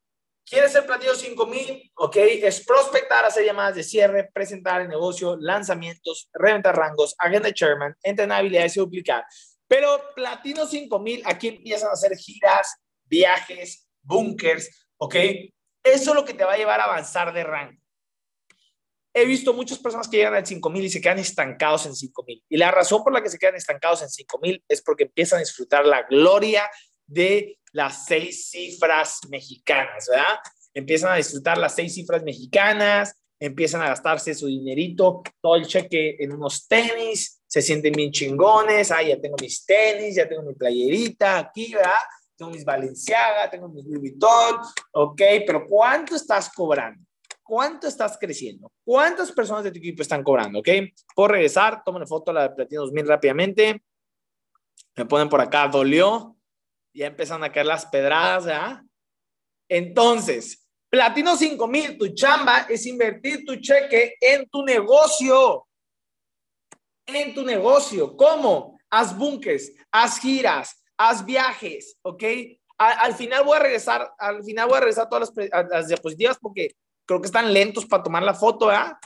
¿Quieres 0.46 0.72
ser 0.72 0.84
platino 0.84 1.14
5000? 1.14 1.92
Ok, 1.94 2.16
es 2.16 2.64
prospectar, 2.66 3.24
hacer 3.24 3.46
llamadas 3.46 3.76
de 3.76 3.82
cierre, 3.82 4.30
presentar 4.32 4.82
el 4.82 4.88
negocio, 4.88 5.38
lanzamientos, 5.40 6.28
reventar 6.34 6.76
rangos, 6.76 7.14
agenda 7.18 7.50
chairman, 7.52 7.94
entrenar 8.02 8.40
habilidades 8.40 8.76
y 8.76 8.80
duplicar. 8.80 9.24
Pero 9.66 10.02
platino 10.14 10.66
5000, 10.66 11.22
aquí 11.24 11.48
empiezan 11.48 11.88
a 11.88 11.92
hacer 11.92 12.14
giras, 12.16 12.76
viajes, 13.04 13.88
bunkers, 14.02 14.86
ok. 14.98 15.16
Eso 15.84 16.10
es 16.10 16.16
lo 16.16 16.24
que 16.24 16.34
te 16.34 16.44
va 16.44 16.54
a 16.54 16.56
llevar 16.56 16.80
a 16.80 16.84
avanzar 16.84 17.32
de 17.32 17.44
rango. 17.44 17.80
He 19.12 19.26
visto 19.26 19.52
muchas 19.52 19.78
personas 19.78 20.08
que 20.08 20.16
llegan 20.16 20.34
al 20.34 20.44
5000 20.44 20.84
y 20.84 20.90
se 20.90 21.00
quedan 21.00 21.20
estancados 21.20 21.86
en 21.86 21.94
5000. 21.94 22.44
Y 22.48 22.56
la 22.56 22.72
razón 22.72 23.04
por 23.04 23.12
la 23.12 23.22
que 23.22 23.28
se 23.28 23.38
quedan 23.38 23.54
estancados 23.54 24.02
en 24.02 24.08
5000 24.08 24.64
es 24.66 24.82
porque 24.82 25.04
empiezan 25.04 25.36
a 25.36 25.40
disfrutar 25.40 25.86
la 25.86 26.02
gloria 26.02 26.68
de 27.06 27.60
las 27.72 28.06
seis 28.06 28.50
cifras 28.50 29.20
mexicanas, 29.28 30.08
¿verdad? 30.10 30.38
Empiezan 30.72 31.12
a 31.12 31.16
disfrutar 31.16 31.58
las 31.58 31.76
seis 31.76 31.94
cifras 31.94 32.24
mexicanas, 32.24 33.14
empiezan 33.38 33.82
a 33.82 33.88
gastarse 33.88 34.34
su 34.34 34.46
dinerito, 34.46 35.22
todo 35.40 35.56
el 35.56 35.66
cheque 35.66 36.16
en 36.18 36.32
unos 36.32 36.66
tenis, 36.66 37.42
se 37.46 37.62
sienten 37.62 37.92
bien 37.92 38.10
chingones, 38.10 38.90
ah, 38.90 39.02
ya 39.02 39.20
tengo 39.20 39.36
mis 39.40 39.64
tenis, 39.64 40.16
ya 40.16 40.28
tengo 40.28 40.42
mi 40.42 40.54
playerita 40.54 41.38
aquí, 41.38 41.72
¿verdad? 41.72 41.92
Tengo 42.36 42.50
mis 42.50 42.64
Balenciaga, 42.64 43.48
tengo 43.50 43.68
mis 43.68 43.84
Louis 43.84 44.00
Vuitton, 44.00 44.60
ok, 44.92 45.22
pero 45.46 45.66
¿cuánto 45.66 46.16
estás 46.16 46.50
cobrando? 46.52 47.04
¿Cuánto 47.42 47.86
estás 47.86 48.16
creciendo? 48.18 48.72
¿Cuántas 48.84 49.30
personas 49.30 49.64
de 49.64 49.70
tu 49.70 49.78
equipo 49.78 50.02
están 50.02 50.22
cobrando? 50.22 50.60
¿Ok? 50.60 50.68
Puedo 51.14 51.28
regresar, 51.28 51.82
tomo 51.84 51.98
una 51.98 52.06
foto 52.06 52.30
a 52.30 52.34
la 52.34 52.42
de 52.48 52.54
Platino 52.54 52.82
2000 52.82 53.06
rápidamente. 53.06 53.82
Me 54.96 55.04
ponen 55.04 55.28
por 55.28 55.40
acá, 55.40 55.68
dolió 55.68 56.34
ya 56.94 57.08
empiezan 57.08 57.42
a 57.42 57.52
caer 57.52 57.66
las 57.66 57.86
pedradas, 57.86 58.46
¿ya? 58.46 58.84
Entonces, 59.68 60.66
Platino 60.88 61.36
5000, 61.36 61.98
tu 61.98 62.14
chamba 62.14 62.66
es 62.70 62.86
invertir 62.86 63.44
tu 63.44 63.56
cheque 63.56 64.14
en 64.20 64.48
tu 64.48 64.64
negocio. 64.64 65.66
En 67.04 67.34
tu 67.34 67.42
negocio. 67.42 68.16
¿Cómo? 68.16 68.78
Haz 68.88 69.16
bunkers, 69.16 69.72
haz 69.90 70.20
giras, 70.20 70.83
haz 70.96 71.24
viajes, 71.24 71.98
¿ok? 72.02 72.22
Al, 72.76 73.14
final 73.14 73.44
voy 73.44 73.56
a 73.56 73.60
regresar, 73.60 74.12
al 74.18 74.42
final 74.42 74.68
voy 74.68 74.76
a 74.76 74.80
regresar 74.80 75.08
todas 75.08 75.32
las, 75.36 75.68
las 75.70 75.88
diapositivas 75.88 76.38
porque 76.40 76.74
creo 77.06 77.20
que 77.20 77.26
están 77.26 77.52
lentos 77.52 77.86
para 77.86 78.02
tomar 78.02 78.22
la 78.22 78.34
foto, 78.34 78.66
¿verdad? 78.66 78.96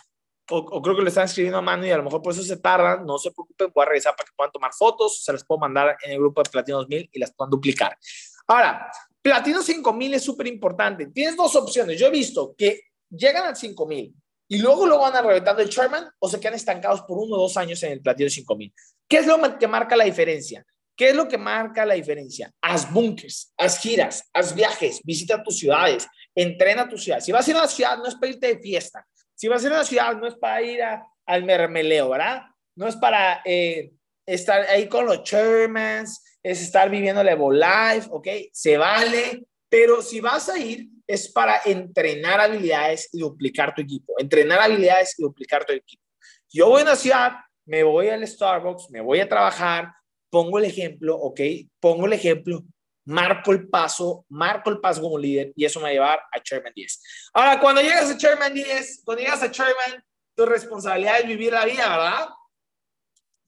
o, 0.51 0.83
creo 0.83 0.97
que 0.97 1.03
le 1.03 1.09
están 1.09 1.27
escribiendo 1.27 1.59
a 1.59 1.63
mano 1.63 1.87
y 1.87 1.91
a 1.91 1.97
lo 1.97 2.03
mejor 2.03 2.23
por 2.23 2.33
eso 2.33 2.43
se 2.43 2.57
tardan, 2.57 3.05
no 3.05 3.19
se 3.19 3.31
preocupen, 3.31 3.71
voy 3.75 3.83
a 3.83 3.89
revisar 3.89 4.17
para 4.17 4.27
que 4.27 4.33
puedan 4.35 4.53
tomar 4.53 4.73
fotos, 4.73 5.23
se 5.23 5.33
las 5.33 5.45
puedo 5.45 5.59
mandar 5.59 5.97
en 6.03 6.13
el 6.13 6.19
grupo 6.19 6.43
de 6.43 6.51
Platino 6.51 6.79
2000 6.79 7.11
y 7.13 7.19
las 7.19 7.33
puedan 7.35 7.51
duplicar. 7.51 7.99
Ahora, 8.47 8.91
Platino 9.21 9.63
5000 9.63 10.15
es 10.15 10.23
súper 10.23 10.47
importante. 10.47 11.07
Tienes 11.09 11.37
dos 11.37 11.55
opciones. 11.57 11.99
Yo 11.99 12.07
he 12.07 12.11
visto 12.11 12.55
que 12.57 12.81
llegan 13.11 13.45
al 13.45 13.57
5000 13.57 14.15
y 14.49 14.59
luego 14.59 14.87
lo 14.87 14.99
van 14.99 15.15
a 15.17 15.23
reventando 15.23 15.61
el 15.61 15.69
chairman 15.69 16.09
o 16.19 16.29
se 16.29 16.41
quedan 16.41 16.55
estancados 16.55 17.03
por 17.03 17.19
uno 17.19 17.37
o 17.37 17.41
dos 17.41 17.57
años 17.59 17.83
en 17.83 17.93
el 17.93 18.01
Platino 18.01 18.31
5000. 18.31 18.73
¿Qué 19.07 19.19
es 19.19 19.27
lo 19.27 19.59
que 19.59 19.69
marca 19.69 19.97
la 19.97 20.05
diferencia? 20.05 20.65
¿Qué 20.99 21.11
es 21.11 21.15
lo 21.15 21.29
que 21.29 21.39
marca 21.39 21.87
la 21.87 21.95
diferencia? 21.95 22.53
Haz 22.61 22.93
bunkers, 22.93 23.55
haz 23.57 23.79
giras, 23.79 24.29
haz 24.33 24.53
viajes, 24.53 25.01
visita 25.05 25.41
tus 25.45 25.57
ciudades, 25.57 26.09
entrena 26.35 26.89
tu 26.89 26.99
ciudad. 26.99 27.21
Si 27.21 27.31
vas 27.31 27.47
a 27.47 27.51
ir 27.51 27.57
a 27.57 27.61
una 27.61 27.69
ciudad, 27.69 27.99
no 27.99 28.09
es 28.09 28.17
para 28.17 28.33
irte 28.33 28.49
de 28.49 28.59
fiesta, 28.59 29.07
si 29.37 29.47
vas 29.47 29.63
a 29.63 29.67
ir 29.69 29.73
a 29.73 29.77
una 29.77 29.85
ciudad, 29.85 30.17
no 30.17 30.27
es 30.27 30.35
para 30.35 30.61
ir 30.61 30.81
al 31.25 31.45
mermeleo, 31.45 32.09
¿verdad? 32.09 32.43
No 32.75 32.89
es 32.89 32.97
para 32.97 33.43
eh, 33.45 33.93
estar 34.27 34.63
ahí 34.63 34.89
con 34.89 35.07
los 35.07 35.23
chairmans, 35.23 36.21
es 36.43 36.63
estar 36.63 36.91
viviendo 36.91 37.23
la 37.23 37.31
Evo 37.31 37.53
Life, 37.53 38.09
¿ok? 38.11 38.27
Se 38.53 38.77
vale, 38.77 39.45
pero 39.69 40.03
si 40.03 40.19
vas 40.19 40.49
a 40.49 40.59
ir, 40.59 40.89
es 41.07 41.31
para 41.31 41.61
entrenar 41.65 42.41
habilidades 42.41 43.09
y 43.13 43.21
duplicar 43.21 43.73
tu 43.73 43.83
equipo. 43.83 44.15
Entrenar 44.19 44.63
habilidades 44.63 45.15
y 45.17 45.23
duplicar 45.23 45.65
tu 45.65 45.75
equipo. 45.75 46.03
Yo 46.49 46.71
voy 46.71 46.81
a 46.81 46.85
una 46.87 46.97
ciudad, 46.97 47.35
me 47.67 47.85
voy 47.85 48.09
al 48.09 48.27
Starbucks, 48.27 48.91
me 48.91 49.01
voy 49.01 49.21
a 49.21 49.29
trabajar, 49.29 49.93
pongo 50.31 50.59
el 50.59 50.65
ejemplo, 50.65 51.17
¿ok? 51.17 51.41
Pongo 51.81 52.07
el 52.07 52.13
ejemplo, 52.13 52.63
marco 53.05 53.53
el 53.53 53.69
paso, 53.69 54.27
marco 54.29 54.71
el 54.71 54.81
paso 54.81 55.01
como 55.01 55.19
líder 55.19 55.53
y 55.57 55.65
eso 55.65 55.81
me 55.81 55.85
va 55.85 55.89
a 55.89 55.93
llevar 55.93 56.21
a 56.33 56.43
Chairman 56.43 56.73
10. 56.75 57.03
Ahora, 57.33 57.59
cuando 57.59 57.81
llegas 57.81 58.11
a 58.11 58.17
Chairman 58.17 58.53
10, 58.53 59.03
cuando 59.05 59.23
llegas 59.23 59.43
a 59.43 59.51
Chairman, 59.51 60.05
tu 60.37 60.45
responsabilidad 60.47 61.21
es 61.21 61.27
vivir 61.27 61.53
la 61.53 61.65
vida, 61.65 61.89
¿verdad? 61.89 62.29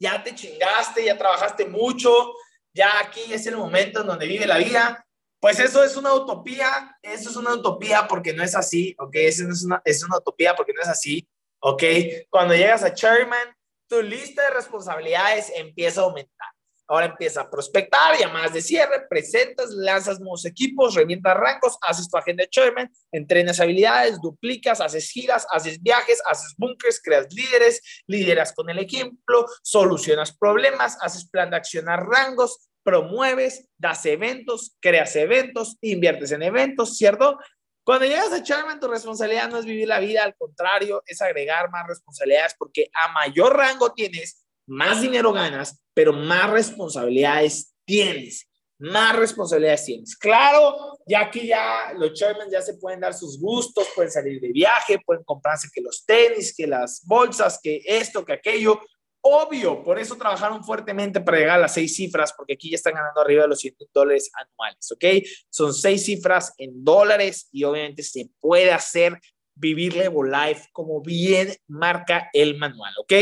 Ya 0.00 0.22
te 0.22 0.34
chingaste, 0.34 1.04
ya 1.04 1.16
trabajaste 1.16 1.66
mucho, 1.66 2.32
ya 2.72 3.00
aquí 3.00 3.32
es 3.32 3.46
el 3.46 3.56
momento 3.56 4.00
en 4.00 4.06
donde 4.06 4.26
vive 4.26 4.46
la 4.46 4.58
vida. 4.58 5.06
Pues 5.38 5.58
eso 5.58 5.84
es 5.84 5.96
una 5.96 6.12
utopía, 6.14 6.98
eso 7.02 7.30
es 7.30 7.36
una 7.36 7.54
utopía 7.54 8.06
porque 8.08 8.32
no 8.32 8.42
es 8.42 8.54
así, 8.54 8.94
¿ok? 8.98 9.14
Eso 9.14 9.48
es 9.48 9.64
una, 9.64 9.80
es 9.84 10.02
una 10.02 10.18
utopía 10.18 10.54
porque 10.54 10.72
no 10.72 10.82
es 10.82 10.88
así, 10.88 11.28
¿ok? 11.60 11.82
Cuando 12.28 12.54
llegas 12.54 12.82
a 12.82 12.94
Chairman, 12.94 13.54
tu 13.88 14.02
lista 14.02 14.42
de 14.42 14.50
responsabilidades 14.50 15.52
empieza 15.54 16.00
a 16.00 16.04
aumentar. 16.04 16.48
Ahora 16.90 17.06
empieza 17.06 17.42
a 17.42 17.48
prospectar, 17.48 18.18
llamadas 18.18 18.52
de 18.52 18.60
cierre, 18.60 19.06
presentas, 19.08 19.70
lanzas 19.70 20.18
nuevos 20.18 20.44
equipos, 20.44 20.96
revientas 20.96 21.36
rangos, 21.36 21.78
haces 21.82 22.10
tu 22.10 22.16
agenda 22.16 22.42
de 22.42 22.50
chairman, 22.50 22.90
entrenas 23.12 23.60
habilidades, 23.60 24.20
duplicas, 24.20 24.80
haces 24.80 25.08
giras, 25.08 25.46
haces 25.52 25.80
viajes, 25.80 26.20
haces 26.28 26.52
bunkers, 26.58 27.00
creas 27.00 27.32
líderes, 27.32 27.80
lideras 28.08 28.52
con 28.52 28.68
el 28.70 28.80
ejemplo, 28.80 29.46
solucionas 29.62 30.36
problemas, 30.36 30.98
haces 31.00 31.30
plan 31.30 31.50
de 31.50 31.58
accionar 31.58 32.04
rangos, 32.06 32.70
promueves, 32.82 33.68
das 33.78 34.04
eventos, 34.06 34.76
creas 34.80 35.14
eventos, 35.14 35.76
inviertes 35.82 36.32
en 36.32 36.42
eventos, 36.42 36.96
¿cierto? 36.96 37.38
Cuando 37.84 38.06
llegas 38.06 38.32
a 38.32 38.42
Chairman, 38.42 38.80
tu 38.80 38.88
responsabilidad 38.88 39.48
no 39.48 39.58
es 39.58 39.64
vivir 39.64 39.86
la 39.86 40.00
vida, 40.00 40.24
al 40.24 40.34
contrario, 40.34 41.04
es 41.06 41.22
agregar 41.22 41.70
más 41.70 41.86
responsabilidades 41.86 42.56
porque 42.58 42.90
a 42.92 43.12
mayor 43.12 43.56
rango 43.56 43.92
tienes, 43.92 44.44
más 44.70 45.02
dinero 45.02 45.32
ganas, 45.32 45.82
pero 45.92 46.12
más 46.12 46.48
responsabilidades 46.50 47.74
tienes. 47.84 48.48
Más 48.78 49.16
responsabilidades 49.16 49.84
tienes. 49.84 50.16
Claro, 50.16 50.96
ya 51.06 51.28
que 51.28 51.46
ya 51.46 51.92
los 51.98 52.14
chairmen 52.14 52.48
ya 52.50 52.62
se 52.62 52.74
pueden 52.74 53.00
dar 53.00 53.12
sus 53.12 53.38
gustos, 53.38 53.88
pueden 53.94 54.12
salir 54.12 54.40
de 54.40 54.52
viaje, 54.52 55.00
pueden 55.04 55.24
comprarse 55.24 55.68
que 55.74 55.80
los 55.82 56.04
tenis, 56.06 56.54
que 56.56 56.68
las 56.68 57.02
bolsas, 57.04 57.58
que 57.60 57.82
esto, 57.84 58.24
que 58.24 58.34
aquello. 58.34 58.80
Obvio, 59.22 59.82
por 59.82 59.98
eso 59.98 60.16
trabajaron 60.16 60.64
fuertemente 60.64 61.20
para 61.20 61.38
llegar 61.38 61.58
a 61.58 61.62
las 61.62 61.74
seis 61.74 61.94
cifras, 61.96 62.32
porque 62.32 62.54
aquí 62.54 62.70
ya 62.70 62.76
están 62.76 62.94
ganando 62.94 63.20
arriba 63.20 63.42
de 63.42 63.48
los 63.48 63.58
100 63.58 63.74
dólares 63.92 64.30
anuales, 64.32 64.90
¿ok? 64.92 65.04
Son 65.50 65.74
seis 65.74 66.06
cifras 66.06 66.54
en 66.56 66.82
dólares 66.82 67.48
y 67.52 67.64
obviamente 67.64 68.02
se 68.02 68.30
puede 68.40 68.70
hacer 68.70 69.20
vivir 69.54 69.94
Level 69.94 70.30
Life 70.30 70.68
como 70.72 71.02
bien 71.02 71.54
marca 71.66 72.30
el 72.32 72.56
manual, 72.56 72.94
¿ok? 73.00 73.12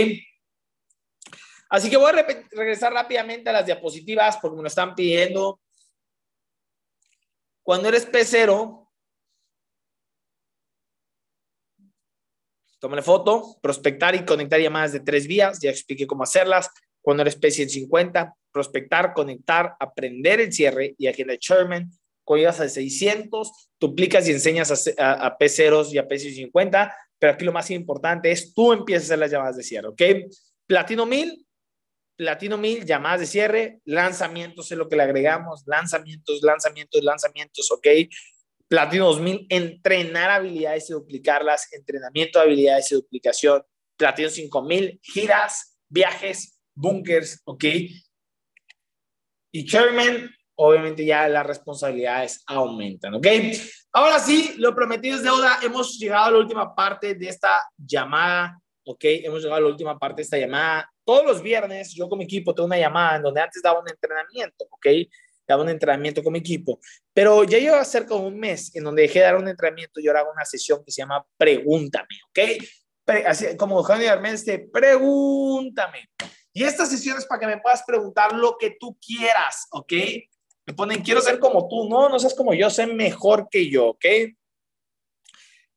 Así 1.68 1.90
que 1.90 1.96
voy 1.96 2.10
a 2.10 2.26
regresar 2.50 2.92
rápidamente 2.92 3.50
a 3.50 3.52
las 3.52 3.66
diapositivas 3.66 4.38
porque 4.40 4.56
me 4.56 4.62
lo 4.62 4.68
están 4.68 4.94
pidiendo. 4.94 5.60
Cuando 7.62 7.88
eres 7.88 8.10
P0, 8.10 8.88
tómale 12.78 13.02
foto, 13.02 13.58
prospectar 13.60 14.14
y 14.14 14.24
conectar 14.24 14.58
llamadas 14.60 14.92
de 14.92 15.00
tres 15.00 15.26
vías. 15.26 15.58
Ya 15.60 15.70
expliqué 15.70 16.06
cómo 16.06 16.22
hacerlas. 16.22 16.70
Cuando 17.02 17.22
eres 17.22 17.38
P150, 17.38 18.34
prospectar, 18.50 19.12
conectar, 19.12 19.76
aprender 19.78 20.40
el 20.40 20.52
cierre 20.52 20.94
y 20.98 21.06
agenda 21.06 21.32
de 21.32 21.38
Sherman. 21.40 21.90
Cuando 22.24 22.40
llegas 22.40 22.60
a 22.60 22.68
600, 22.68 23.70
duplicas 23.78 24.26
y 24.28 24.32
enseñas 24.32 24.70
a, 24.98 25.38
P0 25.38 25.92
y 25.92 25.98
a 25.98 26.08
P150. 26.08 26.94
Pero 27.18 27.32
aquí 27.32 27.44
lo 27.44 27.52
más 27.52 27.70
importante 27.70 28.30
es 28.30 28.54
tú 28.54 28.72
empiezas 28.72 29.04
a 29.04 29.06
hacer 29.06 29.18
las 29.18 29.30
llamadas 29.30 29.56
de 29.56 29.62
cierre, 29.62 29.88
¿ok? 29.88 30.02
Platino 30.66 31.04
1000, 31.06 31.47
Platino 32.18 32.58
1000, 32.58 32.84
llamadas 32.84 33.20
de 33.20 33.26
cierre, 33.26 33.80
lanzamientos 33.84 34.72
es 34.72 34.76
lo 34.76 34.88
que 34.88 34.96
le 34.96 35.04
agregamos, 35.04 35.62
lanzamientos, 35.66 36.42
lanzamientos, 36.42 37.00
lanzamientos, 37.04 37.70
¿ok? 37.70 37.86
Platino 38.66 39.06
2000, 39.06 39.46
entrenar 39.48 40.32
habilidades 40.32 40.90
y 40.90 40.94
duplicarlas, 40.94 41.72
entrenamiento 41.72 42.40
de 42.40 42.44
habilidades 42.46 42.90
y 42.90 42.96
duplicación. 42.96 43.62
Platino 43.96 44.30
5000, 44.30 44.98
giras, 45.00 45.78
viajes, 45.88 46.60
bunkers, 46.74 47.40
¿ok? 47.44 47.64
Y 49.52 49.64
Chairman, 49.64 50.28
obviamente 50.56 51.04
ya 51.04 51.28
las 51.28 51.46
responsabilidades 51.46 52.42
aumentan, 52.48 53.14
¿ok? 53.14 53.28
Ahora 53.92 54.18
sí, 54.18 54.54
lo 54.58 54.74
prometido 54.74 55.14
es 55.14 55.22
deuda. 55.22 55.60
Hemos 55.62 55.96
llegado 55.96 56.24
a 56.24 56.30
la 56.32 56.38
última 56.38 56.74
parte 56.74 57.14
de 57.14 57.28
esta 57.28 57.60
llamada, 57.76 58.60
¿ok? 58.88 59.04
Hemos 59.04 59.42
llegado 59.42 59.56
a 59.56 59.60
la 59.60 59.68
última 59.68 59.98
parte 59.98 60.16
de 60.16 60.22
esta 60.22 60.38
llamada 60.38 60.90
todos 61.04 61.24
los 61.24 61.42
viernes 61.42 61.94
yo 61.94 62.06
con 62.06 62.18
mi 62.18 62.24
equipo 62.24 62.54
tengo 62.54 62.66
una 62.66 62.78
llamada 62.78 63.16
en 63.16 63.22
donde 63.22 63.40
antes 63.40 63.62
daba 63.62 63.80
un 63.80 63.88
entrenamiento, 63.88 64.66
¿ok? 64.70 64.86
Daba 65.46 65.62
un 65.62 65.70
entrenamiento 65.70 66.22
con 66.22 66.34
mi 66.34 66.40
equipo, 66.40 66.78
pero 67.14 67.44
ya 67.44 67.58
lleva 67.58 67.82
cerca 67.84 68.14
de 68.14 68.20
un 68.20 68.38
mes 68.38 68.74
en 68.76 68.84
donde 68.84 69.02
dejé 69.02 69.20
de 69.20 69.24
dar 69.24 69.36
un 69.36 69.48
entrenamiento 69.48 70.00
y 70.00 70.06
ahora 70.06 70.20
hago 70.20 70.32
una 70.32 70.44
sesión 70.44 70.84
que 70.84 70.92
se 70.92 71.00
llama 71.00 71.24
Pregúntame, 71.36 72.14
¿ok? 72.28 72.38
así 73.26 73.56
como 73.56 73.82
Javier 73.82 74.10
Armés, 74.10 74.44
pregúntame. 74.70 76.10
Y 76.52 76.64
esta 76.64 76.84
sesión 76.84 77.16
es 77.16 77.24
para 77.24 77.40
que 77.40 77.46
me 77.46 77.58
puedas 77.58 77.82
preguntar 77.86 78.34
lo 78.34 78.56
que 78.58 78.76
tú 78.78 78.98
quieras, 79.00 79.66
¿ok? 79.70 79.92
Me 80.66 80.74
ponen, 80.74 81.00
quiero 81.00 81.22
ser 81.22 81.38
como 81.38 81.68
tú. 81.68 81.88
No, 81.88 82.10
no 82.10 82.18
seas 82.18 82.34
como 82.34 82.52
yo, 82.52 82.68
sé 82.68 82.86
mejor 82.86 83.48
que 83.50 83.70
yo, 83.70 83.88
¿ok? 83.88 84.04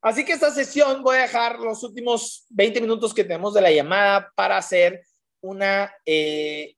Así 0.01 0.25
que 0.25 0.33
esta 0.33 0.49
sesión 0.49 1.03
voy 1.03 1.17
a 1.17 1.21
dejar 1.21 1.59
los 1.59 1.83
últimos 1.83 2.45
20 2.49 2.81
minutos 2.81 3.13
que 3.13 3.23
tenemos 3.23 3.53
de 3.53 3.61
la 3.61 3.71
llamada 3.71 4.31
para 4.35 4.57
hacer 4.57 5.03
una, 5.41 5.93
eh, 6.05 6.75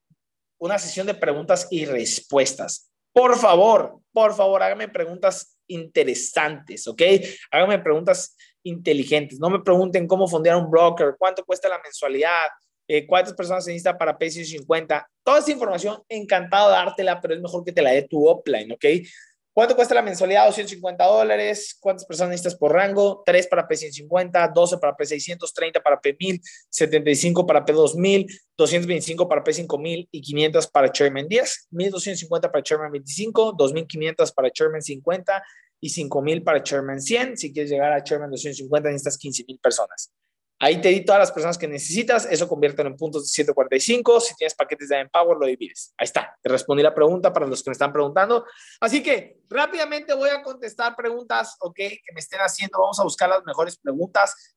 una 0.57 0.77
sesión 0.77 1.07
de 1.07 1.13
preguntas 1.13 1.67
y 1.71 1.86
respuestas. 1.86 2.91
Por 3.13 3.38
favor, 3.38 3.99
por 4.12 4.33
favor, 4.33 4.62
hágame 4.62 4.89
preguntas 4.89 5.57
interesantes, 5.67 6.88
¿ok? 6.88 7.01
Hágame 7.51 7.79
preguntas 7.79 8.36
inteligentes. 8.63 9.39
No 9.39 9.49
me 9.49 9.62
pregunten 9.62 10.07
cómo 10.07 10.27
fondear 10.27 10.57
un 10.57 10.69
broker, 10.69 11.15
cuánto 11.17 11.45
cuesta 11.45 11.69
la 11.69 11.79
mensualidad, 11.81 12.47
eh, 12.88 13.07
cuántas 13.07 13.33
personas 13.33 13.63
se 13.63 13.71
necesita 13.71 13.97
para 13.97 14.17
PCI 14.17 14.45
50. 14.45 15.07
Toda 15.23 15.39
esa 15.39 15.51
información, 15.51 16.01
encantado 16.09 16.69
de 16.69 16.75
dártela, 16.75 17.21
pero 17.21 17.36
es 17.36 17.41
mejor 17.41 17.63
que 17.63 17.71
te 17.71 17.81
la 17.81 17.91
dé 17.91 18.03
tu 18.03 18.27
offline, 18.27 18.71
¿ok? 18.71 18.86
¿Cuánto 19.53 19.75
cuesta 19.75 19.93
la 19.93 20.01
mensualidad? 20.01 20.47
250 20.47 21.05
dólares. 21.05 21.77
¿Cuántas 21.79 22.05
personas 22.05 22.31
necesitas 22.31 22.55
por 22.55 22.73
rango? 22.73 23.21
3 23.23 23.47
para 23.47 23.67
P150, 23.67 24.51
12 24.51 24.77
para 24.79 24.97
P600, 24.97 25.53
30 25.53 25.79
para 25.83 26.01
P1000, 26.01 26.41
75 26.69 27.45
para 27.45 27.63
P2000, 27.63 28.25
225 28.57 29.29
para 29.29 29.43
P5000 29.43 30.07
y 30.11 30.21
500 30.21 30.67
para 30.67 30.91
Chairman 30.91 31.27
10, 31.27 31.67
1250 31.69 32.51
para 32.51 32.63
Chairman 32.63 32.91
25, 32.91 33.53
2500 33.55 34.31
para 34.31 34.49
Chairman 34.49 34.81
50 34.81 35.43
y 35.81 35.89
5000 35.89 36.43
para 36.43 36.63
Chairman 36.63 36.99
100. 36.99 37.37
Si 37.37 37.53
quieres 37.53 37.69
llegar 37.69 37.93
a 37.93 38.03
Chairman 38.03 38.31
250 38.31 38.89
necesitas 38.89 39.19
15000 39.19 39.59
personas. 39.59 40.11
Ahí 40.63 40.80
te 40.80 40.88
di 40.88 41.04
todas 41.04 41.19
las 41.19 41.32
personas 41.34 41.58
que 41.58 41.67
necesitas, 41.67 42.26
eso 42.32 42.47
convierte 42.47 42.82
en 42.84 42.95
puntos 42.95 43.23
de 43.23 43.28
145. 43.28 44.21
Si 44.21 44.34
tienes 44.36 44.56
paquetes 44.56 44.88
de 44.88 44.97
Empower, 44.97 45.38
lo 45.38 45.45
divides. 45.45 45.93
Ahí 45.97 46.06
está, 46.06 46.38
te 46.41 46.47
respondí 46.47 46.82
la 46.82 46.95
pregunta 46.95 47.34
para 47.34 47.45
los 47.45 47.62
que 47.62 47.69
me 47.69 47.73
están 47.73 47.91
preguntando. 47.91 48.45
Así 48.80 49.04
que 49.04 49.41
rápidamente 49.49 50.13
voy 50.13 50.30
a 50.30 50.41
contestar 50.41 50.95
preguntas, 50.95 51.58
ok, 51.60 51.76
que 51.76 52.13
me 52.13 52.21
estén 52.21 52.39
haciendo. 52.39 52.80
Vamos 52.80 52.97
a 52.97 53.04
buscar 53.04 53.28
las 53.28 53.43
mejores 53.43 53.78
preguntas. 53.78 54.56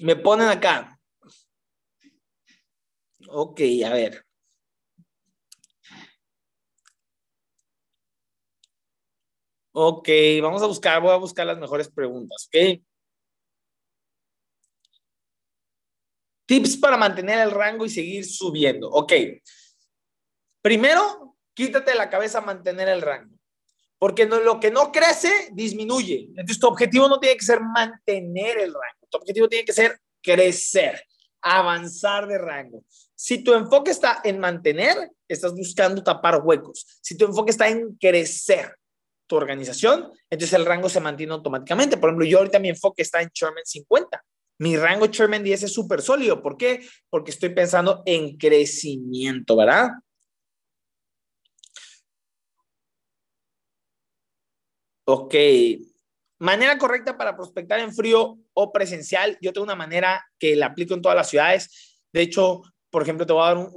Me 0.00 0.16
ponen 0.16 0.48
acá. 0.48 0.98
Ok, 3.28 3.60
a 3.86 3.90
ver. 3.90 4.24
Ok, 9.70 10.08
vamos 10.42 10.60
a 10.62 10.66
buscar, 10.66 11.00
voy 11.00 11.12
a 11.12 11.16
buscar 11.16 11.46
las 11.46 11.58
mejores 11.58 11.88
preguntas, 11.88 12.48
¿ok? 12.48 12.82
Tips 16.46 16.76
para 16.76 16.96
mantener 16.96 17.38
el 17.38 17.50
rango 17.50 17.84
y 17.84 17.90
seguir 17.90 18.24
subiendo. 18.24 18.88
Ok. 18.90 19.12
Primero, 20.60 21.36
quítate 21.54 21.94
la 21.94 22.10
cabeza 22.10 22.40
mantener 22.40 22.88
el 22.88 23.02
rango. 23.02 23.36
Porque 23.98 24.26
lo 24.26 24.58
que 24.58 24.70
no 24.70 24.90
crece, 24.90 25.50
disminuye. 25.52 26.26
Entonces, 26.30 26.58
tu 26.58 26.66
objetivo 26.66 27.08
no 27.08 27.20
tiene 27.20 27.36
que 27.36 27.44
ser 27.44 27.60
mantener 27.60 28.58
el 28.58 28.72
rango. 28.72 29.06
Tu 29.08 29.18
objetivo 29.18 29.48
tiene 29.48 29.64
que 29.64 29.72
ser 29.72 30.00
crecer, 30.20 31.04
avanzar 31.40 32.26
de 32.26 32.38
rango. 32.38 32.84
Si 33.14 33.44
tu 33.44 33.54
enfoque 33.54 33.92
está 33.92 34.20
en 34.24 34.40
mantener, 34.40 35.12
estás 35.28 35.54
buscando 35.54 36.02
tapar 36.02 36.42
huecos. 36.42 36.84
Si 37.00 37.16
tu 37.16 37.26
enfoque 37.26 37.52
está 37.52 37.68
en 37.68 37.94
crecer 37.94 38.76
tu 39.28 39.36
organización, 39.36 40.12
entonces 40.28 40.52
el 40.54 40.66
rango 40.66 40.88
se 40.88 40.98
mantiene 40.98 41.32
automáticamente. 41.32 41.96
Por 41.96 42.10
ejemplo, 42.10 42.26
yo 42.26 42.38
ahorita 42.38 42.58
mi 42.58 42.70
enfoque 42.70 43.02
está 43.02 43.22
en 43.22 43.30
Sherman 43.32 43.64
50 43.64 44.24
mi 44.58 44.76
rango 44.76 45.06
Chairman 45.06 45.42
10 45.42 45.64
es 45.64 45.72
súper 45.72 46.02
sólido. 46.02 46.42
¿Por 46.42 46.56
qué? 46.56 46.86
Porque 47.10 47.30
estoy 47.30 47.50
pensando 47.50 48.02
en 48.06 48.36
crecimiento, 48.36 49.56
¿verdad? 49.56 49.90
Ok. 55.04 55.34
Manera 56.38 56.78
correcta 56.78 57.16
para 57.16 57.36
prospectar 57.36 57.80
en 57.80 57.94
frío 57.94 58.38
o 58.52 58.72
presencial. 58.72 59.38
Yo 59.40 59.52
tengo 59.52 59.64
una 59.64 59.74
manera 59.74 60.24
que 60.38 60.56
la 60.56 60.66
aplico 60.66 60.94
en 60.94 61.02
todas 61.02 61.16
las 61.16 61.30
ciudades. 61.30 62.00
De 62.12 62.22
hecho, 62.22 62.62
por 62.90 63.02
ejemplo, 63.02 63.26
te 63.26 63.32
voy 63.32 63.42
a 63.42 63.54
dar 63.54 63.68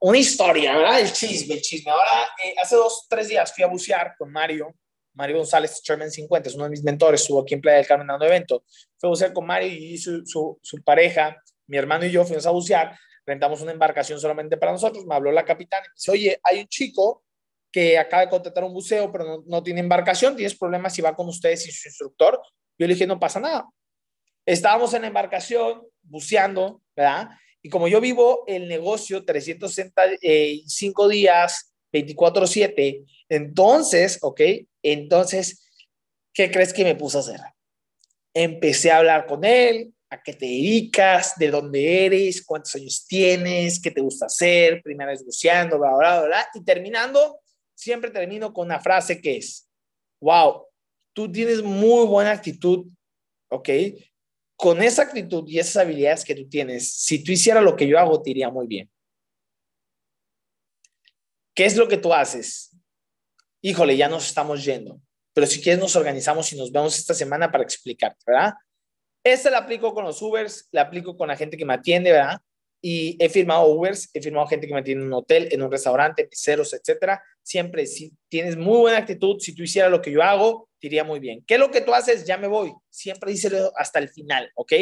una 0.00 0.18
historia, 0.18 0.76
¿verdad? 0.76 1.00
El 1.00 1.12
chisme, 1.12 1.54
el 1.54 1.60
chisme. 1.60 1.90
Ahora, 1.90 2.28
eh, 2.44 2.54
hace 2.62 2.76
dos, 2.76 3.06
tres 3.08 3.28
días 3.28 3.52
fui 3.54 3.64
a 3.64 3.68
bucear 3.68 4.14
con 4.16 4.30
Mario 4.30 4.74
Mario 5.14 5.38
González, 5.38 5.82
Chairman 5.82 6.10
50, 6.10 6.48
es 6.48 6.54
uno 6.54 6.64
de 6.64 6.70
mis 6.70 6.82
mentores, 6.82 7.22
estuvo 7.22 7.40
aquí 7.40 7.54
en 7.54 7.60
Playa 7.60 7.78
del 7.78 7.86
Carmen 7.86 8.06
dando 8.06 8.26
evento. 8.26 8.64
Fue 8.98 9.08
a 9.08 9.10
bucear 9.10 9.32
con 9.32 9.46
Mario 9.46 9.68
y 9.68 9.98
su, 9.98 10.22
su, 10.24 10.82
pareja, 10.84 11.36
mi 11.66 11.76
hermano 11.76 12.06
y 12.06 12.10
yo 12.10 12.24
fuimos 12.24 12.46
a 12.46 12.50
bucear, 12.50 12.96
rentamos 13.26 13.60
una 13.60 13.72
embarcación 13.72 14.20
solamente 14.20 14.56
para 14.56 14.72
nosotros, 14.72 15.04
me 15.06 15.14
habló 15.14 15.32
la 15.32 15.44
capitana 15.44 15.84
y 15.86 15.88
me 15.88 15.94
dice, 15.94 16.10
oye, 16.10 16.40
hay 16.42 16.60
un 16.60 16.68
chico 16.68 17.24
que 17.72 17.98
acaba 17.98 18.22
de 18.22 18.28
contratar 18.28 18.64
un 18.64 18.72
buceo, 18.72 19.12
pero 19.12 19.24
no, 19.24 19.44
no 19.46 19.62
tiene 19.62 19.80
embarcación, 19.80 20.36
¿tienes 20.36 20.56
problemas 20.56 20.94
si 20.94 21.02
va 21.02 21.14
con 21.14 21.28
ustedes 21.28 21.66
y 21.66 21.72
su 21.72 21.88
instructor? 21.88 22.40
Yo 22.78 22.86
le 22.86 22.94
dije, 22.94 23.06
no 23.06 23.20
pasa 23.20 23.40
nada. 23.40 23.66
Estábamos 24.46 24.94
en 24.94 25.02
la 25.02 25.08
embarcación, 25.08 25.82
buceando, 26.02 26.82
¿verdad? 26.96 27.28
Y 27.62 27.68
como 27.68 27.88
yo 27.88 28.00
vivo 28.00 28.44
el 28.46 28.68
negocio 28.68 29.24
365 29.24 31.08
días, 31.08 31.69
24/7, 31.92 33.04
entonces, 33.28 34.18
¿ok? 34.22 34.40
Entonces, 34.82 35.66
¿qué 36.32 36.50
crees 36.50 36.72
que 36.72 36.84
me 36.84 36.94
puse 36.94 37.16
a 37.16 37.20
hacer? 37.20 37.40
Empecé 38.34 38.90
a 38.90 38.98
hablar 38.98 39.26
con 39.26 39.44
él, 39.44 39.92
a 40.10 40.22
qué 40.22 40.32
te 40.32 40.46
dedicas, 40.46 41.34
de 41.38 41.50
dónde 41.50 42.06
eres, 42.06 42.44
cuántos 42.44 42.74
años 42.74 43.06
tienes, 43.06 43.80
qué 43.80 43.90
te 43.90 44.00
gusta 44.00 44.26
hacer, 44.26 44.82
primera 44.82 45.10
vez 45.10 45.24
buceando, 45.24 45.78
bla, 45.78 45.96
bla, 45.96 46.22
bla, 46.22 46.48
y 46.54 46.64
terminando, 46.64 47.40
siempre 47.74 48.10
termino 48.10 48.52
con 48.52 48.66
una 48.66 48.80
frase 48.80 49.20
que 49.20 49.36
es, 49.36 49.68
wow, 50.20 50.66
tú 51.12 51.30
tienes 51.30 51.62
muy 51.62 52.06
buena 52.06 52.32
actitud, 52.32 52.86
¿ok? 53.48 53.68
Con 54.56 54.82
esa 54.82 55.02
actitud 55.02 55.48
y 55.48 55.58
esas 55.58 55.78
habilidades 55.78 56.24
que 56.24 56.34
tú 56.34 56.48
tienes, 56.48 56.92
si 56.92 57.22
tú 57.22 57.32
hicieras 57.32 57.62
lo 57.62 57.76
que 57.76 57.86
yo 57.86 57.98
hago, 57.98 58.20
te 58.20 58.30
iría 58.30 58.50
muy 58.50 58.66
bien. 58.66 58.90
¿Qué 61.60 61.66
es 61.66 61.76
lo 61.76 61.88
que 61.88 61.98
tú 61.98 62.14
haces? 62.14 62.74
Híjole, 63.60 63.94
ya 63.94 64.08
nos 64.08 64.26
estamos 64.26 64.64
yendo. 64.64 64.98
Pero 65.34 65.46
si 65.46 65.60
quieres, 65.60 65.78
nos 65.78 65.94
organizamos 65.94 66.50
y 66.54 66.56
nos 66.56 66.72
vemos 66.72 66.96
esta 66.96 67.12
semana 67.12 67.52
para 67.52 67.62
explicarte, 67.62 68.16
¿verdad? 68.26 68.54
Esta 69.22 69.50
la 69.50 69.58
aplico 69.58 69.92
con 69.92 70.06
los 70.06 70.22
Ubers, 70.22 70.70
la 70.72 70.80
aplico 70.80 71.18
con 71.18 71.28
la 71.28 71.36
gente 71.36 71.58
que 71.58 71.66
me 71.66 71.74
atiende, 71.74 72.12
¿verdad? 72.12 72.40
Y 72.80 73.22
he 73.22 73.28
firmado 73.28 73.66
Ubers, 73.66 74.08
he 74.14 74.22
firmado 74.22 74.46
gente 74.46 74.66
que 74.66 74.72
me 74.72 74.80
atiende 74.80 75.04
en 75.04 75.08
un 75.08 75.12
hotel, 75.12 75.48
en 75.50 75.60
un 75.60 75.70
restaurante, 75.70 76.24
piseros, 76.24 76.72
etcétera. 76.72 77.22
Siempre, 77.42 77.84
si 77.84 78.10
tienes 78.30 78.56
muy 78.56 78.78
buena 78.78 78.96
actitud, 78.96 79.38
si 79.38 79.54
tú 79.54 79.62
hicieras 79.62 79.90
lo 79.90 80.00
que 80.00 80.12
yo 80.12 80.22
hago, 80.22 80.66
te 80.80 81.04
muy 81.04 81.20
bien. 81.20 81.44
¿Qué 81.46 81.56
es 81.56 81.60
lo 81.60 81.70
que 81.70 81.82
tú 81.82 81.92
haces? 81.92 82.24
Ya 82.24 82.38
me 82.38 82.48
voy. 82.48 82.72
Siempre 82.88 83.32
díselo 83.32 83.70
hasta 83.76 83.98
el 83.98 84.08
final, 84.08 84.50
¿ok? 84.54 84.72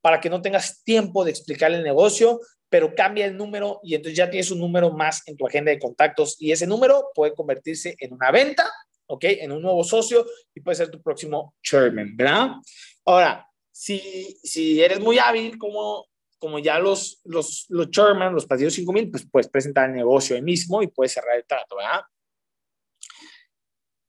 Para 0.00 0.18
que 0.18 0.30
no 0.30 0.40
tengas 0.40 0.82
tiempo 0.82 1.26
de 1.26 1.30
explicar 1.30 1.72
el 1.72 1.82
negocio, 1.82 2.40
pero 2.72 2.94
cambia 2.94 3.26
el 3.26 3.36
número 3.36 3.80
y 3.82 3.94
entonces 3.94 4.16
ya 4.16 4.30
tienes 4.30 4.50
un 4.50 4.58
número 4.58 4.90
más 4.90 5.22
en 5.28 5.36
tu 5.36 5.46
agenda 5.46 5.70
de 5.70 5.78
contactos 5.78 6.36
y 6.40 6.52
ese 6.52 6.66
número 6.66 7.10
puede 7.14 7.34
convertirse 7.34 7.94
en 7.98 8.14
una 8.14 8.30
venta, 8.30 8.64
¿ok? 9.08 9.24
En 9.24 9.52
un 9.52 9.60
nuevo 9.60 9.84
socio 9.84 10.24
y 10.54 10.60
puede 10.60 10.76
ser 10.76 10.90
tu 10.90 11.02
próximo 11.02 11.54
chairman, 11.62 12.16
¿verdad? 12.16 12.52
Ahora, 13.04 13.46
si, 13.70 14.38
si 14.42 14.82
eres 14.82 15.00
muy 15.00 15.18
hábil 15.18 15.58
como, 15.58 16.06
como 16.38 16.60
ya 16.60 16.78
los, 16.78 17.20
los, 17.24 17.66
los 17.68 17.90
chairman, 17.90 18.34
los 18.34 18.46
partidos 18.46 18.72
5000, 18.72 19.10
pues 19.10 19.28
puedes 19.30 19.48
presentar 19.48 19.90
el 19.90 19.96
negocio 19.96 20.34
ahí 20.34 20.42
mismo 20.42 20.82
y 20.82 20.86
puedes 20.86 21.12
cerrar 21.12 21.36
el 21.36 21.44
trato, 21.44 21.76
¿verdad? 21.76 22.00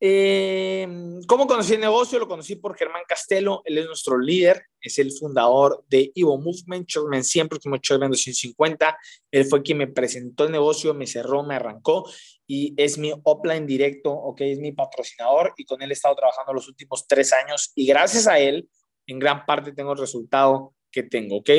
Eh, 0.05 0.85
¿Cómo 1.29 1.47
conocí 1.47 1.75
el 1.75 1.79
negocio? 1.79 2.19
Lo 2.19 2.27
conocí 2.27 2.57
por 2.57 2.75
Germán 2.75 3.03
Castelo, 3.07 3.61
él 3.63 3.77
es 3.77 3.85
nuestro 3.85 4.19
líder, 4.19 4.65
es 4.81 4.99
el 4.99 5.13
fundador 5.13 5.85
de 5.87 6.11
Evo 6.13 6.37
Movement, 6.37 6.85
Chairman 6.85 7.23
100, 7.23 7.47
próximo 7.47 7.77
Chairman 7.77 8.11
250. 8.11 8.97
Él 9.31 9.45
fue 9.45 9.61
quien 9.63 9.77
me 9.77 9.87
presentó 9.87 10.43
el 10.43 10.51
negocio, 10.51 10.93
me 10.93 11.07
cerró, 11.07 11.43
me 11.43 11.55
arrancó 11.55 12.03
y 12.45 12.73
es 12.75 12.97
mi 12.97 13.13
offline 13.23 13.65
directo, 13.65 14.11
ok, 14.11 14.41
es 14.41 14.59
mi 14.59 14.73
patrocinador 14.73 15.53
y 15.55 15.63
con 15.63 15.81
él 15.81 15.91
he 15.91 15.93
estado 15.93 16.17
trabajando 16.17 16.51
los 16.51 16.67
últimos 16.67 17.07
tres 17.07 17.31
años 17.31 17.71
y 17.73 17.85
gracias 17.85 18.27
a 18.27 18.39
él, 18.39 18.67
en 19.07 19.19
gran 19.19 19.45
parte 19.45 19.71
tengo 19.71 19.93
el 19.93 19.99
resultado 19.99 20.75
que 20.91 21.03
tengo, 21.03 21.37
ok. 21.37 21.49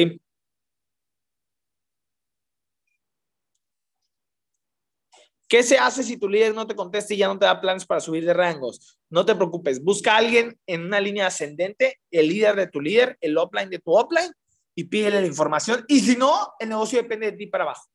¿Qué 5.49 5.63
se 5.63 5.79
hace 5.79 6.03
si 6.03 6.17
tu 6.17 6.29
líder 6.29 6.55
no 6.55 6.67
te 6.67 6.75
contesta 6.75 7.13
y 7.15 7.19
ya 7.19 7.29
no 7.29 7.39
te 7.39 7.45
da 7.45 7.61
planes 7.61 7.85
para 7.85 8.01
subir 8.01 8.25
de 8.25 8.33
rangos? 8.33 8.99
No 9.11 9.27
te 9.27 9.35
preocupes, 9.35 9.83
busca 9.83 10.15
a 10.15 10.19
alguien 10.19 10.59
en 10.67 10.85
una 10.85 11.01
línea 11.01 11.27
ascendente, 11.27 12.01
el 12.11 12.29
líder 12.29 12.57
de 12.57 12.67
tu 12.67 12.81
líder, 12.81 13.19
el 13.21 13.37
offline 13.37 13.69
de 13.69 13.79
tu 13.79 13.93
offline, 13.93 14.33
y 14.75 14.85
pídele 14.85 15.21
la 15.21 15.27
información. 15.27 15.85
Y 15.87 16.01
si 16.01 16.17
no, 16.17 16.55
el 16.59 16.71
negocio 16.71 17.01
depende 17.01 17.31
de 17.31 17.37
ti 17.37 17.47
para 17.47 17.65
abajo. 17.65 17.89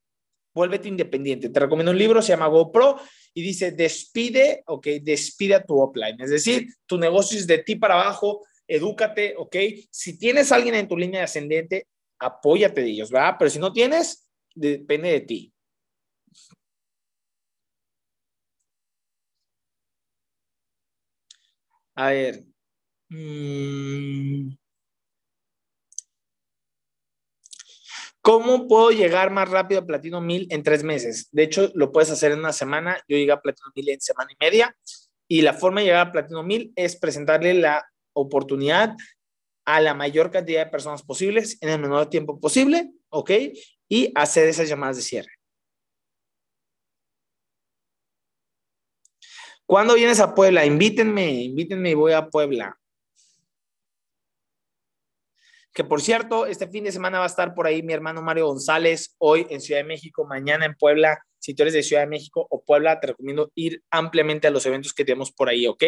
Vuélvete 0.53 0.87
independiente. 0.87 1.49
Te 1.49 1.59
recomiendo 1.59 1.91
un 1.91 1.97
libro, 1.97 2.21
se 2.21 2.29
llama 2.29 2.47
GoPro, 2.47 2.97
y 3.33 3.41
dice, 3.41 3.71
despide, 3.71 4.63
ok, 4.67 4.87
despide 5.01 5.55
a 5.55 5.63
tu 5.63 5.79
offline. 5.79 6.19
Es 6.21 6.29
decir, 6.29 6.67
tu 6.85 6.97
negocio 6.97 7.37
es 7.37 7.47
de 7.47 7.59
ti 7.59 7.75
para 7.75 7.95
abajo, 7.95 8.45
edúcate, 8.67 9.35
ok. 9.37 9.55
Si 9.89 10.17
tienes 10.17 10.51
a 10.51 10.55
alguien 10.55 10.75
en 10.75 10.87
tu 10.87 10.95
línea 10.95 11.23
ascendente, 11.23 11.87
apóyate 12.19 12.81
de 12.81 12.89
ellos, 12.89 13.11
¿verdad? 13.11 13.35
Pero 13.39 13.49
si 13.49 13.59
no 13.59 13.73
tienes, 13.73 14.29
depende 14.53 15.11
de 15.11 15.21
ti. 15.21 15.53
A 21.99 22.11
ver. 22.11 22.45
Mm. 23.09 24.55
¿Cómo 28.21 28.67
puedo 28.69 28.91
llegar 28.91 29.31
más 29.31 29.49
rápido 29.49 29.81
a 29.81 29.85
Platino 29.85 30.21
1000 30.21 30.47
en 30.49 30.63
tres 30.63 30.83
meses? 30.83 31.27
De 31.33 31.43
hecho, 31.43 31.69
lo 31.75 31.91
puedes 31.91 32.09
hacer 32.09 32.31
en 32.31 32.39
una 32.39 32.53
semana. 32.53 33.03
Yo 33.09 33.17
llegué 33.17 33.33
a 33.33 33.41
Platino 33.41 33.67
1000 33.75 33.89
en 33.89 33.99
semana 33.99 34.31
y 34.31 34.37
media. 34.41 34.77
Y 35.27 35.41
la 35.41 35.53
forma 35.53 35.81
de 35.81 35.87
llegar 35.87 36.07
a 36.07 36.11
Platino 36.13 36.41
1000 36.41 36.71
es 36.77 36.95
presentarle 36.95 37.53
la 37.53 37.85
oportunidad 38.13 38.95
a 39.65 39.81
la 39.81 39.93
mayor 39.93 40.31
cantidad 40.31 40.63
de 40.63 40.71
personas 40.71 41.03
posibles 41.03 41.57
en 41.59 41.67
el 41.67 41.79
menor 41.79 42.09
tiempo 42.09 42.39
posible, 42.39 42.93
¿ok? 43.09 43.31
Y 43.89 44.13
hacer 44.15 44.47
esas 44.47 44.69
llamadas 44.69 44.95
de 44.95 45.03
cierre. 45.03 45.38
¿Cuándo 49.69 49.93
vienes 49.93 50.19
a 50.19 50.33
Puebla? 50.33 50.65
Invítenme, 50.65 51.29
invítenme 51.43 51.91
y 51.91 51.93
voy 51.93 52.13
a 52.13 52.27
Puebla. 52.27 52.75
Que 55.71 55.83
por 55.83 56.01
cierto, 56.01 56.47
este 56.47 56.67
fin 56.67 56.85
de 56.85 56.91
semana 56.91 57.19
va 57.19 57.25
a 57.25 57.27
estar 57.27 57.53
por 57.53 57.67
ahí 57.67 57.83
mi 57.83 57.93
hermano 57.93 58.23
Mario 58.23 58.47
González, 58.47 59.15
hoy 59.19 59.45
en 59.51 59.61
Ciudad 59.61 59.81
de 59.81 59.87
México, 59.87 60.25
mañana 60.25 60.65
en 60.65 60.73
Puebla. 60.73 61.23
Si 61.37 61.53
tú 61.53 61.61
eres 61.61 61.75
de 61.75 61.83
Ciudad 61.83 62.01
de 62.01 62.07
México 62.07 62.47
o 62.49 62.63
Puebla, 62.63 62.99
te 62.99 63.05
recomiendo 63.09 63.51
ir 63.53 63.83
ampliamente 63.91 64.47
a 64.47 64.49
los 64.49 64.65
eventos 64.65 64.91
que 64.91 65.05
tenemos 65.05 65.31
por 65.31 65.49
ahí, 65.49 65.67
¿ok? 65.67 65.83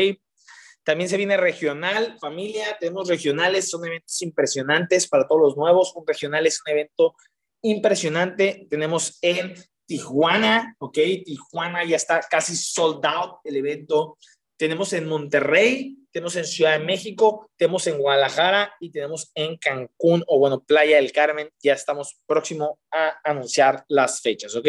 También 0.84 1.10
se 1.10 1.18
viene 1.18 1.36
regional, 1.38 2.20
familia, 2.20 2.78
tenemos 2.80 3.10
regionales, 3.10 3.68
son 3.68 3.84
eventos 3.84 4.22
impresionantes 4.22 5.08
para 5.08 5.28
todos 5.28 5.42
los 5.42 5.58
nuevos. 5.58 5.92
Un 5.96 6.06
regional 6.06 6.46
es 6.46 6.62
un 6.64 6.72
evento 6.72 7.16
impresionante. 7.64 8.68
Tenemos 8.70 9.18
en 9.24 9.56
Tijuana, 9.92 10.74
¿ok? 10.80 10.98
Tijuana 11.26 11.84
ya 11.84 11.98
está 11.98 12.22
casi 12.22 12.56
sold 12.56 13.06
out 13.06 13.40
el 13.44 13.58
evento. 13.58 14.18
Tenemos 14.56 14.94
en 14.94 15.06
Monterrey, 15.06 15.98
tenemos 16.14 16.34
en 16.38 16.46
Ciudad 16.46 16.80
de 16.80 16.86
México, 16.86 17.52
tenemos 17.58 17.86
en 17.88 17.98
Guadalajara 17.98 18.74
y 18.80 18.90
tenemos 18.90 19.34
en 19.36 19.58
Cancún 19.58 20.24
o 20.28 20.40
bueno, 20.40 20.64
Playa 20.64 20.96
del 20.96 21.12
Carmen. 21.12 21.50
Ya 21.62 21.74
estamos 21.74 22.22
próximo 22.26 22.80
a 22.90 23.20
anunciar 23.22 23.84
las 23.90 24.22
fechas, 24.22 24.56
¿ok? 24.56 24.68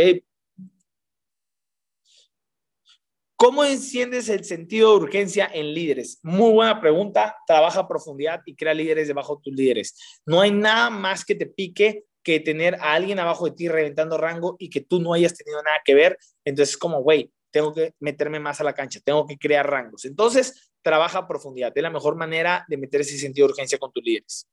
¿Cómo 3.37 3.63
enciendes 3.63 4.29
el 4.29 4.45
sentido 4.45 4.91
de 4.91 5.05
urgencia 5.05 5.49
en 5.55 5.73
líderes? 5.73 6.19
Muy 6.25 6.51
buena 6.51 6.81
pregunta. 6.81 7.37
Trabaja 7.47 7.79
a 7.79 7.89
profundidad 7.89 8.41
y 8.45 8.57
crea 8.57 8.75
líderes 8.75 9.07
debajo 9.07 9.37
de 9.37 9.43
tus 9.45 9.55
líderes. 9.55 10.21
No 10.27 10.41
hay 10.41 10.51
nada 10.51 10.91
más 10.91 11.25
que 11.25 11.37
te 11.37 11.47
pique 11.47 12.07
que 12.23 12.41
tener 12.41 12.77
a 12.77 12.95
alguien 12.95 13.19
abajo 13.19 13.47
de 13.47 13.53
ti 13.53 13.69
reventando 13.69 14.19
rango 14.19 14.57
y 14.59 14.71
que 14.71 14.81
tú 14.81 15.01
no 15.01 15.15
hayas 15.15 15.35
tenido 15.35 15.63
nada 15.63 15.81
que 15.85 15.95
ver. 15.95 16.19
Entonces, 16.45 16.77
como, 16.77 17.03
güey, 17.03 17.33
tengo 17.51 17.75
que 17.75 17.95
meterme 18.01 18.41
más 18.41 18.61
a 18.61 18.65
la 18.65 18.75
cancha, 18.75 19.01
tengo 19.05 19.27
que 19.27 19.39
crear 19.39 19.69
rangos. 19.69 20.05
Entonces, 20.05 20.73
trabaja 20.83 21.19
a 21.19 21.29
profundidad. 21.29 21.73
Es 21.75 21.83
la 21.83 21.91
mejor 21.91 22.17
manera 22.17 22.65
de 22.69 22.77
meter 22.77 23.01
ese 23.01 23.19
sentido 23.19 23.47
de 23.47 23.53
urgencia 23.53 23.79
con 23.79 23.93
tus 23.93 24.05
líderes. 24.05 24.49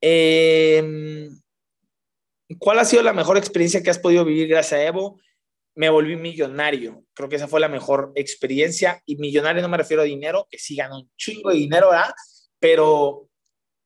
Em, 0.00 1.30
¿Cuál 2.58 2.78
ha 2.78 2.84
sido 2.84 3.02
la 3.02 3.12
mejor 3.12 3.38
experiencia 3.38 3.82
que 3.82 3.90
has 3.90 3.98
podido 3.98 4.24
vivir 4.24 4.48
gracias 4.48 4.80
a 4.80 4.84
Evo? 4.84 5.18
me 5.74 5.88
volví 5.88 6.16
millonario. 6.16 7.04
Creo 7.14 7.28
que 7.28 7.36
esa 7.36 7.48
fue 7.48 7.60
la 7.60 7.68
mejor 7.68 8.12
experiencia. 8.14 9.02
Y 9.06 9.16
millonario 9.16 9.62
no 9.62 9.68
me 9.68 9.76
refiero 9.76 10.02
a 10.02 10.06
dinero, 10.06 10.46
que 10.50 10.58
sí 10.58 10.76
gano 10.76 10.98
un 10.98 11.10
chingo 11.16 11.50
de 11.50 11.56
dinero, 11.56 11.90
¿verdad? 11.90 12.14
Pero 12.58 13.28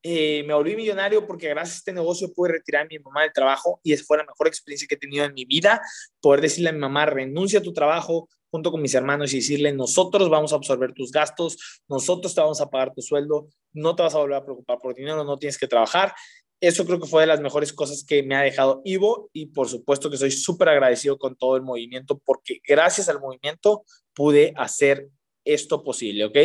eh, 0.03 0.45
me 0.47 0.55
volví 0.55 0.77
millonario 0.77 1.27
porque 1.27 1.49
gracias 1.49 1.77
a 1.77 1.79
este 1.79 1.93
negocio 1.93 2.33
pude 2.33 2.53
retirar 2.53 2.85
a 2.85 2.89
mi 2.89 2.99
mamá 2.99 3.23
del 3.23 3.33
trabajo 3.33 3.81
y 3.83 3.93
esa 3.93 4.05
fue 4.05 4.19
la 4.19 4.25
mejor 4.25 4.47
experiencia 4.47 4.87
que 4.89 4.95
he 4.95 4.99
tenido 4.99 5.25
en 5.25 5.35
mi 5.35 5.45
vida. 5.45 5.81
Poder 6.21 6.41
decirle 6.41 6.71
a 6.71 6.73
mi 6.73 6.79
mamá, 6.79 7.07
renuncia 7.07 7.59
a 7.61 7.63
tu 7.63 7.73
trabajo 7.73 8.29
junto 8.51 8.71
con 8.71 8.81
mis 8.81 8.95
hermanos 8.95 9.33
y 9.33 9.37
decirle, 9.37 9.73
nosotros 9.73 10.31
vamos 10.31 10.53
a 10.53 10.57
absorber 10.57 10.93
tus 10.95 11.13
gastos, 11.13 11.83
nosotros 11.87 12.35
te 12.35 12.41
vamos 12.41 12.61
a 12.61 12.71
pagar 12.71 12.95
tu 12.95 13.03
sueldo, 13.03 13.49
no 13.73 13.95
te 13.95 14.03
vas 14.03 14.15
a 14.15 14.19
volver 14.19 14.37
a 14.37 14.45
preocupar 14.45 14.79
por 14.79 14.95
dinero, 14.95 15.23
no 15.25 15.37
tienes 15.37 15.59
que 15.59 15.69
trabajar 15.69 16.15
eso 16.61 16.85
creo 16.85 16.99
que 16.99 17.07
fue 17.07 17.23
de 17.23 17.29
las 17.29 17.41
mejores 17.41 17.73
cosas 17.73 18.05
que 18.05 18.23
me 18.23 18.35
ha 18.35 18.43
dejado 18.43 18.83
Ivo 18.85 19.31
y 19.33 19.47
por 19.47 19.69
supuesto 19.69 20.11
que 20.11 20.17
soy 20.17 20.31
súper 20.31 20.69
agradecido 20.69 21.19
con 21.19 21.37
todo 21.37 21.57
el 21.57 21.63
movimiento 21.63 22.21
porque 22.25 22.61
gracias 22.67 23.09
al 23.09 23.21
movimiento 23.21 23.85
pude 24.15 24.53
hacer 24.57 25.09
esto 25.45 25.85
posible, 25.85 26.25
¿ok? 26.25 26.37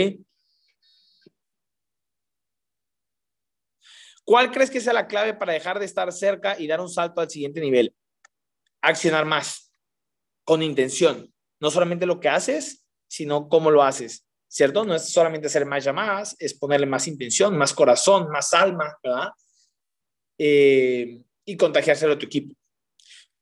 ¿Cuál 4.25 4.51
crees 4.51 4.69
que 4.69 4.79
sea 4.79 4.93
la 4.93 5.07
clave 5.07 5.33
para 5.33 5.53
dejar 5.53 5.79
de 5.79 5.85
estar 5.85 6.11
cerca 6.11 6.57
y 6.59 6.67
dar 6.67 6.79
un 6.79 6.89
salto 6.89 7.19
al 7.19 7.29
siguiente 7.29 7.59
nivel? 7.59 7.93
Accionar 8.81 9.25
más, 9.25 9.73
con 10.45 10.61
intención. 10.61 11.33
No 11.59 11.71
solamente 11.71 12.05
lo 12.05 12.19
que 12.19 12.29
haces, 12.29 12.85
sino 13.07 13.47
cómo 13.49 13.69
lo 13.69 13.83
haces, 13.83 14.25
¿cierto? 14.47 14.85
No 14.85 14.95
es 14.95 15.09
solamente 15.09 15.47
hacer 15.47 15.65
más 15.65 15.83
llamadas, 15.83 16.35
es 16.39 16.53
ponerle 16.53 16.85
más 16.85 17.07
intención, 17.07 17.57
más 17.57 17.73
corazón, 17.73 18.29
más 18.29 18.53
alma, 18.53 18.97
¿verdad? 19.03 19.29
Eh, 20.37 21.21
y 21.45 21.57
contagiárselo 21.57 22.13
a 22.13 22.17
tu 22.17 22.25
equipo. 22.25 22.55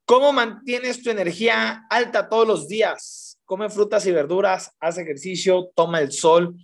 ¿Cómo 0.06 0.34
mantienes 0.34 1.02
tu 1.02 1.10
energía 1.10 1.86
alta 1.89 2.28
todos 2.28 2.48
los 2.48 2.67
días? 2.67 3.39
Come 3.46 3.70
frutas 3.70 4.06
y 4.08 4.12
verduras, 4.12 4.76
haz 4.80 4.98
ejercicio, 4.98 5.72
toma 5.76 6.02
el 6.02 6.12
sol, 6.12 6.56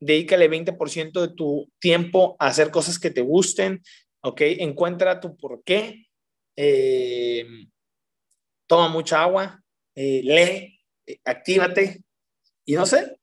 dedícale 0.00 0.48
20% 0.48 1.20
de 1.20 1.34
tu 1.34 1.70
tiempo 1.78 2.36
a 2.38 2.48
hacer 2.48 2.70
cosas 2.70 2.98
que 2.98 3.10
te 3.10 3.20
gusten, 3.20 3.82
¿ok? 4.22 4.40
Encuentra 4.40 5.20
tu 5.20 5.36
por 5.36 5.62
qué, 5.64 6.06
eh, 6.56 7.46
toma 8.66 8.88
mucha 8.88 9.22
agua, 9.22 9.62
eh, 9.94 10.20
lee, 10.22 11.18
actívate 11.24 12.02
y 12.64 12.74
no 12.74 12.86
sé, 12.86 13.18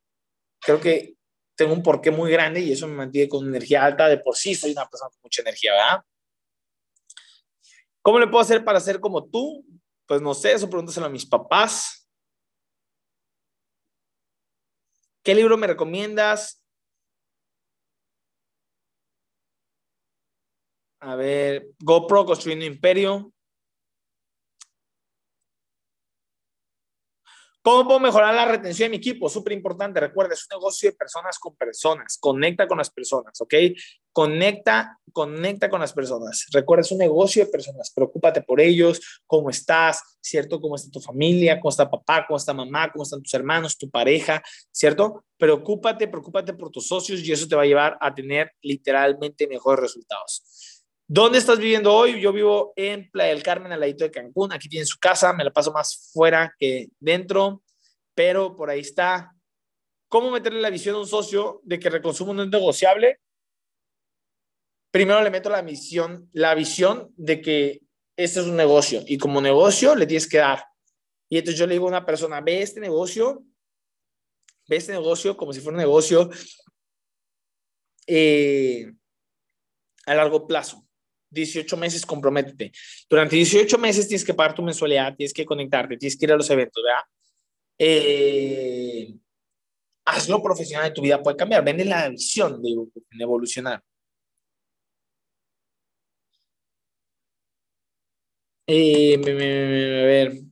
creo 0.60 0.80
que 0.80 1.16
tengo 1.56 1.74
un 1.74 1.84
porqué 1.84 2.10
muy 2.12 2.32
grande 2.32 2.60
y 2.60 2.72
eso 2.72 2.88
me 2.88 2.96
mantiene 2.96 3.30
con 3.30 3.48
energía 3.48 3.86
alta. 3.86 4.08
De 4.08 4.18
por 4.18 4.36
sí 4.36 4.56
soy 4.56 4.72
una 4.72 4.88
persona 4.88 5.10
con 5.12 5.20
mucha 5.24 5.42
energía, 5.42 5.74
¿verdad? 5.74 6.04
¿Cómo 8.02 8.20
le 8.20 8.28
puedo 8.28 8.42
hacer 8.42 8.66
para 8.66 8.80
ser 8.80 9.00
como 9.00 9.30
tú? 9.30 9.64
Pues 10.08 10.22
no 10.22 10.34
sé, 10.34 10.54
eso 10.54 10.70
pregúntaselo 10.70 11.06
a 11.06 11.10
mis 11.10 11.26
papás. 11.26 12.10
¿Qué 15.24 15.36
libro 15.36 15.56
me 15.56 15.68
recomiendas? 15.68 16.61
A 21.02 21.16
ver, 21.16 21.72
GoPro 21.80 22.26
Construyendo 22.26 22.64
Imperio. 22.64 23.34
¿Cómo 27.64 27.86
puedo 27.88 28.00
mejorar 28.00 28.34
la 28.34 28.46
retención 28.46 28.88
de 28.88 28.90
mi 28.92 28.98
equipo? 28.98 29.28
Súper 29.28 29.54
importante. 29.54 30.00
Recuerda, 30.00 30.34
es 30.34 30.48
un 30.50 30.58
negocio 30.58 30.90
de 30.92 30.96
personas 30.96 31.40
con 31.40 31.56
personas. 31.56 32.18
Conecta 32.20 32.68
con 32.68 32.78
las 32.78 32.92
personas, 32.92 33.40
¿ok? 33.42 33.54
Conecta, 34.12 35.00
conecta 35.12 35.70
con 35.70 35.80
las 35.80 35.94
personas. 35.94 36.46
Recuerda, 36.52 36.82
es 36.82 36.92
un 36.92 37.00
negocio 37.00 37.46
de 37.46 37.52
personas. 37.52 37.92
Preocúpate 37.92 38.42
por 38.44 38.62
ellos, 38.62 39.22
cómo 39.26 39.50
estás, 39.50 40.04
¿cierto? 40.22 40.62
¿Cómo 40.62 40.76
está 40.76 40.92
tu 40.92 41.00
familia? 41.00 41.60
¿Cómo 41.60 41.70
está 41.70 41.90
papá? 41.90 42.26
¿Cómo 42.28 42.38
está 42.38 42.54
mamá? 42.54 42.92
¿Cómo 42.92 43.04
están 43.04 43.24
tus 43.24 43.34
hermanos? 43.34 43.78
¿Tu 43.78 43.90
pareja? 43.90 44.42
¿Cierto? 44.72 45.26
Preocúpate, 45.38 46.08
preocúpate 46.08 46.54
por 46.54 46.70
tus 46.70 46.88
socios 46.88 47.22
y 47.22 47.32
eso 47.32 47.48
te 47.48 47.56
va 47.56 47.64
a 47.64 47.68
llevar 47.68 47.98
a 48.02 48.14
tener 48.14 48.52
literalmente 48.62 49.48
mejores 49.48 49.82
resultados. 49.82 50.71
¿Dónde 51.14 51.40
estás 51.40 51.60
viviendo 51.60 51.94
hoy? 51.94 52.22
Yo 52.22 52.32
vivo 52.32 52.72
en 52.74 53.12
Playa 53.12 53.34
del 53.34 53.44
Carmen, 53.44 53.70
al 53.74 53.82
ladito 53.82 54.06
de 54.06 54.12
Cancún. 54.12 54.54
Aquí 54.54 54.70
tiene 54.70 54.86
su 54.86 54.98
casa, 54.98 55.34
me 55.34 55.44
la 55.44 55.52
paso 55.52 55.74
más 55.74 56.10
fuera 56.14 56.56
que 56.58 56.88
dentro, 57.02 57.64
pero 58.16 58.56
por 58.56 58.70
ahí 58.70 58.80
está. 58.80 59.36
¿Cómo 60.08 60.32
meterle 60.32 60.62
la 60.62 60.70
visión 60.70 60.96
a 60.96 61.00
un 61.00 61.08
socio 61.08 61.60
de 61.66 61.80
que 61.80 61.90
el 61.90 62.02
consumo 62.02 62.34
no 62.34 62.44
es 62.44 62.50
negociable? 62.50 63.20
Primero 64.90 65.22
le 65.22 65.30
meto 65.30 65.50
la 65.50 65.62
visión, 65.62 66.30
la 66.32 66.56
visión 66.56 67.14
de 67.18 67.42
que 67.42 67.82
este 68.16 68.40
es 68.40 68.46
un 68.46 68.56
negocio 68.56 69.04
y 69.06 69.18
como 69.18 69.42
negocio 69.42 69.96
le 69.96 70.08
tienes 70.08 70.30
que 70.30 70.38
dar. 70.38 70.64
Y 71.28 71.40
entonces 71.40 71.60
yo 71.60 71.68
le 71.68 71.74
digo 71.74 71.88
a 71.88 71.90
una 71.90 72.06
persona, 72.06 72.40
ve 72.40 72.62
este 72.62 72.80
negocio, 72.80 73.44
ve 74.66 74.78
este 74.78 74.94
negocio 74.94 75.36
como 75.36 75.52
si 75.52 75.60
fuera 75.60 75.76
un 75.76 75.82
negocio 75.82 76.30
eh, 78.08 78.94
a 80.06 80.16
largo 80.16 80.48
plazo. 80.48 80.88
18 81.32 81.78
meses, 81.78 82.06
comprométete. 82.06 82.72
Durante 83.10 83.36
18 83.36 83.78
meses 83.78 84.08
tienes 84.08 84.26
que 84.26 84.34
pagar 84.34 84.54
tu 84.54 84.62
mensualidad, 84.62 85.16
tienes 85.16 85.34
que 85.34 85.46
conectarte, 85.46 85.98
tienes 85.98 86.18
que 86.18 86.26
ir 86.26 86.32
a 86.34 86.38
los 86.38 86.50
eventos, 86.50 86.84
¿verdad? 86.84 87.04
Eh, 87.80 89.16
hazlo 90.06 90.44
profesional 90.44 90.90
de 90.90 90.96
tu 90.96 91.02
vida 91.02 91.22
puede 91.22 91.38
cambiar. 91.38 91.64
Vende 91.64 91.86
la 91.86 92.10
visión 92.10 92.62
de, 92.62 92.70
evolucionar. 93.20 93.84
Eh, 98.68 99.16
a 99.16 100.06
ver. 100.06 100.51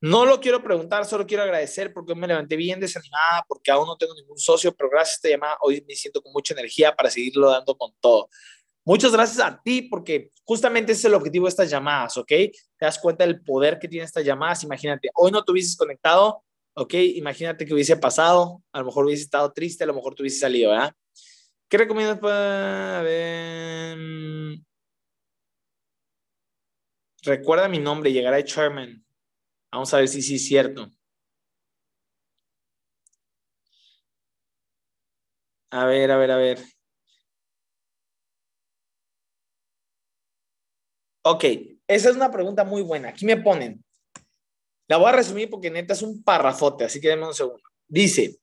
No 0.00 0.26
lo 0.26 0.40
quiero 0.40 0.62
preguntar, 0.62 1.06
solo 1.06 1.26
quiero 1.26 1.42
agradecer 1.42 1.92
porque 1.92 2.14
me 2.14 2.26
levanté 2.26 2.54
bien 2.56 2.78
desanimada, 2.78 3.44
porque 3.48 3.70
aún 3.70 3.86
no 3.86 3.96
tengo 3.96 4.14
ningún 4.14 4.38
socio, 4.38 4.74
pero 4.74 4.90
gracias 4.90 5.14
a 5.14 5.16
esta 5.16 5.28
llamada 5.30 5.56
hoy 5.62 5.82
me 5.88 5.94
siento 5.94 6.22
con 6.22 6.32
mucha 6.32 6.52
energía 6.54 6.94
para 6.94 7.10
seguirlo 7.10 7.50
dando 7.50 7.76
con 7.76 7.94
todo. 8.00 8.28
Muchas 8.84 9.10
gracias 9.12 9.40
a 9.40 9.60
ti 9.62 9.82
porque 9.82 10.30
justamente 10.44 10.92
es 10.92 11.04
el 11.04 11.14
objetivo 11.14 11.46
de 11.46 11.50
estas 11.50 11.70
llamadas, 11.70 12.16
¿ok? 12.18 12.28
Te 12.28 12.52
das 12.78 12.98
cuenta 12.98 13.26
del 13.26 13.42
poder 13.42 13.78
que 13.78 13.88
tienen 13.88 14.04
estas 14.04 14.24
llamadas. 14.24 14.62
Imagínate, 14.64 15.10
hoy 15.14 15.32
no 15.32 15.42
te 15.42 15.52
hubieses 15.52 15.76
conectado, 15.76 16.44
¿ok? 16.74 16.94
Imagínate 16.94 17.64
que 17.66 17.74
hubiese 17.74 17.96
pasado, 17.96 18.62
a 18.72 18.80
lo 18.80 18.84
mejor 18.86 19.06
hubiese 19.06 19.24
estado 19.24 19.52
triste, 19.52 19.84
a 19.84 19.86
lo 19.86 19.94
mejor 19.94 20.14
te 20.14 20.22
hubiese 20.22 20.40
salido, 20.40 20.70
¿verdad? 20.70 20.92
¿Qué 21.68 21.78
recomiendas 21.78 22.18
para 22.20 23.02
ver? 23.02 23.98
Recuerda 27.22 27.68
mi 27.68 27.78
nombre, 27.78 28.12
llegará 28.12 28.38
Sherman. 28.40 29.05
Vamos 29.76 29.92
a 29.92 29.98
ver 29.98 30.08
si 30.08 30.22
sí 30.22 30.36
es 30.36 30.46
cierto. 30.46 30.90
A 35.70 35.84
ver, 35.84 36.10
a 36.10 36.16
ver, 36.16 36.30
a 36.30 36.36
ver. 36.38 36.58
Ok, 41.24 41.44
esa 41.86 42.08
es 42.08 42.16
una 42.16 42.30
pregunta 42.30 42.64
muy 42.64 42.80
buena. 42.80 43.10
Aquí 43.10 43.26
me 43.26 43.36
ponen. 43.36 43.84
La 44.88 44.96
voy 44.96 45.10
a 45.10 45.12
resumir 45.12 45.50
porque 45.50 45.70
neta 45.70 45.92
es 45.92 46.00
un 46.00 46.22
parrafote, 46.22 46.84
así 46.86 46.98
que 46.98 47.08
denme 47.08 47.26
un 47.26 47.34
segundo. 47.34 47.62
Dice, 47.86 48.38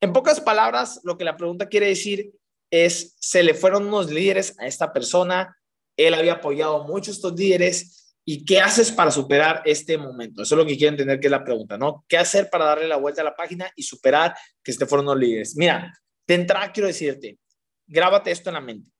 en 0.00 0.12
pocas 0.12 0.40
palabras, 0.40 1.00
lo 1.04 1.16
que 1.16 1.22
la 1.22 1.36
pregunta 1.36 1.68
quiere 1.68 1.86
decir 1.86 2.32
es, 2.72 3.14
se 3.20 3.44
le 3.44 3.54
fueron 3.54 3.86
unos 3.86 4.10
líderes 4.10 4.58
a 4.58 4.66
esta 4.66 4.92
persona, 4.92 5.56
él 5.96 6.12
había 6.14 6.32
apoyado 6.32 6.82
mucho 6.82 7.12
a 7.12 7.14
estos 7.14 7.34
líderes, 7.38 8.05
¿y 8.28 8.44
qué 8.44 8.60
haces 8.60 8.90
para 8.90 9.12
superar 9.12 9.62
este 9.64 9.96
momento? 9.96 10.42
Eso 10.42 10.56
es 10.56 10.58
lo 10.58 10.66
que 10.66 10.76
quiero 10.76 10.90
entender 10.90 11.20
que 11.20 11.28
es 11.28 11.30
la 11.30 11.44
pregunta, 11.44 11.78
¿no? 11.78 12.04
¿Qué 12.08 12.18
hacer 12.18 12.50
para 12.50 12.64
darle 12.64 12.88
la 12.88 12.96
vuelta 12.96 13.22
a 13.22 13.24
la 13.24 13.36
página 13.36 13.70
y 13.76 13.84
superar 13.84 14.34
que 14.64 14.72
este 14.72 14.84
fueron 14.84 15.06
los 15.06 15.16
líderes? 15.16 15.56
Mira, 15.56 15.96
de 16.26 16.34
entrada 16.34 16.72
quiero 16.72 16.88
decirte, 16.88 17.38
grábate 17.86 18.32
esto 18.32 18.50
en 18.50 18.54
la 18.54 18.60
mente. 18.60 18.90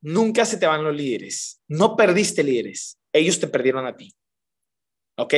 Nunca 0.00 0.46
se 0.46 0.56
te 0.56 0.66
van 0.66 0.82
los 0.82 0.96
líderes. 0.96 1.62
No 1.68 1.96
perdiste 1.96 2.42
líderes. 2.42 2.98
Ellos 3.12 3.38
te 3.38 3.46
perdieron 3.46 3.86
a 3.86 3.94
ti. 3.94 4.12
¿Ok? 5.18 5.34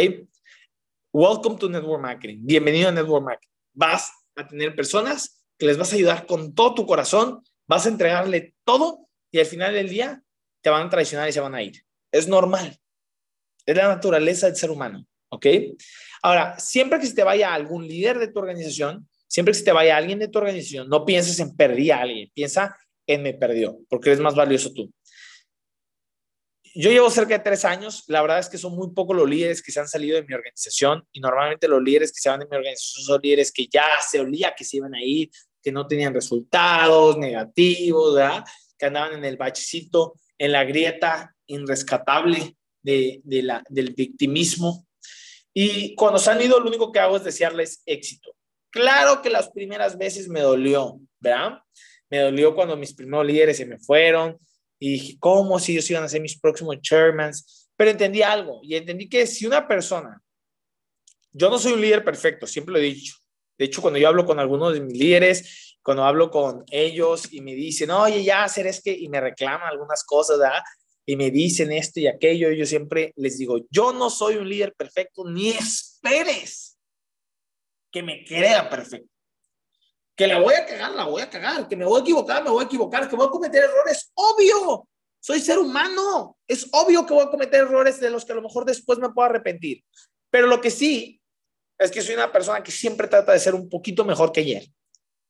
Welcome 1.13 1.59
to 1.59 1.69
Network 1.69 2.01
Marketing. 2.01 2.39
Bienvenido 2.41 2.89
a 2.89 2.93
Network 2.93 3.25
Marketing. 3.25 3.53
Vas 3.73 4.13
a 4.37 4.47
tener 4.47 4.77
personas 4.77 5.45
que 5.59 5.67
les 5.67 5.77
vas 5.77 5.93
a 5.93 5.97
ayudar 5.97 6.27
con 6.27 6.55
todo 6.55 6.75
tu 6.75 6.87
corazón, 6.87 7.43
vas 7.67 7.85
a 7.87 7.89
entregarle 7.89 8.55
todo 8.65 9.09
y 9.33 9.41
al 9.41 9.47
final 9.47 9.75
del 9.75 9.89
día 9.89 10.23
te 10.63 10.71
van 10.71 10.87
a 10.87 10.91
traicionar 10.91 11.29
y 11.29 11.33
se 11.33 11.41
van 11.41 11.55
a 11.55 11.63
ir. 11.63 11.85
Es 12.13 12.29
normal. 12.29 12.79
Es 13.67 13.77
la 13.77 13.89
naturaleza 13.89 14.47
del 14.47 14.57
ser 14.57 14.71
humano. 14.71 15.07
¿Ok? 15.31 15.47
Ahora, 16.23 16.59
siempre 16.59 16.99
que 17.01 17.07
se 17.07 17.15
te 17.15 17.25
vaya 17.25 17.53
algún 17.53 17.87
líder 17.87 18.19
de 18.19 18.29
tu 18.29 18.39
organización, 18.39 19.09
Siempre 19.35 19.51
que 19.51 19.59
se 19.59 19.65
te 19.65 19.73
vaya 19.73 19.97
alguien 19.97 20.21
de 20.21 20.29
tu 20.29 20.39
organización, 20.39 20.89
no 20.89 21.05
pienses 21.05 21.41
en 21.41 21.57
perdí 21.57 21.91
a 21.91 22.03
alguien, 22.03 22.31
piensa 22.33 22.77
en 23.05 23.21
me 23.21 23.35
perdió, 23.35 23.81
porque 23.89 24.11
eres 24.11 24.21
más 24.21 24.37
valioso 24.37 24.73
tú. 24.73 24.93
Yo 26.73 26.89
llevo 26.91 27.11
cerca 27.11 27.39
de 27.39 27.43
tres 27.43 27.65
años, 27.65 28.05
la 28.07 28.23
verdad 28.23 28.39
es 28.39 28.49
que 28.49 28.59
son 28.59 28.77
muy 28.77 28.93
pocos 28.93 29.17
los 29.17 29.29
líderes 29.29 29.61
que 29.61 29.73
se 29.73 29.81
han 29.81 29.89
salido 29.89 30.15
de 30.15 30.23
mi 30.23 30.35
organización 30.35 31.05
y 31.11 31.19
normalmente 31.19 31.67
los 31.67 31.83
líderes 31.83 32.13
que 32.13 32.21
se 32.21 32.29
van 32.29 32.39
de 32.39 32.47
mi 32.47 32.57
organización 32.57 33.05
son 33.05 33.21
líderes 33.25 33.51
que 33.51 33.67
ya 33.67 33.87
se 34.09 34.21
olía 34.21 34.55
que 34.57 34.65
se 34.65 34.77
iban 34.77 34.95
a 34.95 34.99
que 35.61 35.73
no 35.73 35.85
tenían 35.89 36.15
resultados 36.15 37.19
negativos, 37.19 38.15
¿verdad? 38.15 38.45
que 38.79 38.87
andaban 38.87 39.15
en 39.15 39.25
el 39.25 39.37
bachecito, 39.37 40.15
en 40.39 40.53
la 40.53 40.63
grieta 40.63 41.35
irrescatable 41.47 42.57
de, 42.85 43.23
la, 43.43 43.65
del 43.69 43.95
victimismo. 43.95 44.87
Y 45.53 45.95
cuando 45.95 46.19
se 46.19 46.31
han 46.31 46.43
ido, 46.43 46.61
lo 46.61 46.69
único 46.69 46.93
que 46.93 47.01
hago 47.01 47.17
es 47.17 47.25
desearles 47.25 47.83
éxito. 47.87 48.35
Claro 48.71 49.23
que 49.23 49.31
las 49.31 49.51
primeras 49.51 49.97
veces 49.97 50.29
me 50.29 50.41
dolió, 50.41 51.01
¿verdad? 51.21 51.59
Me 52.11 52.21
dolió 52.21 52.55
cuando 52.55 52.77
mis 52.77 52.95
primeros 52.95 53.27
líderes 53.27 53.57
se 53.57 53.67
me 53.67 53.79
fueron 53.79 54.37
y 54.79 54.93
dije, 54.93 55.17
¿cómo 55.19 55.59
si 55.59 55.73
ellos 55.73 55.91
iban 55.91 56.05
a 56.05 56.09
ser 56.09 56.21
mis 56.21 56.39
próximos 56.39 56.81
chairmans? 56.81 57.71
Pero 57.77 57.91
entendí 57.91 58.23
algo 58.23 58.61
y 58.63 58.75
entendí 58.75 59.09
que 59.09 59.27
si 59.27 59.47
una 59.47 59.67
persona, 59.67 60.21
yo 61.33 61.51
no 61.51 61.59
soy 61.59 61.73
un 61.73 61.81
líder 61.81 62.05
perfecto, 62.05 62.47
siempre 62.47 62.73
lo 62.73 62.79
he 62.79 62.83
dicho. 62.83 63.15
De 63.57 63.67
hecho, 63.67 63.81
cuando 63.81 63.99
yo 63.99 64.09
hablo 64.09 64.27
con 64.27 64.41
algunos 64.41 64.75
de 64.75 64.81
mis 64.81 64.99
líderes, 64.99 65.79
cuando 65.83 66.05
hablo 66.05 66.31
con 66.31 66.65
ellos 66.71 67.33
y 67.33 67.41
me 67.41 67.55
dicen, 67.55 67.91
oye, 67.91 68.25
ya 68.25 68.45
hacer 68.45 68.67
es 68.67 68.83
que, 68.83 68.93
y 68.93 69.09
me 69.09 69.21
reclaman 69.21 69.69
algunas 69.69 70.03
cosas, 70.05 70.39
¿verdad? 70.39 70.63
Y 71.07 71.17
me 71.17 71.31
dicen 71.31 71.71
esto 71.73 72.01
y 72.01 72.07
aquello, 72.07 72.51
yo 72.51 72.65
siempre 72.65 73.13
les 73.17 73.39
digo, 73.39 73.59
yo 73.71 73.93
no 73.93 74.09
soy 74.09 74.37
un 74.37 74.49
líder 74.49 74.75
perfecto, 74.75 75.25
ni 75.29 75.51
esperes 75.51 76.79
que 77.91 78.03
me 78.03 78.25
crea 78.25 78.69
perfecto. 78.69 79.09
Que 80.17 80.27
la 80.27 80.41
voy 80.41 80.55
a 80.55 80.65
cagar, 80.65 80.93
la 80.93 81.05
voy 81.05 81.23
a 81.23 81.31
cagar. 81.31 81.69
Que 81.69 81.77
me 81.77 81.85
voy 81.85 82.01
a 82.01 82.03
equivocar, 82.03 82.43
me 82.43 82.51
voy 82.51 82.65
a 82.65 82.67
equivocar. 82.67 83.09
Que 83.09 83.17
voy 83.17 83.27
a 83.27 83.31
cometer 83.31 83.65
errores. 83.65 84.13
Obvio. 84.15 84.89
Soy 85.21 85.41
ser 85.41 85.59
humano. 85.59 86.37
Es 86.47 86.69
obvio 86.73 87.05
que 87.05 87.15
voy 87.15 87.25
a 87.25 87.31
cometer 87.31 87.61
errores 87.61 88.01
de 88.01 88.11
los 88.11 88.25
que 88.25 88.33
a 88.33 88.37
lo 88.37 88.43
mejor 88.43 88.65
después 88.65 88.99
me 88.99 89.11
puedo 89.11 89.27
arrepentir. 89.27 89.85
Pero 90.31 90.47
lo 90.47 90.61
que 90.61 90.71
sí 90.71 91.21
es 91.79 91.91
que 91.91 92.03
soy 92.03 92.15
una 92.15 92.31
persona 92.31 92.63
que 92.63 92.71
siempre 92.71 93.09
trata 93.09 93.33
de 93.33 93.39
ser 93.39 93.55
un 93.55 93.69
poquito 93.69 94.05
mejor 94.05 94.33
que 94.33 94.41
ayer. 94.41 94.67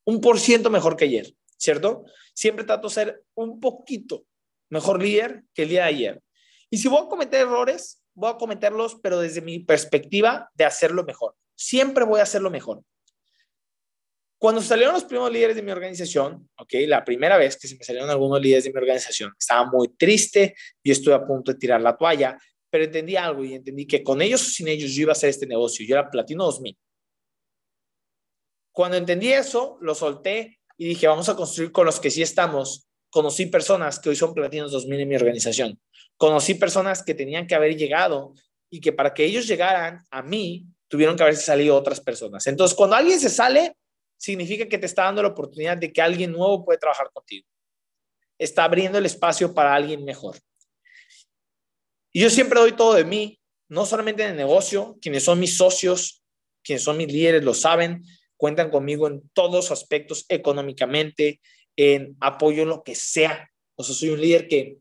Un 0.05 0.21
por 0.21 0.39
ciento 0.39 0.69
mejor 0.69 0.97
que 0.97 1.05
ayer, 1.05 1.35
¿cierto? 1.57 2.05
Siempre 2.35 2.65
trato 2.65 2.89
de 2.89 2.95
ser 2.95 3.25
un 3.35 3.61
poquito 3.61 4.27
mejor 4.75 5.03
líder 5.03 5.45
que 5.55 5.63
el 5.63 5.71
día 5.71 5.83
de 5.83 5.89
ayer. 5.89 6.23
Y 6.69 6.79
si 6.79 6.89
voy 6.89 7.05
a 7.05 7.09
cometer 7.09 7.41
errores, 7.41 8.03
voy 8.15 8.31
a 8.31 8.37
cometerlos, 8.37 8.97
pero 9.03 9.19
desde 9.21 9.41
mi 9.41 9.61
perspectiva 9.61 10.51
de 10.55 10.65
hacerlo 10.65 11.05
mejor. 11.05 11.35
Siempre 11.57 12.05
voy 12.05 12.21
a 12.21 12.25
hacerlo 12.25 12.51
mejor. 12.51 12.83
Cuando 14.39 14.61
salieron 14.61 14.93
los 14.93 15.05
primeros 15.05 15.33
líderes 15.33 15.57
de 15.57 15.63
mi 15.63 15.71
organización, 15.71 16.51
ok, 16.59 16.75
la 16.87 17.05
primera 17.05 17.39
vez 17.39 17.57
que 17.57 17.67
se 17.67 17.77
me 17.77 17.85
salieron 17.85 18.11
algunos 18.11 18.41
líderes 18.43 18.65
de 18.65 18.73
mi 18.73 18.79
organización, 18.79 19.33
estaba 19.39 19.71
muy 19.71 19.89
triste 19.97 20.55
y 20.83 20.91
estuve 20.91 21.15
a 21.15 21.25
punto 21.25 21.53
de 21.53 21.59
tirar 21.59 21.81
la 21.81 21.97
toalla, 21.97 22.37
pero 22.69 22.85
entendí 22.85 23.17
algo 23.17 23.45
y 23.45 23.55
entendí 23.55 23.87
que 23.87 24.03
con 24.03 24.21
ellos 24.21 24.43
o 24.43 24.51
sin 24.51 24.69
ellos 24.69 24.91
yo 24.91 25.03
iba 25.03 25.13
a 25.13 25.19
hacer 25.19 25.31
este 25.31 25.47
negocio. 25.47 25.87
Yo 25.87 25.95
era 25.95 26.11
Platino 26.11 26.45
2000. 26.45 26.77
Cuando 28.73 28.97
entendí 28.97 29.33
eso, 29.33 29.79
lo 29.81 29.95
solté 29.95 30.59
y 30.77 30.89
dije, 30.89 31.07
vamos 31.07 31.29
a 31.29 31.37
construir 31.37 31.71
con 31.71 31.87
los 31.87 32.01
que 32.01 32.11
sí 32.11 32.21
estamos. 32.21 32.89
Conocí 33.15 33.47
personas 33.47 34.01
que 34.01 34.09
hoy 34.09 34.17
son 34.17 34.35
Platinos 34.35 34.73
2000 34.73 35.03
en 35.03 35.09
mi 35.09 35.15
organización. 35.15 35.81
Conocí 36.17 36.55
personas 36.55 37.05
que 37.05 37.15
tenían 37.15 37.47
que 37.47 37.55
haber 37.55 37.77
llegado 37.77 38.35
y 38.69 38.81
que 38.81 38.93
para 38.93 39.15
que 39.15 39.25
ellos 39.25 39.47
llegaran 39.47 40.05
a 40.11 40.21
mí, 40.21 40.67
tuvieron 40.89 41.17
que 41.17 41.23
haberse 41.23 41.43
salido 41.43 41.77
otras 41.77 42.01
personas. 42.01 42.45
Entonces, 42.49 42.77
cuando 42.77 42.97
alguien 42.97 43.21
se 43.21 43.31
sale, 43.31 43.77
significa 44.17 44.67
que 44.67 44.79
te 44.79 44.87
está 44.87 45.05
dando 45.05 45.23
la 45.23 45.29
oportunidad 45.29 45.77
de 45.77 45.93
que 45.93 46.03
alguien 46.03 46.33
nuevo 46.33 46.65
puede 46.65 46.81
trabajar 46.81 47.09
contigo. 47.13 47.47
Está 48.37 48.65
abriendo 48.65 48.99
el 48.99 49.07
espacio 49.07 49.55
para 49.55 49.77
alguien 49.77 50.05
mejor. 50.05 50.37
Y 52.13 52.21
yo 52.21 52.29
siempre 52.31 52.59
doy 52.59 52.73
todo 52.73 52.95
de 52.95 53.05
mí, 53.05 53.41
no 53.69 53.87
solamente 53.87 54.25
en 54.25 54.31
el 54.31 54.37
negocio, 54.37 54.99
quienes 55.01 55.23
son 55.23 55.39
mis 55.39 55.57
socios, 55.57 56.25
quienes 56.65 56.83
son 56.83 56.97
mis 56.97 57.13
líderes 57.13 57.45
lo 57.45 57.55
saben, 57.55 58.03
cuentan 58.37 58.71
conmigo 58.71 59.07
en 59.07 59.23
todos 59.35 59.71
aspectos, 59.71 60.27
económicamente, 60.29 61.41
en 61.77 62.17
apoyo 62.21 62.65
lo 62.65 62.83
que 62.83 62.95
sea. 62.95 63.51
O 63.77 63.83
sea, 63.83 63.95
soy 63.95 64.11
un 64.11 64.21
líder 64.21 64.49
que 64.49 64.79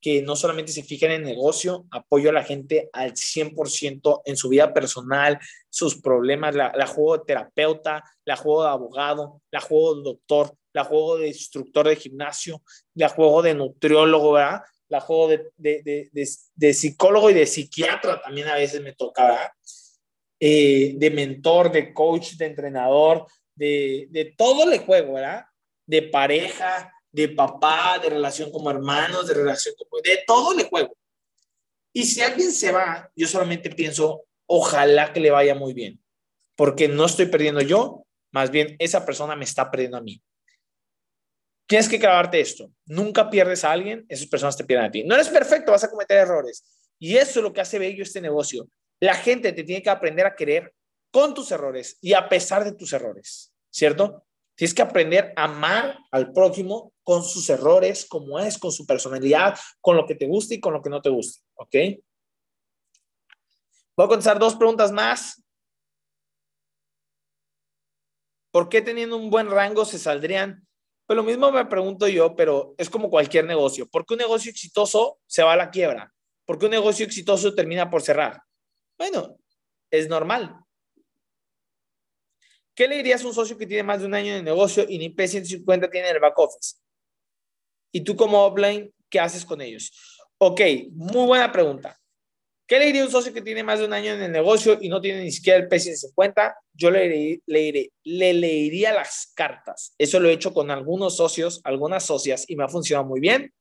que 0.00 0.22
no 0.22 0.36
solamente 0.36 0.72
se 0.72 0.82
fijen 0.82 1.10
en 1.10 1.22
el 1.22 1.26
negocio, 1.26 1.86
apoyo 1.90 2.30
a 2.30 2.32
la 2.32 2.44
gente 2.44 2.88
al 2.92 3.14
100% 3.14 4.22
en 4.24 4.36
su 4.36 4.48
vida 4.48 4.72
personal, 4.72 5.38
sus 5.68 6.00
problemas, 6.00 6.54
la, 6.54 6.86
juego 6.86 7.18
de 7.18 7.24
terapeuta, 7.26 8.04
la 8.24 8.36
juego 8.36 8.62
de 8.62 8.70
abogado, 8.70 9.42
la 9.50 9.60
juego 9.60 9.96
de 9.96 10.02
doctor, 10.04 10.54
la 10.72 10.84
juego 10.84 11.18
de 11.18 11.28
instructor 11.28 11.88
de 11.88 11.96
gimnasio, 11.96 12.62
la 12.94 13.08
juego 13.08 13.42
de 13.42 13.54
nutriólogo, 13.54 14.32
¿verdad? 14.32 14.62
La 14.88 15.00
juego 15.00 15.28
de, 15.28 15.50
de, 15.56 15.82
de, 16.12 16.28
de, 16.54 16.74
psicólogo 16.74 17.30
y 17.30 17.34
de 17.34 17.46
psiquiatra 17.46 18.22
también 18.22 18.48
a 18.48 18.54
veces 18.54 18.80
me 18.80 18.94
toca, 18.94 19.24
¿verdad? 19.24 19.50
Eh, 20.40 20.94
de 20.96 21.10
mentor, 21.10 21.72
de 21.72 21.92
coach, 21.92 22.34
de 22.34 22.46
entrenador, 22.46 23.26
de, 23.56 24.34
todo 24.38 24.64
le 24.66 24.78
juego, 24.78 25.14
¿verdad? 25.14 25.44
De 25.88 26.02
pareja, 26.02 26.92
de 27.10 27.30
papá, 27.30 27.98
de 28.00 28.10
relación 28.10 28.52
como 28.52 28.70
hermanos, 28.70 29.26
de 29.26 29.34
relación 29.34 29.74
como... 29.76 30.00
De 30.00 30.22
todo 30.24 30.54
le 30.54 30.64
juego. 30.64 30.96
Y 31.92 32.04
si 32.04 32.20
alguien 32.20 32.52
se 32.52 32.70
va, 32.70 33.10
yo 33.16 33.26
solamente 33.26 33.70
pienso, 33.70 34.24
ojalá 34.46 35.12
que 35.12 35.18
le 35.18 35.32
vaya 35.32 35.54
muy 35.54 35.72
bien, 35.72 36.00
porque 36.54 36.86
no 36.86 37.06
estoy 37.06 37.26
perdiendo 37.26 37.60
yo, 37.60 38.04
más 38.30 38.50
bien 38.50 38.76
esa 38.78 39.04
persona 39.04 39.34
me 39.34 39.44
está 39.44 39.70
perdiendo 39.70 39.96
a 39.96 40.02
mí. 40.02 40.22
Tienes 41.66 41.88
que 41.88 41.98
grabarte 41.98 42.40
esto. 42.40 42.70
Nunca 42.86 43.28
pierdes 43.28 43.64
a 43.64 43.72
alguien, 43.72 44.06
esas 44.08 44.26
personas 44.28 44.56
te 44.56 44.64
pierden 44.64 44.86
a 44.86 44.90
ti. 44.90 45.04
No 45.04 45.14
eres 45.14 45.28
perfecto, 45.28 45.72
vas 45.72 45.84
a 45.84 45.90
cometer 45.90 46.18
errores. 46.18 46.64
Y 46.98 47.16
eso 47.16 47.40
es 47.40 47.42
lo 47.42 47.52
que 47.52 47.60
hace 47.60 47.78
bello 47.78 48.02
este 48.02 48.20
negocio. 48.20 48.68
La 49.00 49.14
gente 49.14 49.52
te 49.52 49.64
tiene 49.64 49.82
que 49.82 49.90
aprender 49.90 50.26
a 50.26 50.34
querer 50.34 50.72
con 51.10 51.34
tus 51.34 51.50
errores 51.50 51.98
y 52.00 52.12
a 52.14 52.28
pesar 52.28 52.64
de 52.64 52.72
tus 52.72 52.92
errores, 52.92 53.52
¿cierto? 53.70 54.24
Tienes 54.58 54.74
que 54.74 54.82
aprender 54.82 55.32
a 55.36 55.44
amar 55.44 56.00
al 56.10 56.32
prójimo 56.32 56.92
con 57.04 57.22
sus 57.22 57.48
errores, 57.48 58.04
como 58.04 58.40
es, 58.40 58.58
con 58.58 58.72
su 58.72 58.84
personalidad, 58.84 59.56
con 59.80 59.96
lo 59.96 60.04
que 60.04 60.16
te 60.16 60.26
gusta 60.26 60.52
y 60.52 60.58
con 60.58 60.72
lo 60.72 60.82
que 60.82 60.90
no 60.90 61.00
te 61.00 61.10
gusta. 61.10 61.46
¿Ok? 61.54 61.76
Voy 63.96 64.04
a 64.04 64.08
contestar 64.08 64.40
dos 64.40 64.56
preguntas 64.56 64.90
más. 64.90 65.44
¿Por 68.50 68.68
qué 68.68 68.82
teniendo 68.82 69.16
un 69.16 69.30
buen 69.30 69.48
rango 69.48 69.84
se 69.84 69.96
saldrían 69.96 70.66
Pues 71.06 71.16
lo 71.16 71.22
mismo 71.22 71.52
me 71.52 71.64
pregunto 71.66 72.08
yo, 72.08 72.34
pero 72.34 72.74
es 72.78 72.90
como 72.90 73.10
cualquier 73.10 73.44
negocio. 73.44 73.88
¿Por 73.88 74.04
qué 74.04 74.14
un 74.14 74.18
negocio 74.18 74.50
exitoso 74.50 75.20
se 75.28 75.44
va 75.44 75.52
a 75.52 75.56
la 75.56 75.70
quiebra? 75.70 76.12
¿Por 76.44 76.58
qué 76.58 76.64
un 76.64 76.72
negocio 76.72 77.06
exitoso 77.06 77.54
termina 77.54 77.88
por 77.88 78.02
cerrar? 78.02 78.42
Bueno, 78.98 79.36
es 79.88 80.08
normal. 80.08 80.52
¿Qué 82.78 82.86
le 82.86 82.98
dirías 82.98 83.24
a 83.24 83.26
un 83.26 83.34
socio 83.34 83.58
que 83.58 83.66
tiene 83.66 83.82
más 83.82 83.98
de 83.98 84.06
un 84.06 84.14
año 84.14 84.32
de 84.32 84.40
negocio 84.40 84.86
y 84.88 84.98
ni 84.98 85.12
P150 85.12 85.90
tiene 85.90 86.10
en 86.10 86.14
el 86.14 86.20
back 86.20 86.38
office? 86.38 86.76
Y 87.90 88.02
tú 88.02 88.14
como 88.14 88.46
offline, 88.46 88.94
¿qué 89.10 89.18
haces 89.18 89.44
con 89.44 89.60
ellos? 89.60 89.90
Ok, 90.38 90.60
muy 90.92 91.26
buena 91.26 91.50
pregunta. 91.50 91.98
¿Qué 92.68 92.78
le 92.78 92.86
diría 92.86 93.02
a 93.02 93.06
un 93.06 93.10
socio 93.10 93.34
que 93.34 93.42
tiene 93.42 93.64
más 93.64 93.80
de 93.80 93.86
un 93.86 93.92
año 93.94 94.12
en 94.12 94.22
el 94.22 94.30
negocio 94.30 94.78
y 94.80 94.88
no 94.88 95.00
tiene 95.00 95.24
ni 95.24 95.32
siquiera 95.32 95.58
el 95.58 95.68
P150? 95.68 96.54
Yo 96.72 96.92
le, 96.92 97.40
le, 97.46 97.90
le 98.04 98.32
leería 98.32 98.92
las 98.92 99.32
cartas. 99.34 99.96
Eso 99.98 100.20
lo 100.20 100.28
he 100.28 100.34
hecho 100.34 100.54
con 100.54 100.70
algunos 100.70 101.16
socios, 101.16 101.60
algunas 101.64 102.04
socias, 102.04 102.44
y 102.46 102.54
me 102.54 102.62
ha 102.62 102.68
funcionado 102.68 103.08
muy 103.08 103.18
bien. 103.18 103.52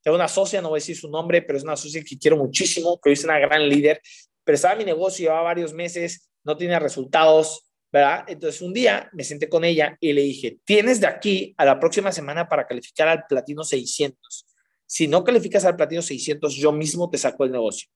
Tengo 0.00 0.14
una 0.14 0.28
socia, 0.28 0.62
no 0.62 0.68
voy 0.68 0.76
a 0.76 0.82
decir 0.82 0.96
su 0.96 1.10
nombre, 1.10 1.42
pero 1.42 1.58
es 1.58 1.64
una 1.64 1.76
socia 1.76 2.04
que 2.04 2.16
quiero 2.16 2.36
muchísimo, 2.36 3.00
que 3.02 3.10
es 3.10 3.24
una 3.24 3.40
gran 3.40 3.68
líder, 3.68 4.00
pero 4.44 4.54
estaba 4.54 4.74
en 4.74 4.78
mi 4.78 4.84
negocio, 4.84 5.24
llevaba 5.24 5.42
varios 5.42 5.72
meses, 5.72 6.30
no 6.44 6.56
tenía 6.56 6.78
resultados, 6.78 7.69
¿verdad? 7.92 8.24
Entonces 8.28 8.60
un 8.62 8.72
día 8.72 9.10
me 9.12 9.24
senté 9.24 9.48
con 9.48 9.64
ella 9.64 9.96
y 10.00 10.12
le 10.12 10.22
dije, 10.22 10.58
tienes 10.64 11.00
de 11.00 11.06
aquí 11.06 11.54
a 11.56 11.64
la 11.64 11.80
próxima 11.80 12.12
semana 12.12 12.48
para 12.48 12.66
calificar 12.66 13.08
al 13.08 13.24
platino 13.28 13.64
600. 13.64 14.46
Si 14.86 15.08
no 15.08 15.24
calificas 15.24 15.64
al 15.64 15.76
platino 15.76 16.02
600, 16.02 16.54
yo 16.54 16.72
mismo 16.72 17.10
te 17.10 17.18
saco 17.18 17.44
el 17.44 17.52
negocio. 17.52 17.88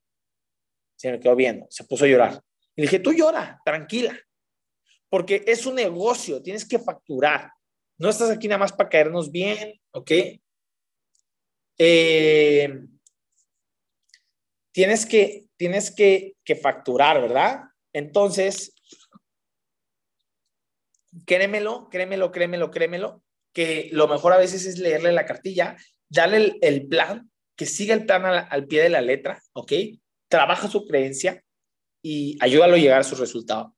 Se 0.96 1.10
me 1.10 1.20
quedó 1.20 1.36
viendo, 1.36 1.66
se 1.70 1.84
puso 1.84 2.04
a 2.04 2.08
llorar. 2.08 2.42
Y 2.76 2.82
le 2.82 2.86
dije, 2.86 2.98
tú 2.98 3.12
llora, 3.12 3.60
tranquila, 3.64 4.18
porque 5.08 5.44
es 5.46 5.66
un 5.66 5.76
negocio, 5.76 6.42
tienes 6.42 6.66
que 6.66 6.78
facturar. 6.78 7.50
No 7.98 8.08
estás 8.08 8.30
aquí 8.30 8.48
nada 8.48 8.58
más 8.58 8.72
para 8.72 8.88
caernos 8.88 9.30
bien, 9.30 9.80
¿ok? 9.92 10.10
Eh, 11.78 12.80
tienes 14.72 15.06
que, 15.06 15.46
tienes 15.56 15.94
que, 15.94 16.34
que 16.44 16.56
facturar, 16.56 17.20
¿verdad? 17.20 17.60
Entonces, 17.92 18.74
créemelo, 21.26 21.88
créemelo, 21.90 22.32
créemelo, 22.32 22.70
créemelo, 22.70 23.22
que 23.52 23.88
lo 23.92 24.08
mejor 24.08 24.32
a 24.32 24.38
veces 24.38 24.66
es 24.66 24.78
leerle 24.78 25.12
la 25.12 25.26
cartilla, 25.26 25.76
darle 26.08 26.56
el, 26.60 26.86
plan, 26.88 27.30
que 27.56 27.66
siga 27.66 27.94
el 27.94 28.04
plan 28.04 28.24
al, 28.24 28.66
pie 28.66 28.82
de 28.82 28.88
la 28.88 29.00
letra, 29.00 29.40
¿ok? 29.52 29.72
Trabaja 30.28 30.68
su 30.68 30.86
creencia 30.86 31.42
y 32.02 32.36
ayúdalo 32.40 32.74
a 32.74 32.78
llegar 32.78 33.00
a 33.00 33.04
su 33.04 33.14
resultado. 33.14 33.74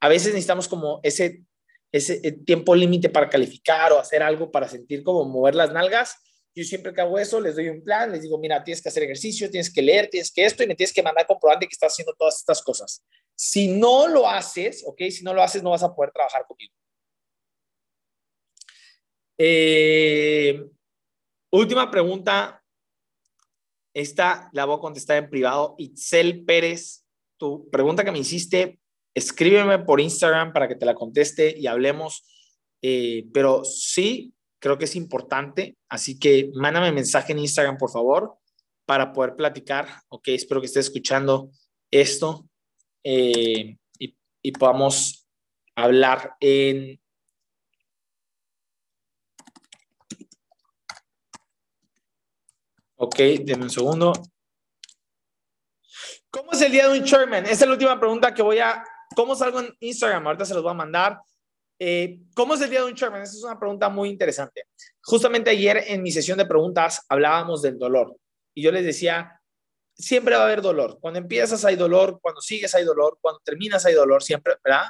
A 0.00 0.08
veces 0.08 0.28
necesitamos 0.28 0.68
como 0.68 1.00
ese, 1.02 1.44
ese 1.92 2.20
eh, 2.24 2.32
tiempo 2.32 2.74
límite 2.74 3.08
para 3.08 3.28
calificar 3.28 3.92
o 3.92 4.00
hacer 4.00 4.22
algo 4.22 4.50
para 4.50 4.68
sentir 4.68 5.02
como 5.04 5.24
mover 5.24 5.54
las 5.54 5.72
nalgas. 5.72 6.16
Yo 6.54 6.64
siempre 6.64 6.92
que 6.92 7.00
hago 7.00 7.18
eso, 7.18 7.40
les 7.40 7.54
doy 7.54 7.68
un 7.68 7.82
plan, 7.82 8.12
les 8.12 8.22
digo, 8.22 8.38
mira, 8.38 8.62
tienes 8.62 8.82
que 8.82 8.88
hacer 8.88 9.04
ejercicio, 9.04 9.50
tienes 9.50 9.72
que 9.72 9.80
leer, 9.80 10.08
tienes 10.08 10.30
que 10.30 10.44
esto 10.44 10.62
y 10.62 10.66
me 10.66 10.74
tienes 10.74 10.92
que 10.92 11.02
mandar 11.02 11.26
comprobante 11.26 11.66
que 11.66 11.72
estás 11.72 11.92
haciendo 11.92 12.12
todas 12.18 12.38
estas 12.38 12.60
cosas. 12.60 13.02
Si 13.44 13.66
no 13.66 14.06
lo 14.06 14.28
haces, 14.28 14.84
¿ok? 14.86 15.02
Si 15.10 15.24
no 15.24 15.34
lo 15.34 15.42
haces, 15.42 15.64
no 15.64 15.70
vas 15.70 15.82
a 15.82 15.92
poder 15.92 16.12
trabajar 16.12 16.46
conmigo. 16.46 16.72
Eh, 19.36 20.64
última 21.50 21.90
pregunta. 21.90 22.62
Esta 23.92 24.48
la 24.52 24.64
voy 24.64 24.76
a 24.76 24.80
contestar 24.80 25.16
en 25.16 25.28
privado. 25.28 25.74
Itzel 25.78 26.44
Pérez, 26.44 27.04
tu 27.36 27.68
pregunta 27.68 28.04
que 28.04 28.12
me 28.12 28.20
hiciste, 28.20 28.78
escríbeme 29.12 29.80
por 29.80 30.00
Instagram 30.00 30.52
para 30.52 30.68
que 30.68 30.76
te 30.76 30.86
la 30.86 30.94
conteste 30.94 31.52
y 31.58 31.66
hablemos. 31.66 32.24
Eh, 32.80 33.26
pero 33.34 33.64
sí, 33.64 34.36
creo 34.60 34.78
que 34.78 34.84
es 34.84 34.94
importante. 34.94 35.76
Así 35.88 36.16
que 36.16 36.52
mándame 36.54 36.92
mensaje 36.92 37.32
en 37.32 37.40
Instagram, 37.40 37.76
por 37.76 37.90
favor, 37.90 38.36
para 38.86 39.12
poder 39.12 39.34
platicar. 39.34 39.88
Ok, 40.10 40.28
espero 40.28 40.60
que 40.60 40.68
estés 40.68 40.86
escuchando 40.86 41.50
esto 41.90 42.48
eh, 43.04 43.76
y, 43.98 44.52
podamos 44.52 45.28
hablar 45.76 46.36
en... 46.40 47.00
Ok, 52.96 53.16
denme 53.44 53.64
un 53.64 53.70
segundo. 53.70 54.12
¿Cómo 56.30 56.52
es 56.52 56.62
el 56.62 56.72
día 56.72 56.88
de 56.88 56.98
un 56.98 57.04
chairman? 57.04 57.44
Esa 57.44 57.52
es 57.52 57.66
la 57.66 57.72
última 57.72 57.98
pregunta 57.98 58.32
que 58.32 58.42
voy 58.42 58.58
a... 58.58 58.84
¿Cómo 59.14 59.34
salgo 59.34 59.60
en 59.60 59.74
Instagram? 59.80 60.26
Ahorita 60.26 60.44
se 60.44 60.54
los 60.54 60.62
voy 60.62 60.72
a 60.72 60.74
mandar. 60.74 61.20
Eh, 61.78 62.20
¿Cómo 62.34 62.54
es 62.54 62.60
el 62.60 62.70
día 62.70 62.80
de 62.80 62.86
un 62.86 62.94
chairman? 62.94 63.22
Esa 63.22 63.32
es 63.36 63.44
una 63.44 63.58
pregunta 63.58 63.88
muy 63.88 64.08
interesante. 64.08 64.66
Justamente 65.02 65.50
ayer 65.50 65.84
en 65.88 66.02
mi 66.02 66.12
sesión 66.12 66.38
de 66.38 66.46
preguntas 66.46 67.04
hablábamos 67.08 67.60
del 67.60 67.78
dolor 67.78 68.16
y 68.54 68.62
yo 68.62 68.70
les 68.70 68.84
decía, 68.84 69.41
siempre 69.94 70.34
va 70.34 70.42
a 70.42 70.44
haber 70.44 70.62
dolor. 70.62 70.98
Cuando 71.00 71.18
empiezas 71.18 71.64
hay 71.64 71.76
dolor, 71.76 72.18
cuando 72.20 72.40
sigues 72.40 72.74
hay 72.74 72.84
dolor, 72.84 73.18
cuando 73.20 73.40
terminas 73.44 73.84
hay 73.86 73.94
dolor, 73.94 74.22
siempre, 74.22 74.54
¿verdad? 74.62 74.86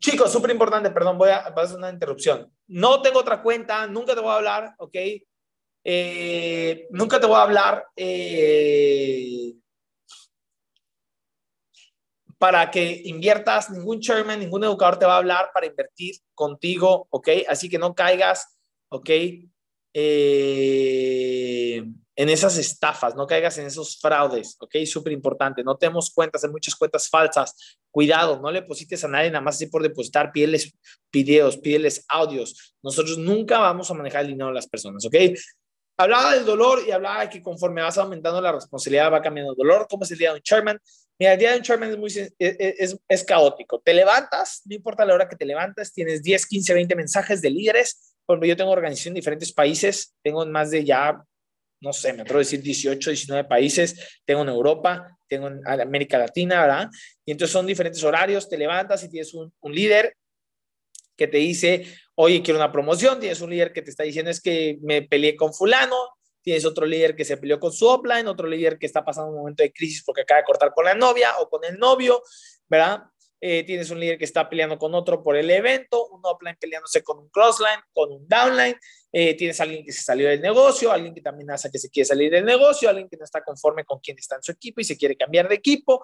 Chicos, 0.00 0.32
súper 0.32 0.50
importante, 0.50 0.90
perdón, 0.90 1.18
voy 1.18 1.30
a, 1.30 1.38
hacer 1.38 1.76
una 1.76 1.90
interrupción. 1.90 2.52
No 2.66 3.02
tengo 3.02 3.20
otra 3.20 3.42
cuenta, 3.42 3.86
nunca 3.86 4.14
te 4.14 4.20
voy 4.20 4.30
a 4.30 4.36
hablar, 4.36 4.74
¿ok? 4.78 4.96
Eh, 5.84 6.86
nunca 6.90 7.20
te 7.20 7.26
voy 7.26 7.36
a 7.36 7.42
hablar 7.42 7.86
eh, 7.96 9.54
para 12.38 12.70
que 12.70 13.02
inviertas, 13.04 13.70
ningún 13.70 14.00
chairman, 14.00 14.40
ningún 14.40 14.64
educador 14.64 14.98
te 14.98 15.06
va 15.06 15.14
a 15.14 15.18
hablar 15.18 15.50
para 15.52 15.66
invertir 15.66 16.16
contigo, 16.34 17.06
¿ok? 17.10 17.28
Así 17.48 17.68
que 17.68 17.78
no 17.78 17.94
caigas, 17.94 18.58
¿ok? 18.88 19.10
Eh, 19.94 21.84
en 22.14 22.28
esas 22.28 22.58
estafas, 22.58 23.14
no 23.14 23.26
caigas 23.26 23.56
en 23.58 23.66
esos 23.66 23.98
fraudes, 23.98 24.56
¿ok? 24.60 24.76
Súper 24.84 25.12
importante, 25.12 25.64
no 25.64 25.76
tenemos 25.76 26.10
cuentas, 26.10 26.44
hay 26.44 26.50
muchas 26.50 26.74
cuentas 26.74 27.08
falsas, 27.08 27.78
cuidado, 27.90 28.38
no 28.40 28.50
le 28.50 28.60
deposites 28.60 29.02
a 29.04 29.08
nadie 29.08 29.30
nada 29.30 29.40
más 29.40 29.56
así 29.56 29.66
por 29.66 29.82
depositar, 29.82 30.30
pídeles 30.30 30.74
videos, 31.10 31.56
pídeles 31.56 32.04
audios, 32.08 32.74
nosotros 32.82 33.16
nunca 33.16 33.58
vamos 33.58 33.90
a 33.90 33.94
manejar 33.94 34.22
el 34.22 34.28
dinero 34.28 34.48
de 34.48 34.54
las 34.54 34.68
personas, 34.68 35.04
¿ok? 35.06 35.14
Hablaba 35.96 36.34
del 36.34 36.44
dolor 36.44 36.80
y 36.86 36.90
hablaba 36.90 37.22
de 37.22 37.30
que 37.30 37.42
conforme 37.42 37.82
vas 37.82 37.96
aumentando 37.96 38.40
la 38.40 38.52
responsabilidad 38.52 39.12
va 39.12 39.22
cambiando 39.22 39.52
el 39.52 39.56
dolor, 39.56 39.86
¿cómo 39.88 40.04
es 40.04 40.10
el 40.10 40.18
día 40.18 40.30
de 40.30 40.36
un 40.36 40.42
chairman? 40.42 40.78
Mira, 41.18 41.34
el 41.34 41.38
día 41.38 41.52
de 41.52 41.58
un 41.58 41.62
chairman 41.62 41.90
es, 41.90 41.98
muy, 41.98 42.12
es, 42.38 42.98
es 43.08 43.24
caótico, 43.24 43.80
te 43.80 43.94
levantas, 43.94 44.62
no 44.66 44.74
importa 44.74 45.04
la 45.04 45.14
hora 45.14 45.28
que 45.28 45.36
te 45.36 45.46
levantas, 45.46 45.92
tienes 45.92 46.22
10, 46.22 46.46
15, 46.46 46.74
20 46.74 46.96
mensajes 46.96 47.40
de 47.40 47.50
líderes, 47.50 48.16
yo 48.42 48.56
tengo 48.56 48.70
organización 48.70 49.12
en 49.12 49.16
diferentes 49.16 49.52
países, 49.52 50.14
tengo 50.22 50.44
más 50.46 50.70
de 50.70 50.84
ya 50.84 51.22
no 51.82 51.92
sé, 51.92 52.12
me 52.12 52.22
atrevo 52.22 52.38
a 52.38 52.46
decir 52.46 52.62
18, 52.62 53.10
19 53.10 53.48
países, 53.48 54.20
tengo 54.24 54.42
en 54.42 54.48
Europa, 54.48 55.18
tengo 55.28 55.48
en 55.48 55.66
América 55.66 56.16
Latina, 56.16 56.60
¿verdad? 56.62 56.88
Y 57.24 57.32
entonces 57.32 57.52
son 57.52 57.66
diferentes 57.66 58.02
horarios, 58.04 58.48
te 58.48 58.56
levantas 58.56 59.02
y 59.02 59.08
tienes 59.08 59.34
un, 59.34 59.52
líder 59.64 60.16
que 61.16 61.26
te 61.26 61.38
dice, 61.38 61.84
oye, 62.14 62.40
quiero 62.40 62.60
una 62.60 62.70
promoción, 62.70 63.18
tienes 63.18 63.40
un 63.40 63.50
líder 63.50 63.72
que 63.72 63.82
te 63.82 63.90
está 63.90 64.04
diciendo 64.04 64.30
es 64.30 64.40
que 64.40 64.78
me 64.82 65.02
peleé 65.02 65.34
con 65.34 65.52
fulano, 65.52 65.96
tienes 66.40 66.64
otro 66.64 66.86
líder 66.86 67.16
que 67.16 67.24
se 67.24 67.36
peleó 67.36 67.58
con 67.58 67.72
su 67.72 67.86
offline, 67.88 68.28
otro 68.28 68.46
líder 68.46 68.78
que 68.78 68.86
está 68.86 69.04
pasando 69.04 69.32
un 69.32 69.38
momento 69.38 69.64
de 69.64 69.72
crisis 69.72 70.04
porque 70.04 70.22
acaba 70.22 70.38
de 70.38 70.44
cortar 70.44 70.72
con 70.72 70.84
la 70.84 70.94
novia 70.94 71.36
o 71.40 71.48
con 71.48 71.64
el 71.64 71.78
novio, 71.78 72.22
¿verdad? 72.68 73.02
Eh, 73.40 73.64
tienes 73.64 73.90
un 73.90 73.98
líder 73.98 74.18
que 74.18 74.24
está 74.24 74.48
peleando 74.48 74.78
con 74.78 74.94
otro 74.94 75.20
por 75.20 75.36
el 75.36 75.50
evento, 75.50 76.06
un 76.10 76.20
offline 76.22 76.56
peleándose 76.60 77.02
con 77.02 77.18
un 77.18 77.28
crossline, 77.28 77.80
con 77.92 78.12
un 78.12 78.28
downline, 78.28 78.76
eh, 79.12 79.34
tienes 79.34 79.60
alguien 79.60 79.84
que 79.84 79.92
se 79.92 80.02
salió 80.02 80.28
del 80.28 80.40
negocio, 80.40 80.90
alguien 80.90 81.14
que 81.14 81.20
también 81.20 81.50
hace 81.50 81.70
que 81.70 81.78
se 81.78 81.90
quiere 81.90 82.06
salir 82.06 82.30
del 82.30 82.44
negocio, 82.44 82.88
alguien 82.88 83.08
que 83.08 83.16
no 83.16 83.24
está 83.24 83.44
conforme 83.44 83.84
con 83.84 84.00
quien 84.00 84.18
está 84.18 84.36
en 84.36 84.42
su 84.42 84.52
equipo 84.52 84.80
y 84.80 84.84
se 84.84 84.96
quiere 84.96 85.16
cambiar 85.16 85.48
de 85.48 85.54
equipo. 85.54 86.02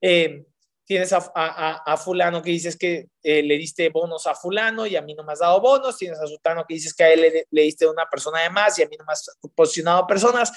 Eh, 0.00 0.44
tienes 0.84 1.12
a, 1.12 1.18
a, 1.36 1.96
fulano 1.96 2.42
que 2.42 2.50
dices 2.50 2.76
que 2.76 3.06
le 3.22 3.56
diste 3.56 3.90
bonos 3.90 4.26
a 4.26 4.34
fulano 4.34 4.86
y 4.86 4.96
a 4.96 5.02
mí 5.02 5.14
no 5.14 5.22
me 5.22 5.32
has 5.32 5.38
dado 5.38 5.60
bonos, 5.60 5.96
tienes 5.96 6.18
a 6.18 6.26
sultano 6.26 6.64
que 6.66 6.74
dices 6.74 6.92
que 6.92 7.04
a 7.04 7.12
él 7.12 7.20
le, 7.20 7.46
le 7.48 7.62
diste 7.62 7.86
una 7.86 8.06
persona 8.10 8.40
de 8.40 8.50
más 8.50 8.76
y 8.76 8.82
a 8.82 8.88
mí 8.88 8.96
no 8.98 9.04
me 9.04 9.12
has 9.12 9.30
posicionado 9.54 10.04
personas. 10.08 10.50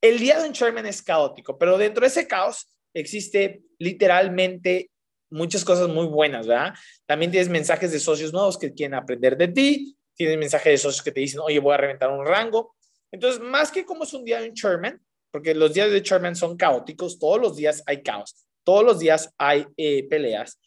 El 0.00 0.20
día 0.20 0.38
de 0.38 0.46
un 0.46 0.54
chairman 0.54 0.86
es 0.86 1.02
caótico, 1.02 1.58
pero 1.58 1.76
dentro 1.76 2.02
de 2.02 2.06
ese 2.06 2.28
caos 2.28 2.68
existe 2.94 3.62
literalmente 3.78 4.90
muchas 5.30 5.64
cosas 5.64 5.88
muy 5.88 6.06
buenas, 6.06 6.46
¿verdad? 6.46 6.74
También 7.06 7.30
tienes 7.30 7.48
mensajes 7.48 7.92
de 7.92 8.00
socios 8.00 8.32
nuevos 8.32 8.58
que 8.58 8.72
quieren 8.72 8.94
aprender 8.94 9.36
de 9.36 9.48
ti, 9.48 9.96
tienes 10.14 10.38
mensajes 10.38 10.72
de 10.72 10.78
socios 10.78 11.02
que 11.02 11.12
te 11.12 11.20
dicen, 11.20 11.40
oye, 11.40 11.58
voy 11.58 11.74
a 11.74 11.78
reventar 11.78 12.10
un 12.10 12.24
rango. 12.24 12.76
Entonces, 13.10 13.40
más 13.40 13.70
que 13.70 13.84
como 13.84 14.04
es 14.04 14.12
un 14.12 14.24
día 14.24 14.40
de 14.40 14.48
un 14.48 14.54
chairman, 14.54 15.00
porque 15.30 15.54
los 15.54 15.74
días 15.74 15.90
de 15.90 16.02
chairman 16.02 16.36
son 16.36 16.56
caóticos, 16.56 17.18
todos 17.18 17.40
los 17.40 17.56
días 17.56 17.82
hay 17.86 18.02
caos, 18.02 18.46
todos 18.64 18.84
los 18.84 18.98
días 18.98 19.32
hay 19.38 19.66
eh, 19.76 20.06
peleas. 20.08 20.60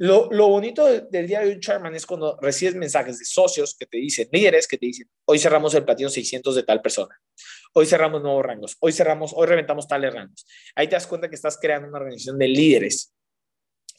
Lo, 0.00 0.28
lo, 0.30 0.46
bonito 0.48 0.84
del 0.86 1.26
día 1.26 1.40
de 1.40 1.52
un 1.52 1.60
chairman 1.60 1.94
es 1.94 2.06
cuando 2.06 2.38
recibes 2.40 2.76
mensajes 2.76 3.18
de 3.18 3.24
socios 3.24 3.76
que 3.76 3.86
te 3.86 3.98
dicen, 3.98 4.28
líderes 4.30 4.68
que 4.68 4.78
te 4.78 4.86
dicen, 4.86 5.08
hoy 5.24 5.40
cerramos 5.40 5.74
el 5.74 5.84
platino 5.84 6.08
600 6.08 6.54
de 6.54 6.62
tal 6.62 6.80
persona, 6.80 7.20
hoy 7.72 7.84
cerramos 7.84 8.22
nuevos 8.22 8.44
rangos, 8.44 8.76
hoy 8.78 8.92
cerramos, 8.92 9.32
hoy 9.34 9.48
reventamos 9.48 9.88
tales 9.88 10.14
rangos. 10.14 10.46
Ahí 10.76 10.86
te 10.86 10.94
das 10.94 11.06
cuenta 11.08 11.28
que 11.28 11.34
estás 11.34 11.58
creando 11.60 11.88
una 11.88 11.98
organización 11.98 12.38
de 12.38 12.46
líderes 12.46 13.12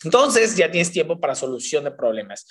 entonces 0.04 0.56
ya 0.56 0.72
tienes 0.72 0.92
tiempo 0.92 1.20
para 1.20 1.36
solución 1.36 1.84
de 1.84 1.92
problemas. 1.92 2.46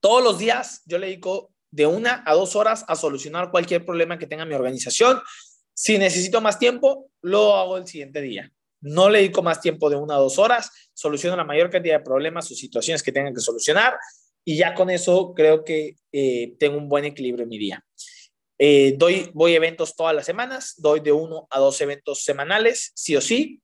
Todos 0.00 0.22
los 0.22 0.38
días 0.38 0.82
yo 0.86 0.98
le 0.98 1.06
dedico 1.06 1.52
de 1.70 1.86
una 1.86 2.22
a 2.26 2.34
dos 2.34 2.56
horas 2.56 2.84
a 2.88 2.96
solucionar 2.96 3.50
cualquier 3.50 3.84
problema 3.84 4.18
que 4.18 4.26
tenga 4.26 4.44
mi 4.44 4.54
organización. 4.54 5.20
Si 5.74 5.98
necesito 5.98 6.40
más 6.40 6.58
tiempo, 6.58 7.10
lo 7.22 7.54
hago 7.56 7.76
el 7.76 7.86
siguiente 7.86 8.20
día. 8.20 8.50
No 8.80 9.10
le 9.10 9.18
dedico 9.18 9.42
más 9.42 9.60
tiempo 9.60 9.90
de 9.90 9.96
una 9.96 10.14
a 10.14 10.18
dos 10.18 10.38
horas, 10.38 10.70
soluciono 10.94 11.36
la 11.36 11.44
mayor 11.44 11.70
cantidad 11.70 11.98
de 11.98 12.04
problemas 12.04 12.50
o 12.50 12.54
situaciones 12.54 13.02
que 13.02 13.12
tengan 13.12 13.34
que 13.34 13.40
solucionar 13.40 13.98
y 14.44 14.56
ya 14.56 14.74
con 14.74 14.90
eso 14.90 15.34
creo 15.34 15.64
que 15.64 15.96
eh, 16.12 16.54
tengo 16.58 16.78
un 16.78 16.88
buen 16.88 17.04
equilibrio 17.04 17.42
en 17.42 17.48
mi 17.48 17.58
día. 17.58 17.84
Eh, 18.58 18.94
doy, 18.96 19.30
voy 19.34 19.52
a 19.52 19.56
eventos 19.56 19.96
todas 19.96 20.14
las 20.14 20.24
semanas, 20.24 20.74
doy 20.78 21.00
de 21.00 21.12
uno 21.12 21.46
a 21.50 21.58
dos 21.58 21.80
eventos 21.80 22.22
semanales, 22.22 22.92
sí 22.94 23.16
o 23.16 23.20
sí. 23.20 23.60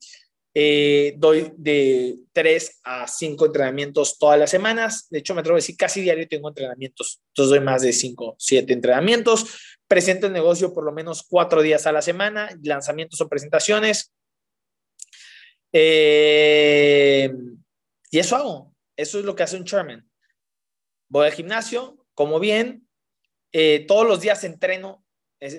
Eh, 0.54 1.14
doy 1.16 1.52
de 1.56 2.18
tres 2.32 2.80
a 2.84 3.08
cinco 3.08 3.46
entrenamientos 3.46 4.18
todas 4.18 4.38
las 4.38 4.50
semanas. 4.50 5.06
De 5.10 5.20
hecho, 5.20 5.34
me 5.34 5.40
atrevo 5.40 5.56
a 5.56 5.58
decir 5.58 5.76
casi 5.76 6.00
diario 6.00 6.28
tengo 6.28 6.48
entrenamientos. 6.48 7.22
Entonces 7.28 7.50
doy 7.50 7.60
más 7.60 7.82
de 7.82 7.92
cinco, 7.92 8.36
siete 8.38 8.72
entrenamientos. 8.72 9.76
Presento 9.86 10.26
el 10.26 10.32
negocio 10.32 10.72
por 10.72 10.84
lo 10.84 10.92
menos 10.92 11.22
cuatro 11.28 11.62
días 11.62 11.86
a 11.86 11.92
la 11.92 12.02
semana, 12.02 12.50
lanzamientos 12.62 13.20
o 13.20 13.28
presentaciones. 13.28 14.12
y 15.72 15.78
eso 18.18 18.36
hago. 18.36 18.74
Eso 18.94 19.18
es 19.18 19.24
lo 19.24 19.34
que 19.34 19.42
hace 19.42 19.56
un 19.56 19.64
chairman 19.64 20.06
voy 21.12 21.26
al 21.26 21.32
gimnasio, 21.32 21.98
como 22.14 22.40
bien, 22.40 22.88
eh, 23.52 23.84
todos 23.86 24.08
los 24.08 24.22
días 24.22 24.44
entreno, 24.44 25.04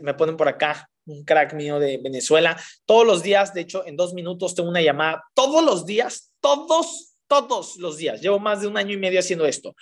me 0.01 0.15
ponen 0.15 0.35
por 0.35 0.47
acá 0.47 0.89
un 1.05 1.23
crack 1.23 1.53
mío 1.53 1.79
de 1.79 1.97
Venezuela, 1.97 2.59
todos 2.85 3.05
los 3.05 3.23
días, 3.23 3.53
de 3.53 3.61
hecho, 3.61 3.85
en 3.85 3.95
dos 3.95 4.13
minutos 4.13 4.55
tengo 4.55 4.69
una 4.69 4.81
llamada, 4.81 5.23
todos 5.33 5.63
los 5.63 5.85
días, 5.85 6.31
todos, 6.39 7.15
todos 7.27 7.77
los 7.77 7.97
días, 7.97 8.21
llevo 8.21 8.39
más 8.39 8.61
de 8.61 8.67
un 8.67 8.77
año 8.77 8.93
y 8.93 8.97
medio 8.97 9.19
haciendo 9.19 9.45
esto, 9.45 9.75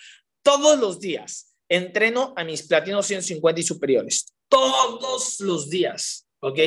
todos 0.44 0.80
los 0.80 1.00
días 1.00 1.56
entreno 1.70 2.34
a 2.36 2.44
mis 2.44 2.64
platinos 2.64 3.06
150 3.06 3.60
y 3.60 3.64
superiores, 3.64 4.34
todos 4.50 5.40
los 5.40 5.70
días, 5.70 6.28
¿ok? 6.42 6.60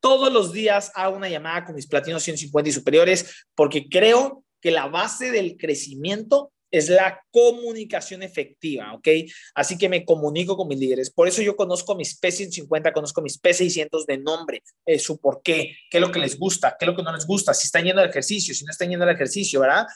Todos 0.00 0.30
los 0.30 0.52
días 0.52 0.92
hago 0.94 1.16
una 1.16 1.30
llamada 1.30 1.64
con 1.64 1.74
mis 1.74 1.86
platinos 1.86 2.22
150 2.22 2.68
y 2.68 2.72
superiores 2.72 3.46
porque 3.54 3.88
creo 3.88 4.44
que 4.60 4.70
la 4.70 4.86
base 4.86 5.30
del 5.30 5.56
crecimiento 5.56 6.52
es 6.74 6.88
la 6.88 7.24
comunicación 7.30 8.24
efectiva, 8.24 8.92
¿ok? 8.94 9.06
Así 9.54 9.78
que 9.78 9.88
me 9.88 10.04
comunico 10.04 10.56
con 10.56 10.66
mis 10.66 10.80
líderes. 10.80 11.08
Por 11.08 11.28
eso 11.28 11.40
yo 11.40 11.54
conozco 11.54 11.94
mis 11.94 12.20
P150, 12.20 12.92
conozco 12.92 13.22
mis 13.22 13.40
P600 13.40 14.04
de 14.06 14.18
nombre, 14.18 14.60
eh, 14.84 14.98
su 14.98 15.20
por 15.20 15.40
qué, 15.40 15.76
qué 15.88 15.98
es 15.98 16.00
lo 16.00 16.10
que 16.10 16.18
les 16.18 16.36
gusta, 16.36 16.74
qué 16.76 16.84
es 16.84 16.88
lo 16.88 16.96
que 16.96 17.04
no 17.04 17.12
les 17.12 17.28
gusta, 17.28 17.54
si 17.54 17.66
están 17.66 17.84
yendo 17.84 18.02
al 18.02 18.08
ejercicio, 18.08 18.52
si 18.52 18.64
no 18.64 18.72
están 18.72 18.90
yendo 18.90 19.04
al 19.04 19.14
ejercicio, 19.14 19.60
¿verdad? 19.60 19.86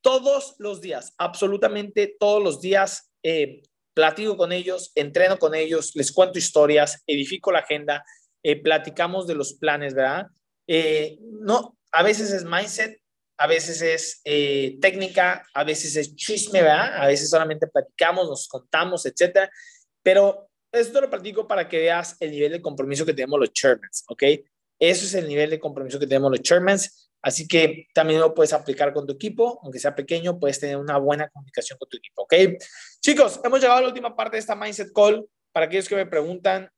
Todos 0.00 0.54
los 0.58 0.80
días, 0.80 1.12
absolutamente 1.18 2.16
todos 2.18 2.42
los 2.42 2.62
días, 2.62 3.10
eh, 3.22 3.60
platico 3.92 4.38
con 4.38 4.50
ellos, 4.52 4.92
entreno 4.94 5.38
con 5.38 5.54
ellos, 5.54 5.94
les 5.94 6.10
cuento 6.10 6.38
historias, 6.38 7.02
edifico 7.06 7.52
la 7.52 7.58
agenda, 7.58 8.02
eh, 8.42 8.62
platicamos 8.62 9.26
de 9.26 9.34
los 9.34 9.52
planes, 9.52 9.92
¿verdad? 9.92 10.28
no, 11.20 11.76
a 11.92 12.02
veces 12.02 12.32
es 12.32 12.46
mindset, 12.46 12.98
a 13.36 13.46
veces 13.46 13.82
es 13.82 14.20
eh, 14.24 14.78
técnica, 14.80 15.46
a 15.54 15.64
veces 15.64 15.96
es 15.96 16.14
chisme, 16.14 16.62
¿verdad? 16.62 17.02
A 17.02 17.06
veces 17.06 17.30
solamente 17.30 17.66
platicamos, 17.66 18.28
nos 18.28 18.48
contamos, 18.48 19.06
etcétera. 19.06 19.50
Pero 20.02 20.48
esto 20.72 21.00
lo 21.00 21.10
platico 21.10 21.46
para 21.46 21.68
que 21.68 21.78
veas 21.78 22.16
el 22.20 22.30
nivel 22.30 22.52
de 22.52 22.62
compromiso 22.62 23.06
que 23.06 23.14
tenemos 23.14 23.40
los 23.40 23.52
chairmans, 23.52 24.04
¿ok? 24.08 24.22
Eso 24.78 25.04
es 25.04 25.14
el 25.14 25.28
nivel 25.28 25.50
de 25.50 25.60
compromiso 25.60 25.98
que 25.98 26.06
tenemos 26.06 26.30
los 26.30 26.42
chairmans. 26.42 27.10
Así 27.22 27.48
que 27.48 27.86
también 27.94 28.20
lo 28.20 28.34
puedes 28.34 28.52
aplicar 28.52 28.92
con 28.92 29.06
tu 29.06 29.14
equipo, 29.14 29.58
aunque 29.62 29.78
sea 29.78 29.94
pequeño, 29.94 30.38
puedes 30.38 30.60
tener 30.60 30.76
una 30.76 30.98
buena 30.98 31.28
comunicación 31.30 31.78
con 31.78 31.88
tu 31.88 31.96
equipo, 31.96 32.22
¿ok? 32.22 32.34
Chicos, 33.00 33.40
hemos 33.42 33.60
llegado 33.60 33.78
a 33.78 33.82
la 33.82 33.88
última 33.88 34.14
parte 34.14 34.36
de 34.36 34.40
esta 34.40 34.54
Mindset 34.54 34.92
Call. 34.92 35.26
Para 35.50 35.66
aquellos 35.66 35.88
que 35.88 35.96
me 35.96 36.04
preguntan, 36.04 36.68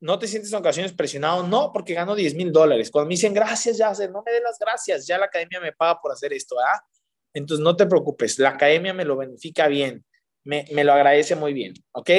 ¿No 0.00 0.18
te 0.18 0.26
sientes 0.26 0.52
en 0.52 0.58
ocasiones 0.58 0.92
presionado? 0.92 1.46
No, 1.46 1.72
porque 1.72 1.94
gano 1.94 2.14
10 2.14 2.34
mil 2.34 2.52
dólares. 2.52 2.90
Cuando 2.90 3.08
me 3.08 3.14
dicen 3.14 3.32
gracias, 3.32 3.78
ya 3.78 3.90
no 4.08 4.22
me 4.24 4.32
den 4.32 4.42
las 4.42 4.58
gracias, 4.58 5.06
ya 5.06 5.18
la 5.18 5.26
academia 5.26 5.60
me 5.60 5.72
paga 5.72 6.00
por 6.00 6.12
hacer 6.12 6.32
esto, 6.32 6.56
¿ah? 6.60 6.84
Entonces 7.32 7.64
no 7.64 7.74
te 7.74 7.86
preocupes, 7.86 8.38
la 8.38 8.50
academia 8.50 8.94
me 8.94 9.04
lo 9.04 9.16
beneficia 9.16 9.66
bien, 9.66 10.04
me, 10.44 10.66
me 10.72 10.84
lo 10.84 10.92
agradece 10.92 11.34
muy 11.34 11.52
bien, 11.52 11.74
¿ok? 11.92 12.10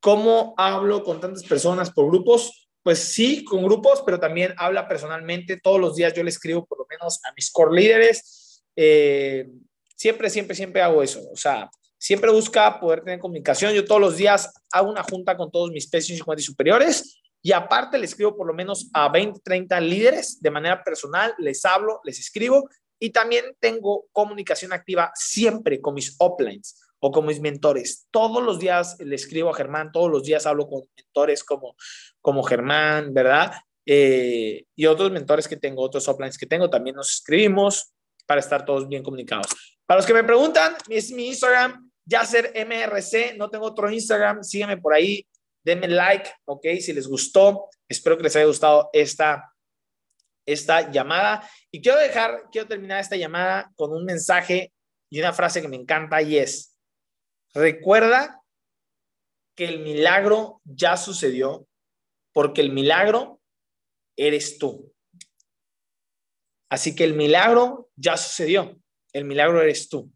¿Cómo 0.00 0.54
hablo 0.56 1.04
con 1.04 1.20
tantas 1.20 1.44
personas 1.44 1.90
por 1.90 2.06
grupos? 2.06 2.68
Pues 2.82 2.98
sí, 2.98 3.44
con 3.44 3.62
grupos, 3.62 4.02
pero 4.04 4.18
también 4.18 4.52
habla 4.56 4.88
personalmente. 4.88 5.60
Todos 5.60 5.78
los 5.78 5.94
días 5.94 6.12
yo 6.12 6.24
le 6.24 6.30
escribo 6.30 6.66
por 6.66 6.78
lo 6.78 6.86
menos 6.90 7.20
a 7.24 7.32
mis 7.36 7.52
core 7.52 7.80
líderes. 7.80 8.64
Eh, 8.74 9.48
siempre, 9.94 10.28
siempre, 10.28 10.56
siempre 10.56 10.82
hago 10.82 11.02
eso. 11.04 11.22
O 11.32 11.36
sea, 11.36 11.70
siempre 12.02 12.32
busca 12.32 12.80
poder 12.80 13.04
tener 13.04 13.20
comunicación. 13.20 13.72
Yo 13.72 13.84
todos 13.84 14.00
los 14.00 14.16
días 14.16 14.52
hago 14.72 14.90
una 14.90 15.04
junta 15.04 15.36
con 15.36 15.52
todos 15.52 15.70
mis 15.70 15.86
pesos 15.86 16.08
50 16.16 16.40
y 16.40 16.44
superiores 16.44 17.22
y 17.40 17.52
aparte 17.52 17.96
le 17.96 18.06
escribo 18.06 18.36
por 18.36 18.44
lo 18.44 18.52
menos 18.52 18.90
a 18.92 19.08
20, 19.08 19.38
30 19.38 19.80
líderes 19.80 20.42
de 20.42 20.50
manera 20.50 20.82
personal, 20.82 21.32
les 21.38 21.64
hablo, 21.64 22.00
les 22.02 22.18
escribo 22.18 22.68
y 22.98 23.10
también 23.10 23.56
tengo 23.60 24.06
comunicación 24.10 24.72
activa 24.72 25.12
siempre 25.14 25.80
con 25.80 25.94
mis 25.94 26.16
uplines 26.18 26.76
o 26.98 27.12
con 27.12 27.24
mis 27.24 27.40
mentores. 27.40 28.08
Todos 28.10 28.42
los 28.42 28.58
días 28.58 28.96
le 28.98 29.14
escribo 29.14 29.50
a 29.50 29.54
Germán, 29.54 29.92
todos 29.92 30.10
los 30.10 30.24
días 30.24 30.44
hablo 30.44 30.66
con 30.66 30.82
mentores 30.96 31.44
como, 31.44 31.76
como 32.20 32.42
Germán, 32.42 33.14
¿verdad? 33.14 33.52
Eh, 33.86 34.64
y 34.74 34.86
otros 34.86 35.12
mentores 35.12 35.46
que 35.46 35.56
tengo, 35.56 35.82
otros 35.82 36.08
uplines 36.08 36.36
que 36.36 36.46
tengo, 36.46 36.68
también 36.68 36.96
nos 36.96 37.12
escribimos 37.12 37.92
para 38.26 38.40
estar 38.40 38.64
todos 38.64 38.88
bien 38.88 39.04
comunicados. 39.04 39.46
Para 39.86 39.98
los 39.98 40.06
que 40.06 40.14
me 40.14 40.24
preguntan, 40.24 40.74
es 40.88 41.12
mi 41.12 41.28
Instagram, 41.28 41.91
Yasser 42.04 42.52
MRC, 42.54 43.36
no 43.36 43.48
tengo 43.48 43.66
otro 43.66 43.90
Instagram, 43.90 44.42
sígueme 44.42 44.76
por 44.76 44.94
ahí, 44.94 45.26
denme 45.64 45.88
like, 45.88 46.30
ok, 46.44 46.66
si 46.80 46.92
les 46.92 47.06
gustó, 47.06 47.68
espero 47.88 48.16
que 48.16 48.24
les 48.24 48.36
haya 48.36 48.46
gustado 48.46 48.90
esta, 48.92 49.52
esta 50.46 50.90
llamada. 50.90 51.48
Y 51.70 51.80
quiero 51.80 51.98
dejar, 51.98 52.44
quiero 52.50 52.68
terminar 52.68 53.00
esta 53.00 53.16
llamada 53.16 53.70
con 53.76 53.92
un 53.92 54.04
mensaje 54.04 54.72
y 55.10 55.20
una 55.20 55.32
frase 55.32 55.60
que 55.62 55.68
me 55.68 55.76
encanta 55.76 56.22
y 56.22 56.38
es, 56.38 56.76
recuerda 57.54 58.42
que 59.54 59.66
el 59.66 59.80
milagro 59.80 60.60
ya 60.64 60.96
sucedió 60.96 61.66
porque 62.32 62.62
el 62.62 62.72
milagro 62.72 63.40
eres 64.16 64.58
tú. 64.58 64.92
Así 66.70 66.94
que 66.96 67.04
el 67.04 67.12
milagro 67.12 67.90
ya 67.96 68.16
sucedió, 68.16 68.80
el 69.12 69.26
milagro 69.26 69.60
eres 69.60 69.90
tú. 69.90 70.10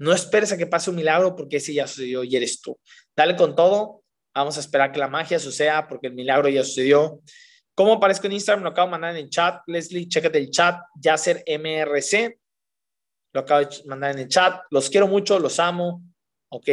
No 0.00 0.14
esperes 0.14 0.50
a 0.50 0.56
que 0.56 0.66
pase 0.66 0.88
un 0.88 0.96
milagro 0.96 1.36
porque 1.36 1.58
ese 1.58 1.74
ya 1.74 1.86
sucedió 1.86 2.24
y 2.24 2.34
eres 2.34 2.62
tú. 2.62 2.78
Dale 3.14 3.36
con 3.36 3.54
todo. 3.54 4.02
Vamos 4.34 4.56
a 4.56 4.60
esperar 4.60 4.92
que 4.92 4.98
la 4.98 5.08
magia 5.08 5.38
suceda 5.38 5.86
porque 5.86 6.06
el 6.06 6.14
milagro 6.14 6.48
ya 6.48 6.64
sucedió. 6.64 7.20
¿Cómo 7.74 7.92
aparezco 7.92 8.26
en 8.26 8.32
Instagram? 8.32 8.64
Lo 8.64 8.70
acabo 8.70 8.86
de 8.86 8.92
mandar 8.92 9.10
en 9.10 9.24
el 9.24 9.28
chat. 9.28 9.60
Leslie, 9.66 10.08
chécate 10.08 10.38
el 10.38 10.50
chat. 10.50 10.80
Yasser 10.94 11.44
MRC. 11.46 12.40
Lo 13.34 13.40
acabo 13.42 13.60
de 13.60 13.68
mandar 13.84 14.12
en 14.12 14.20
el 14.20 14.28
chat. 14.28 14.62
Los 14.70 14.88
quiero 14.88 15.06
mucho, 15.06 15.38
los 15.38 15.60
amo. 15.60 16.02
Ok. 16.48 16.68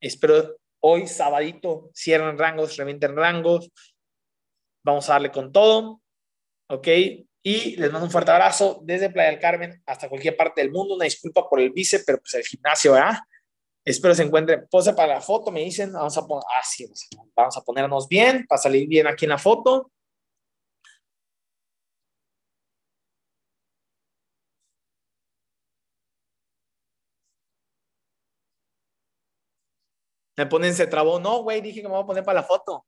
Espero 0.00 0.56
hoy, 0.78 1.08
sabadito, 1.08 1.90
cierren 1.92 2.38
rangos, 2.38 2.76
revienten 2.76 3.16
rangos. 3.16 3.72
Vamos 4.84 5.08
a 5.08 5.14
darle 5.14 5.32
con 5.32 5.50
todo. 5.50 6.00
Ok. 6.68 6.86
Y 7.44 7.76
les 7.76 7.90
mando 7.90 8.06
un 8.06 8.12
fuerte 8.12 8.30
abrazo 8.30 8.80
desde 8.84 9.10
Playa 9.10 9.30
del 9.30 9.40
Carmen 9.40 9.82
hasta 9.86 10.08
cualquier 10.08 10.36
parte 10.36 10.60
del 10.60 10.70
mundo. 10.70 10.94
Una 10.94 11.04
disculpa 11.04 11.48
por 11.48 11.60
el 11.60 11.70
bice, 11.70 12.00
pero 12.06 12.18
pues 12.18 12.34
el 12.34 12.44
gimnasio, 12.44 12.92
¿verdad? 12.92 13.18
Espero 13.84 14.14
se 14.14 14.22
encuentre. 14.22 14.58
Pose 14.70 14.92
para 14.94 15.14
la 15.14 15.20
foto, 15.20 15.50
me 15.50 15.60
dicen. 15.60 15.92
Vamos 15.92 16.16
a 16.16 16.26
poner, 16.26 16.44
ah, 16.48 16.62
vamos 17.34 17.56
a 17.56 17.60
ponernos 17.62 18.08
bien 18.08 18.46
para 18.46 18.62
salir 18.62 18.88
bien 18.88 19.06
aquí 19.08 19.24
en 19.24 19.30
la 19.30 19.38
foto. 19.38 19.90
Me 30.36 30.46
ponen, 30.46 30.74
se 30.74 30.86
trabó. 30.86 31.18
No, 31.18 31.42
güey, 31.42 31.60
dije 31.60 31.82
que 31.82 31.88
me 31.88 31.94
voy 31.94 32.02
a 32.04 32.06
poner 32.06 32.24
para 32.24 32.40
la 32.40 32.46
foto. 32.46 32.86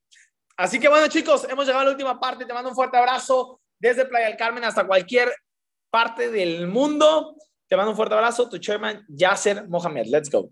Así 0.57 0.79
que 0.79 0.89
bueno, 0.89 1.09
chicos, 1.09 1.45
hemos 1.51 1.67
llegado 1.67 1.83
a 1.83 1.85
la 1.87 1.91
última 1.91 2.21
parte. 2.21 2.47
Te 2.47 2.55
mando 2.55 2.71
un 2.71 2.77
fuerte 2.77 2.97
abrazo 2.97 3.61
desde 3.85 4.07
Playa 4.07 4.29
del 4.29 4.39
Carmen 4.39 4.65
hasta 4.65 4.87
cualquier 4.87 5.31
parte 5.91 6.31
del 6.31 6.67
mundo. 6.67 7.37
Te 7.69 7.77
mando 7.77 7.91
un 7.91 7.97
fuerte 7.97 8.15
abrazo, 8.15 8.49
tu 8.49 8.57
chairman 8.57 9.05
Yasser 9.09 9.69
Mohamed. 9.69 10.07
Let's 10.07 10.31
go. 10.31 10.51